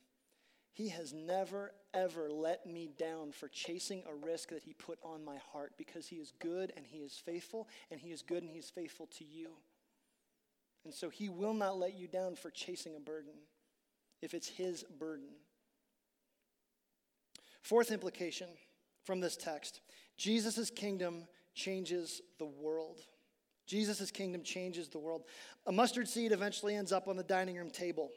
He 0.72 0.88
has 0.88 1.12
never, 1.12 1.72
ever 1.92 2.30
let 2.30 2.66
me 2.66 2.88
down 2.98 3.32
for 3.32 3.48
chasing 3.48 4.02
a 4.06 4.26
risk 4.26 4.48
that 4.48 4.62
He 4.62 4.72
put 4.72 4.98
on 5.02 5.24
my 5.24 5.36
heart 5.52 5.72
because 5.76 6.06
He 6.06 6.16
is 6.16 6.32
good 6.40 6.72
and 6.76 6.86
He 6.86 6.98
is 6.98 7.20
faithful, 7.24 7.68
and 7.90 8.00
He 8.00 8.10
is 8.10 8.22
good 8.22 8.42
and 8.42 8.50
He 8.50 8.58
is 8.58 8.70
faithful 8.70 9.06
to 9.18 9.24
you. 9.24 9.50
And 10.84 10.94
so 10.94 11.10
He 11.10 11.28
will 11.28 11.54
not 11.54 11.78
let 11.78 11.94
you 11.94 12.08
down 12.08 12.36
for 12.36 12.50
chasing 12.50 12.96
a 12.96 13.00
burden 13.00 13.34
if 14.22 14.32
it's 14.32 14.48
His 14.48 14.82
burden. 14.98 15.28
Fourth 17.60 17.90
implication 17.90 18.48
from 19.04 19.20
this 19.20 19.36
text 19.36 19.80
Jesus' 20.16 20.70
kingdom 20.70 21.26
changes 21.54 22.22
the 22.38 22.46
world. 22.46 23.00
Jesus' 23.66 24.10
kingdom 24.10 24.42
changes 24.42 24.88
the 24.88 24.98
world. 24.98 25.24
A 25.66 25.72
mustard 25.72 26.08
seed 26.08 26.32
eventually 26.32 26.74
ends 26.74 26.92
up 26.92 27.08
on 27.08 27.16
the 27.16 27.22
dining 27.22 27.56
room 27.56 27.70
table 27.70 28.10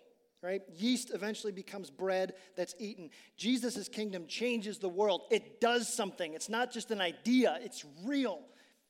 right? 0.46 0.62
Yeast 0.78 1.12
eventually 1.14 1.52
becomes 1.52 1.90
bread 1.90 2.34
that's 2.56 2.76
eaten. 2.78 3.10
Jesus' 3.36 3.90
kingdom 3.90 4.28
changes 4.28 4.78
the 4.78 4.88
world. 4.88 5.24
It 5.32 5.60
does 5.60 5.92
something. 5.92 6.36
It's 6.36 6.50
not 6.50 6.72
just 6.72 6.92
an 6.92 7.02
idea, 7.02 7.58
it's 7.64 7.84
real. 8.06 8.42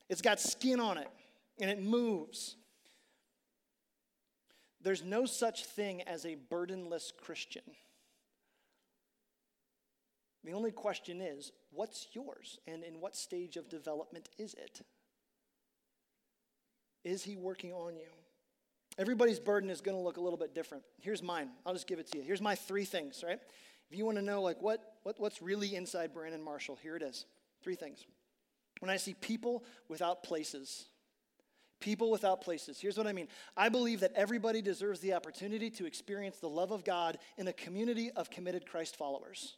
It's 0.08 0.22
got 0.22 0.38
skin 0.38 0.78
on 0.78 0.98
it 0.98 1.08
and 1.58 1.70
it 1.70 1.82
moves. 1.82 2.56
There's 4.82 5.02
no 5.02 5.24
such 5.24 5.64
thing 5.64 6.02
as 6.02 6.26
a 6.26 6.36
burdenless 6.36 7.12
Christian. 7.16 7.62
The 10.44 10.52
only 10.52 10.70
question 10.70 11.20
is, 11.20 11.50
what's 11.72 12.06
yours 12.12 12.60
and 12.68 12.84
in 12.84 13.00
what 13.00 13.16
stage 13.16 13.56
of 13.56 13.68
development 13.68 14.28
is 14.38 14.54
it? 14.54 14.82
Is 17.02 17.24
he 17.24 17.36
working 17.36 17.72
on 17.72 17.96
you? 17.96 18.06
Everybody's 18.98 19.38
burden 19.38 19.68
is 19.68 19.80
going 19.80 19.96
to 19.96 20.02
look 20.02 20.16
a 20.16 20.20
little 20.20 20.38
bit 20.38 20.54
different. 20.54 20.82
Here's 21.00 21.22
mine. 21.22 21.50
I'll 21.64 21.74
just 21.74 21.86
give 21.86 21.98
it 21.98 22.10
to 22.12 22.18
you. 22.18 22.24
Here's 22.24 22.40
my 22.40 22.54
three 22.54 22.84
things, 22.84 23.22
right? 23.26 23.38
If 23.90 23.96
you 23.96 24.04
want 24.04 24.16
to 24.16 24.22
know 24.22 24.42
like 24.42 24.60
what, 24.62 24.80
what 25.02 25.20
what's 25.20 25.42
really 25.42 25.76
inside 25.76 26.12
Brandon 26.12 26.42
Marshall, 26.42 26.78
here 26.82 26.96
it 26.96 27.02
is. 27.02 27.26
Three 27.62 27.76
things. 27.76 28.04
When 28.80 28.90
I 28.90 28.96
see 28.96 29.14
people 29.14 29.64
without 29.88 30.22
places, 30.22 30.86
people 31.80 32.10
without 32.10 32.40
places. 32.40 32.78
Here's 32.80 32.96
what 32.96 33.06
I 33.06 33.12
mean. 33.12 33.28
I 33.56 33.68
believe 33.68 34.00
that 34.00 34.12
everybody 34.14 34.62
deserves 34.62 35.00
the 35.00 35.14
opportunity 35.14 35.70
to 35.70 35.86
experience 35.86 36.38
the 36.38 36.48
love 36.48 36.70
of 36.70 36.84
God 36.84 37.18
in 37.36 37.48
a 37.48 37.52
community 37.52 38.10
of 38.12 38.30
committed 38.30 38.66
Christ 38.66 38.96
followers. 38.96 39.56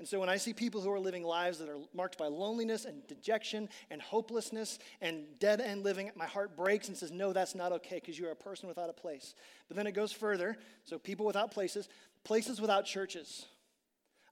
And 0.00 0.08
so 0.08 0.18
when 0.18 0.30
I 0.30 0.38
see 0.38 0.54
people 0.54 0.80
who 0.80 0.90
are 0.90 0.98
living 0.98 1.24
lives 1.24 1.58
that 1.58 1.68
are 1.68 1.76
marked 1.92 2.16
by 2.16 2.26
loneliness 2.26 2.86
and 2.86 3.06
dejection 3.06 3.68
and 3.90 4.00
hopelessness 4.00 4.78
and 5.02 5.26
dead 5.38 5.60
end 5.60 5.84
living, 5.84 6.10
my 6.16 6.24
heart 6.24 6.56
breaks 6.56 6.88
and 6.88 6.96
says, 6.96 7.10
No, 7.10 7.34
that's 7.34 7.54
not 7.54 7.70
okay 7.70 7.96
because 7.96 8.18
you 8.18 8.26
are 8.26 8.30
a 8.30 8.34
person 8.34 8.66
without 8.66 8.88
a 8.88 8.94
place. 8.94 9.34
But 9.68 9.76
then 9.76 9.86
it 9.86 9.92
goes 9.92 10.10
further. 10.10 10.56
So 10.84 10.98
people 10.98 11.26
without 11.26 11.50
places, 11.50 11.86
places 12.24 12.62
without 12.62 12.86
churches. 12.86 13.44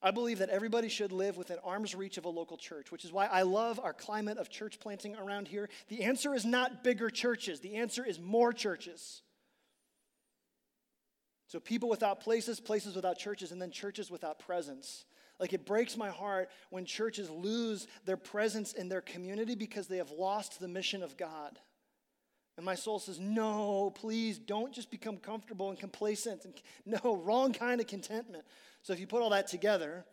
I 0.00 0.10
believe 0.10 0.38
that 0.38 0.48
everybody 0.48 0.88
should 0.88 1.12
live 1.12 1.36
within 1.36 1.58
arm's 1.62 1.94
reach 1.94 2.16
of 2.16 2.24
a 2.24 2.30
local 2.30 2.56
church, 2.56 2.90
which 2.90 3.04
is 3.04 3.12
why 3.12 3.26
I 3.26 3.42
love 3.42 3.78
our 3.78 3.92
climate 3.92 4.38
of 4.38 4.48
church 4.48 4.80
planting 4.80 5.16
around 5.16 5.48
here. 5.48 5.68
The 5.88 6.04
answer 6.04 6.34
is 6.34 6.46
not 6.46 6.82
bigger 6.82 7.10
churches, 7.10 7.60
the 7.60 7.74
answer 7.74 8.06
is 8.06 8.18
more 8.18 8.54
churches. 8.54 9.20
So, 11.46 11.60
people 11.60 11.90
without 11.90 12.20
places, 12.20 12.58
places 12.58 12.96
without 12.96 13.18
churches, 13.18 13.52
and 13.52 13.60
then 13.60 13.70
churches 13.70 14.10
without 14.10 14.38
presence. 14.38 15.04
Like 15.38 15.52
it 15.52 15.64
breaks 15.64 15.96
my 15.96 16.08
heart 16.08 16.50
when 16.70 16.84
churches 16.84 17.30
lose 17.30 17.86
their 18.04 18.16
presence 18.16 18.72
in 18.72 18.88
their 18.88 19.00
community 19.00 19.54
because 19.54 19.86
they 19.86 19.98
have 19.98 20.10
lost 20.10 20.60
the 20.60 20.68
mission 20.68 21.02
of 21.02 21.16
God. 21.16 21.58
And 22.56 22.64
my 22.64 22.74
soul 22.74 22.98
says, 22.98 23.20
No, 23.20 23.90
please 23.94 24.36
don't 24.36 24.72
just 24.72 24.90
become 24.90 25.18
comfortable 25.18 25.70
and 25.70 25.78
complacent. 25.78 26.44
And, 26.44 26.54
no, 27.04 27.16
wrong 27.16 27.52
kind 27.52 27.80
of 27.80 27.86
contentment. 27.86 28.44
So 28.82 28.92
if 28.92 29.00
you 29.00 29.06
put 29.06 29.22
all 29.22 29.30
that 29.30 29.46
together, 29.46 30.04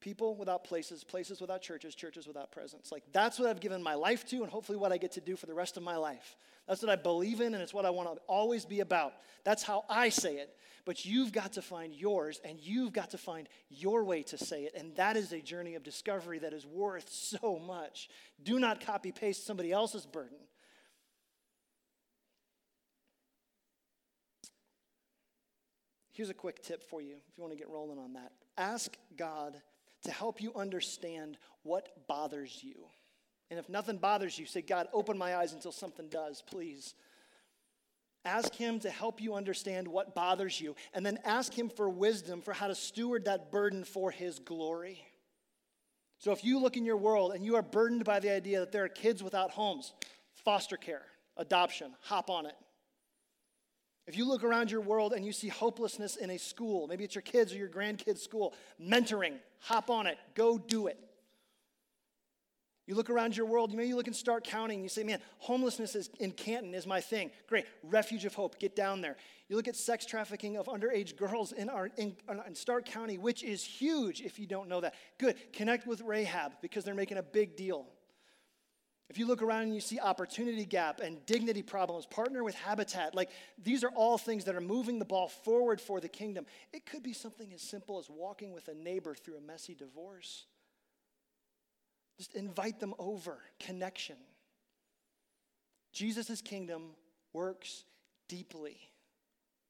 People 0.00 0.36
without 0.36 0.64
places, 0.64 1.02
places 1.04 1.40
without 1.40 1.62
churches, 1.62 1.94
churches 1.94 2.26
without 2.26 2.52
presence. 2.52 2.92
Like 2.92 3.02
that's 3.12 3.38
what 3.38 3.48
I've 3.48 3.60
given 3.60 3.82
my 3.82 3.94
life 3.94 4.26
to, 4.26 4.42
and 4.42 4.50
hopefully 4.50 4.78
what 4.78 4.92
I 4.92 4.98
get 4.98 5.12
to 5.12 5.20
do 5.20 5.36
for 5.36 5.46
the 5.46 5.54
rest 5.54 5.76
of 5.76 5.82
my 5.82 5.96
life. 5.96 6.36
That's 6.68 6.82
what 6.82 6.90
I 6.90 6.96
believe 6.96 7.40
in, 7.40 7.54
and 7.54 7.62
it's 7.62 7.72
what 7.72 7.86
I 7.86 7.90
want 7.90 8.12
to 8.12 8.20
always 8.26 8.64
be 8.64 8.80
about. 8.80 9.14
That's 9.44 9.62
how 9.62 9.84
I 9.88 10.08
say 10.08 10.36
it. 10.36 10.54
But 10.84 11.04
you've 11.04 11.32
got 11.32 11.52
to 11.54 11.62
find 11.62 11.94
yours, 11.94 12.40
and 12.44 12.58
you've 12.60 12.92
got 12.92 13.10
to 13.10 13.18
find 13.18 13.48
your 13.70 14.04
way 14.04 14.22
to 14.24 14.38
say 14.38 14.64
it. 14.64 14.74
And 14.76 14.94
that 14.96 15.16
is 15.16 15.32
a 15.32 15.40
journey 15.40 15.76
of 15.76 15.82
discovery 15.82 16.40
that 16.40 16.52
is 16.52 16.66
worth 16.66 17.08
so 17.08 17.60
much. 17.64 18.08
Do 18.42 18.58
not 18.58 18.84
copy 18.84 19.12
paste 19.12 19.46
somebody 19.46 19.72
else's 19.72 20.06
burden. 20.06 20.38
Here's 26.12 26.30
a 26.30 26.34
quick 26.34 26.62
tip 26.62 26.82
for 26.82 27.02
you 27.02 27.16
if 27.28 27.36
you 27.36 27.42
want 27.42 27.52
to 27.52 27.58
get 27.58 27.68
rolling 27.68 27.98
on 27.98 28.14
that. 28.14 28.32
Ask 28.56 28.96
God 29.16 29.60
to 30.06 30.12
help 30.12 30.40
you 30.40 30.52
understand 30.54 31.36
what 31.62 32.06
bothers 32.08 32.60
you. 32.62 32.86
And 33.50 33.58
if 33.58 33.68
nothing 33.68 33.98
bothers 33.98 34.38
you, 34.38 34.46
say, 34.46 34.62
God, 34.62 34.88
open 34.92 35.16
my 35.16 35.36
eyes 35.36 35.52
until 35.52 35.72
something 35.72 36.08
does, 36.08 36.42
please. 36.42 36.94
Ask 38.24 38.54
Him 38.54 38.80
to 38.80 38.90
help 38.90 39.20
you 39.20 39.34
understand 39.34 39.86
what 39.86 40.14
bothers 40.14 40.60
you, 40.60 40.74
and 40.94 41.06
then 41.06 41.18
ask 41.24 41.52
Him 41.52 41.68
for 41.68 41.88
wisdom 41.88 42.40
for 42.40 42.52
how 42.52 42.66
to 42.66 42.74
steward 42.74 43.26
that 43.26 43.52
burden 43.52 43.84
for 43.84 44.10
His 44.10 44.40
glory. 44.40 45.00
So 46.18 46.32
if 46.32 46.42
you 46.42 46.58
look 46.58 46.76
in 46.76 46.84
your 46.84 46.96
world 46.96 47.32
and 47.32 47.44
you 47.44 47.56
are 47.56 47.62
burdened 47.62 48.04
by 48.04 48.20
the 48.20 48.30
idea 48.30 48.60
that 48.60 48.72
there 48.72 48.84
are 48.84 48.88
kids 48.88 49.22
without 49.22 49.50
homes, 49.50 49.92
foster 50.44 50.76
care, 50.76 51.02
adoption, 51.36 51.92
hop 52.00 52.30
on 52.30 52.46
it. 52.46 52.56
If 54.06 54.16
you 54.16 54.26
look 54.26 54.44
around 54.44 54.70
your 54.70 54.80
world 54.80 55.12
and 55.12 55.24
you 55.24 55.32
see 55.32 55.48
hopelessness 55.48 56.16
in 56.16 56.30
a 56.30 56.38
school, 56.38 56.86
maybe 56.86 57.02
it's 57.02 57.14
your 57.14 57.22
kids 57.22 57.52
or 57.52 57.56
your 57.56 57.68
grandkids' 57.68 58.18
school, 58.20 58.54
mentoring, 58.80 59.34
hop 59.58 59.90
on 59.90 60.06
it, 60.06 60.16
go 60.34 60.58
do 60.58 60.86
it. 60.86 60.98
You 62.86 62.94
look 62.94 63.10
around 63.10 63.36
your 63.36 63.46
world, 63.46 63.74
maybe 63.74 63.88
you 63.88 63.96
look 63.96 64.06
in 64.06 64.14
Stark 64.14 64.44
County 64.44 64.74
and 64.74 64.82
you 64.84 64.88
say, 64.88 65.02
man, 65.02 65.18
homelessness 65.38 65.96
is, 65.96 66.08
in 66.20 66.30
Canton 66.30 66.72
is 66.72 66.86
my 66.86 67.00
thing. 67.00 67.32
Great, 67.48 67.66
refuge 67.82 68.24
of 68.24 68.34
hope, 68.34 68.60
get 68.60 68.76
down 68.76 69.00
there. 69.00 69.16
You 69.48 69.56
look 69.56 69.66
at 69.66 69.74
sex 69.74 70.06
trafficking 70.06 70.56
of 70.56 70.66
underage 70.66 71.16
girls 71.16 71.50
in, 71.50 71.68
our, 71.68 71.90
in, 71.96 72.16
in 72.46 72.54
Stark 72.54 72.86
County, 72.86 73.18
which 73.18 73.42
is 73.42 73.64
huge 73.64 74.20
if 74.20 74.38
you 74.38 74.46
don't 74.46 74.68
know 74.68 74.80
that. 74.80 74.94
Good, 75.18 75.52
connect 75.52 75.88
with 75.88 76.00
Rahab 76.00 76.52
because 76.62 76.84
they're 76.84 76.94
making 76.94 77.18
a 77.18 77.24
big 77.24 77.56
deal. 77.56 77.86
If 79.08 79.18
you 79.18 79.26
look 79.26 79.40
around 79.40 79.62
and 79.62 79.74
you 79.74 79.80
see 79.80 80.00
opportunity 80.00 80.64
gap 80.64 81.00
and 81.00 81.24
dignity 81.26 81.62
problems, 81.62 82.06
partner 82.06 82.42
with 82.42 82.56
Habitat. 82.56 83.14
Like 83.14 83.30
these 83.62 83.84
are 83.84 83.90
all 83.90 84.18
things 84.18 84.44
that 84.44 84.56
are 84.56 84.60
moving 84.60 84.98
the 84.98 85.04
ball 85.04 85.28
forward 85.28 85.80
for 85.80 86.00
the 86.00 86.08
kingdom. 86.08 86.44
It 86.72 86.86
could 86.86 87.02
be 87.04 87.12
something 87.12 87.52
as 87.52 87.62
simple 87.62 87.98
as 87.98 88.10
walking 88.10 88.52
with 88.52 88.66
a 88.68 88.74
neighbor 88.74 89.14
through 89.14 89.36
a 89.36 89.40
messy 89.40 89.74
divorce. 89.74 90.46
Just 92.18 92.34
invite 92.34 92.80
them 92.80 92.94
over, 92.98 93.38
connection. 93.60 94.16
Jesus' 95.92 96.40
kingdom 96.40 96.90
works 97.32 97.84
deeply. 98.28 98.76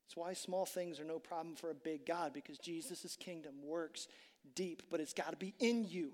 It's 0.07 0.17
why 0.17 0.33
small 0.33 0.65
things 0.65 0.99
are 1.01 1.05
no 1.05 1.19
problem 1.19 1.57
for 1.57 1.71
a 1.71 1.75
big 1.75 2.07
God, 2.07 2.33
because 2.33 2.59
Jesus' 2.59 3.17
kingdom 3.17 3.55
works 3.65 4.07
deep, 4.55 4.85
but 4.91 5.01
it's 5.01 5.13
got 5.13 5.33
to 5.33 5.37
be 5.37 5.55
in 5.59 5.85
you. 5.85 6.13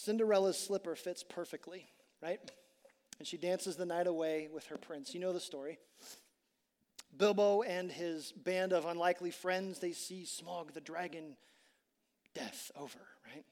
Cinderella's 0.00 0.58
slipper 0.58 0.96
fits 0.96 1.22
perfectly, 1.22 1.86
right? 2.22 2.40
And 3.18 3.28
she 3.28 3.36
dances 3.36 3.76
the 3.76 3.84
night 3.84 4.06
away 4.06 4.48
with 4.52 4.66
her 4.66 4.78
prince. 4.78 5.14
You 5.14 5.20
know 5.20 5.32
the 5.32 5.40
story. 5.40 5.78
Bilbo 7.16 7.62
and 7.62 7.92
his 7.92 8.32
band 8.32 8.72
of 8.72 8.86
unlikely 8.86 9.30
friends, 9.30 9.78
they 9.78 9.92
see 9.92 10.24
Smaug 10.24 10.72
the 10.72 10.80
dragon 10.80 11.36
death 12.34 12.70
over, 12.76 12.98
right? 13.26 13.44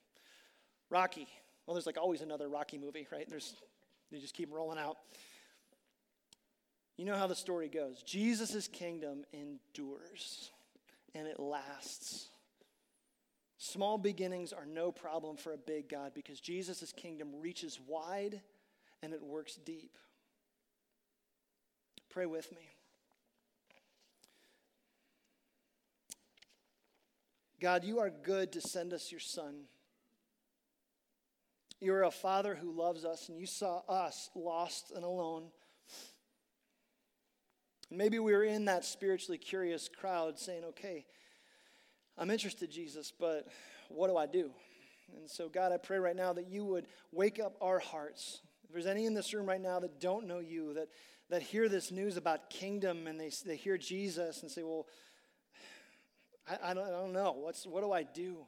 Rocky. 0.88 1.28
Well, 1.66 1.74
there's 1.74 1.86
like 1.86 1.98
always 1.98 2.22
another 2.22 2.48
Rocky 2.48 2.78
movie, 2.78 3.06
right? 3.12 3.28
There's 3.28 3.54
they 4.10 4.18
just 4.18 4.32
keep 4.32 4.50
rolling 4.50 4.78
out. 4.78 4.96
You 6.96 7.04
know 7.04 7.16
how 7.16 7.26
the 7.26 7.36
story 7.36 7.68
goes. 7.68 8.02
Jesus' 8.02 8.68
kingdom 8.68 9.24
endures 9.34 10.50
and 11.14 11.26
it 11.26 11.38
lasts. 11.38 12.28
Small 13.58 13.98
beginnings 13.98 14.52
are 14.52 14.66
no 14.66 14.92
problem 14.92 15.36
for 15.36 15.52
a 15.52 15.58
big 15.58 15.88
God 15.88 16.12
because 16.14 16.40
Jesus' 16.40 16.92
kingdom 16.92 17.40
reaches 17.40 17.80
wide 17.86 18.40
and 19.02 19.12
it 19.12 19.22
works 19.22 19.56
deep. 19.56 19.98
Pray 22.08 22.26
with 22.26 22.50
me. 22.52 22.62
God, 27.60 27.82
you 27.82 27.98
are 27.98 28.10
good 28.10 28.52
to 28.52 28.60
send 28.60 28.92
us 28.92 29.10
your 29.10 29.20
son. 29.20 29.64
You're 31.80 32.04
a 32.04 32.10
father 32.10 32.54
who 32.54 32.72
loves 32.72 33.04
us, 33.04 33.28
and 33.28 33.38
you 33.38 33.46
saw 33.46 33.82
us 33.88 34.30
lost 34.34 34.92
and 34.94 35.04
alone. 35.04 35.44
Maybe 37.90 38.18
we 38.18 38.32
were 38.32 38.44
in 38.44 38.66
that 38.66 38.84
spiritually 38.84 39.38
curious 39.38 39.88
crowd 39.88 40.38
saying, 40.38 40.64
okay, 40.64 41.06
I'm 42.18 42.30
interested, 42.30 42.70
Jesus, 42.70 43.12
but 43.18 43.46
what 43.88 44.08
do 44.08 44.16
I 44.16 44.26
do? 44.26 44.50
And 45.16 45.30
so, 45.30 45.48
God, 45.48 45.72
I 45.72 45.76
pray 45.76 45.98
right 45.98 46.16
now 46.16 46.32
that 46.32 46.48
you 46.48 46.64
would 46.64 46.86
wake 47.12 47.38
up 47.38 47.56
our 47.60 47.78
hearts. 47.78 48.40
If 48.64 48.72
there's 48.72 48.86
any 48.86 49.06
in 49.06 49.14
this 49.14 49.32
room 49.32 49.46
right 49.46 49.60
now 49.60 49.78
that 49.80 50.00
don't 50.00 50.26
know 50.26 50.40
you, 50.40 50.74
that, 50.74 50.88
that 51.30 51.42
hear 51.42 51.68
this 51.68 51.90
news 51.90 52.16
about 52.16 52.50
kingdom 52.50 53.06
and 53.06 53.18
they, 53.20 53.30
they 53.46 53.56
hear 53.56 53.78
Jesus 53.78 54.42
and 54.42 54.50
say, 54.50 54.62
well, 54.62 54.86
I, 56.48 56.70
I, 56.70 56.74
don't, 56.74 56.86
I 56.86 56.90
don't 56.90 57.12
know. 57.12 57.36
What's, 57.38 57.66
what 57.66 57.82
do 57.82 57.92
I 57.92 58.02
do? 58.02 58.38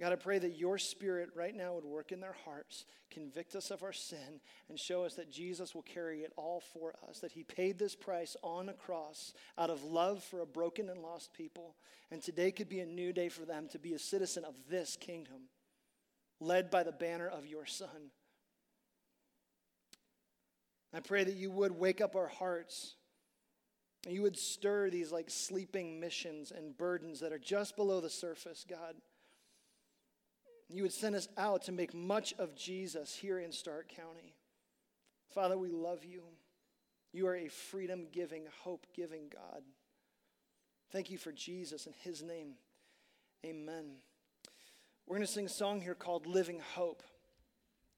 God, 0.00 0.12
I 0.12 0.16
pray 0.16 0.38
that 0.38 0.56
your 0.56 0.78
spirit 0.78 1.30
right 1.34 1.54
now 1.54 1.74
would 1.74 1.84
work 1.84 2.12
in 2.12 2.20
their 2.20 2.36
hearts, 2.44 2.84
convict 3.10 3.56
us 3.56 3.72
of 3.72 3.82
our 3.82 3.92
sin, 3.92 4.40
and 4.68 4.78
show 4.78 5.04
us 5.04 5.14
that 5.14 5.30
Jesus 5.30 5.74
will 5.74 5.82
carry 5.82 6.20
it 6.20 6.32
all 6.36 6.62
for 6.72 6.94
us, 7.08 7.18
that 7.18 7.32
he 7.32 7.42
paid 7.42 7.78
this 7.78 7.96
price 7.96 8.36
on 8.42 8.68
a 8.68 8.74
cross 8.74 9.32
out 9.58 9.70
of 9.70 9.82
love 9.82 10.22
for 10.22 10.40
a 10.40 10.46
broken 10.46 10.88
and 10.88 11.02
lost 11.02 11.32
people. 11.32 11.74
And 12.12 12.22
today 12.22 12.52
could 12.52 12.68
be 12.68 12.78
a 12.78 12.86
new 12.86 13.12
day 13.12 13.28
for 13.28 13.44
them 13.44 13.66
to 13.72 13.78
be 13.78 13.94
a 13.94 13.98
citizen 13.98 14.44
of 14.44 14.54
this 14.70 14.96
kingdom, 14.96 15.48
led 16.38 16.70
by 16.70 16.84
the 16.84 16.92
banner 16.92 17.26
of 17.26 17.46
your 17.46 17.66
Son. 17.66 18.12
I 20.94 21.00
pray 21.00 21.24
that 21.24 21.34
you 21.34 21.50
would 21.50 21.72
wake 21.72 22.00
up 22.00 22.14
our 22.14 22.28
hearts. 22.28 22.94
And 24.06 24.14
you 24.14 24.22
would 24.22 24.38
stir 24.38 24.90
these 24.90 25.10
like 25.10 25.28
sleeping 25.28 25.98
missions 25.98 26.52
and 26.52 26.78
burdens 26.78 27.18
that 27.18 27.32
are 27.32 27.38
just 27.38 27.74
below 27.74 28.00
the 28.00 28.08
surface, 28.08 28.64
God. 28.66 28.94
You 30.68 30.82
would 30.82 30.92
send 30.92 31.14
us 31.14 31.28
out 31.36 31.62
to 31.62 31.72
make 31.72 31.94
much 31.94 32.34
of 32.38 32.54
Jesus 32.54 33.14
here 33.14 33.38
in 33.38 33.52
Stark 33.52 33.88
County. 33.88 34.34
Father, 35.34 35.56
we 35.56 35.70
love 35.70 36.04
you. 36.04 36.22
You 37.12 37.26
are 37.26 37.36
a 37.36 37.48
freedom 37.48 38.06
giving, 38.12 38.44
hope 38.62 38.86
giving 38.94 39.30
God. 39.32 39.62
Thank 40.92 41.10
you 41.10 41.18
for 41.18 41.32
Jesus 41.32 41.86
in 41.86 41.94
his 42.04 42.22
name. 42.22 42.54
Amen. 43.44 43.96
We're 45.06 45.16
going 45.16 45.26
to 45.26 45.32
sing 45.32 45.46
a 45.46 45.50
song 45.50 45.80
here 45.80 45.94
called 45.94 46.26
Living 46.26 46.60
Hope. 46.74 47.02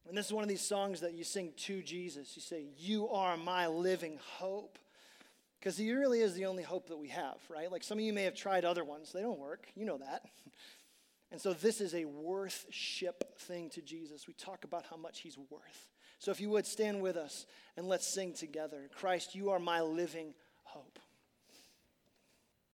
And 0.09 0.17
this 0.17 0.27
is 0.27 0.33
one 0.33 0.45
of 0.45 0.49
these 0.49 0.61
songs 0.67 1.01
that 1.01 1.15
you 1.15 1.25
sing 1.25 1.53
to 1.57 1.83
Jesus. 1.83 2.37
You 2.37 2.43
say, 2.43 2.67
You 2.77 3.09
are 3.09 3.37
my 3.37 3.67
living 3.67 4.19
hope. 4.39 4.79
Because 5.59 5.77
he 5.77 5.93
really 5.93 6.21
is 6.21 6.35
the 6.35 6.47
only 6.47 6.63
hope 6.63 6.89
that 6.89 6.97
we 6.97 7.09
have, 7.09 7.37
right? 7.51 7.71
Like 7.71 7.85
some 7.85 7.99
of 7.99 8.05
you 8.05 8.15
may 8.15 8.23
have 8.23 8.35
tried 8.35 8.65
other 8.65 8.83
ones, 8.83 9.13
they 9.13 9.21
don't 9.21 9.39
work. 9.39 9.67
You 9.75 9.85
know 9.85 9.99
that. 9.99 10.23
And 11.33 11.41
so 11.41 11.53
this 11.53 11.81
is 11.81 11.95
a 11.95 12.05
worth-ship 12.05 13.39
thing 13.39 13.71
to 13.71 13.83
Jesus. 13.83 14.27
We 14.27 14.35
talk 14.35 14.65
about 14.65 14.85
how 14.91 14.97
much 14.97 15.21
he's 15.21 15.39
worth. 15.39 15.91
So 16.19 16.31
if 16.31 16.41
you 16.41 16.51
would 16.51 16.67
stand 16.67 17.01
with 17.01 17.17
us 17.17 17.47
and 17.77 17.87
let's 17.87 18.07
sing 18.07 18.35
together 18.35 18.91
Christ, 18.95 19.35
you 19.35 19.51
are 19.51 19.59
my 19.59 19.81
living 19.81 20.35
hope. 20.65 20.99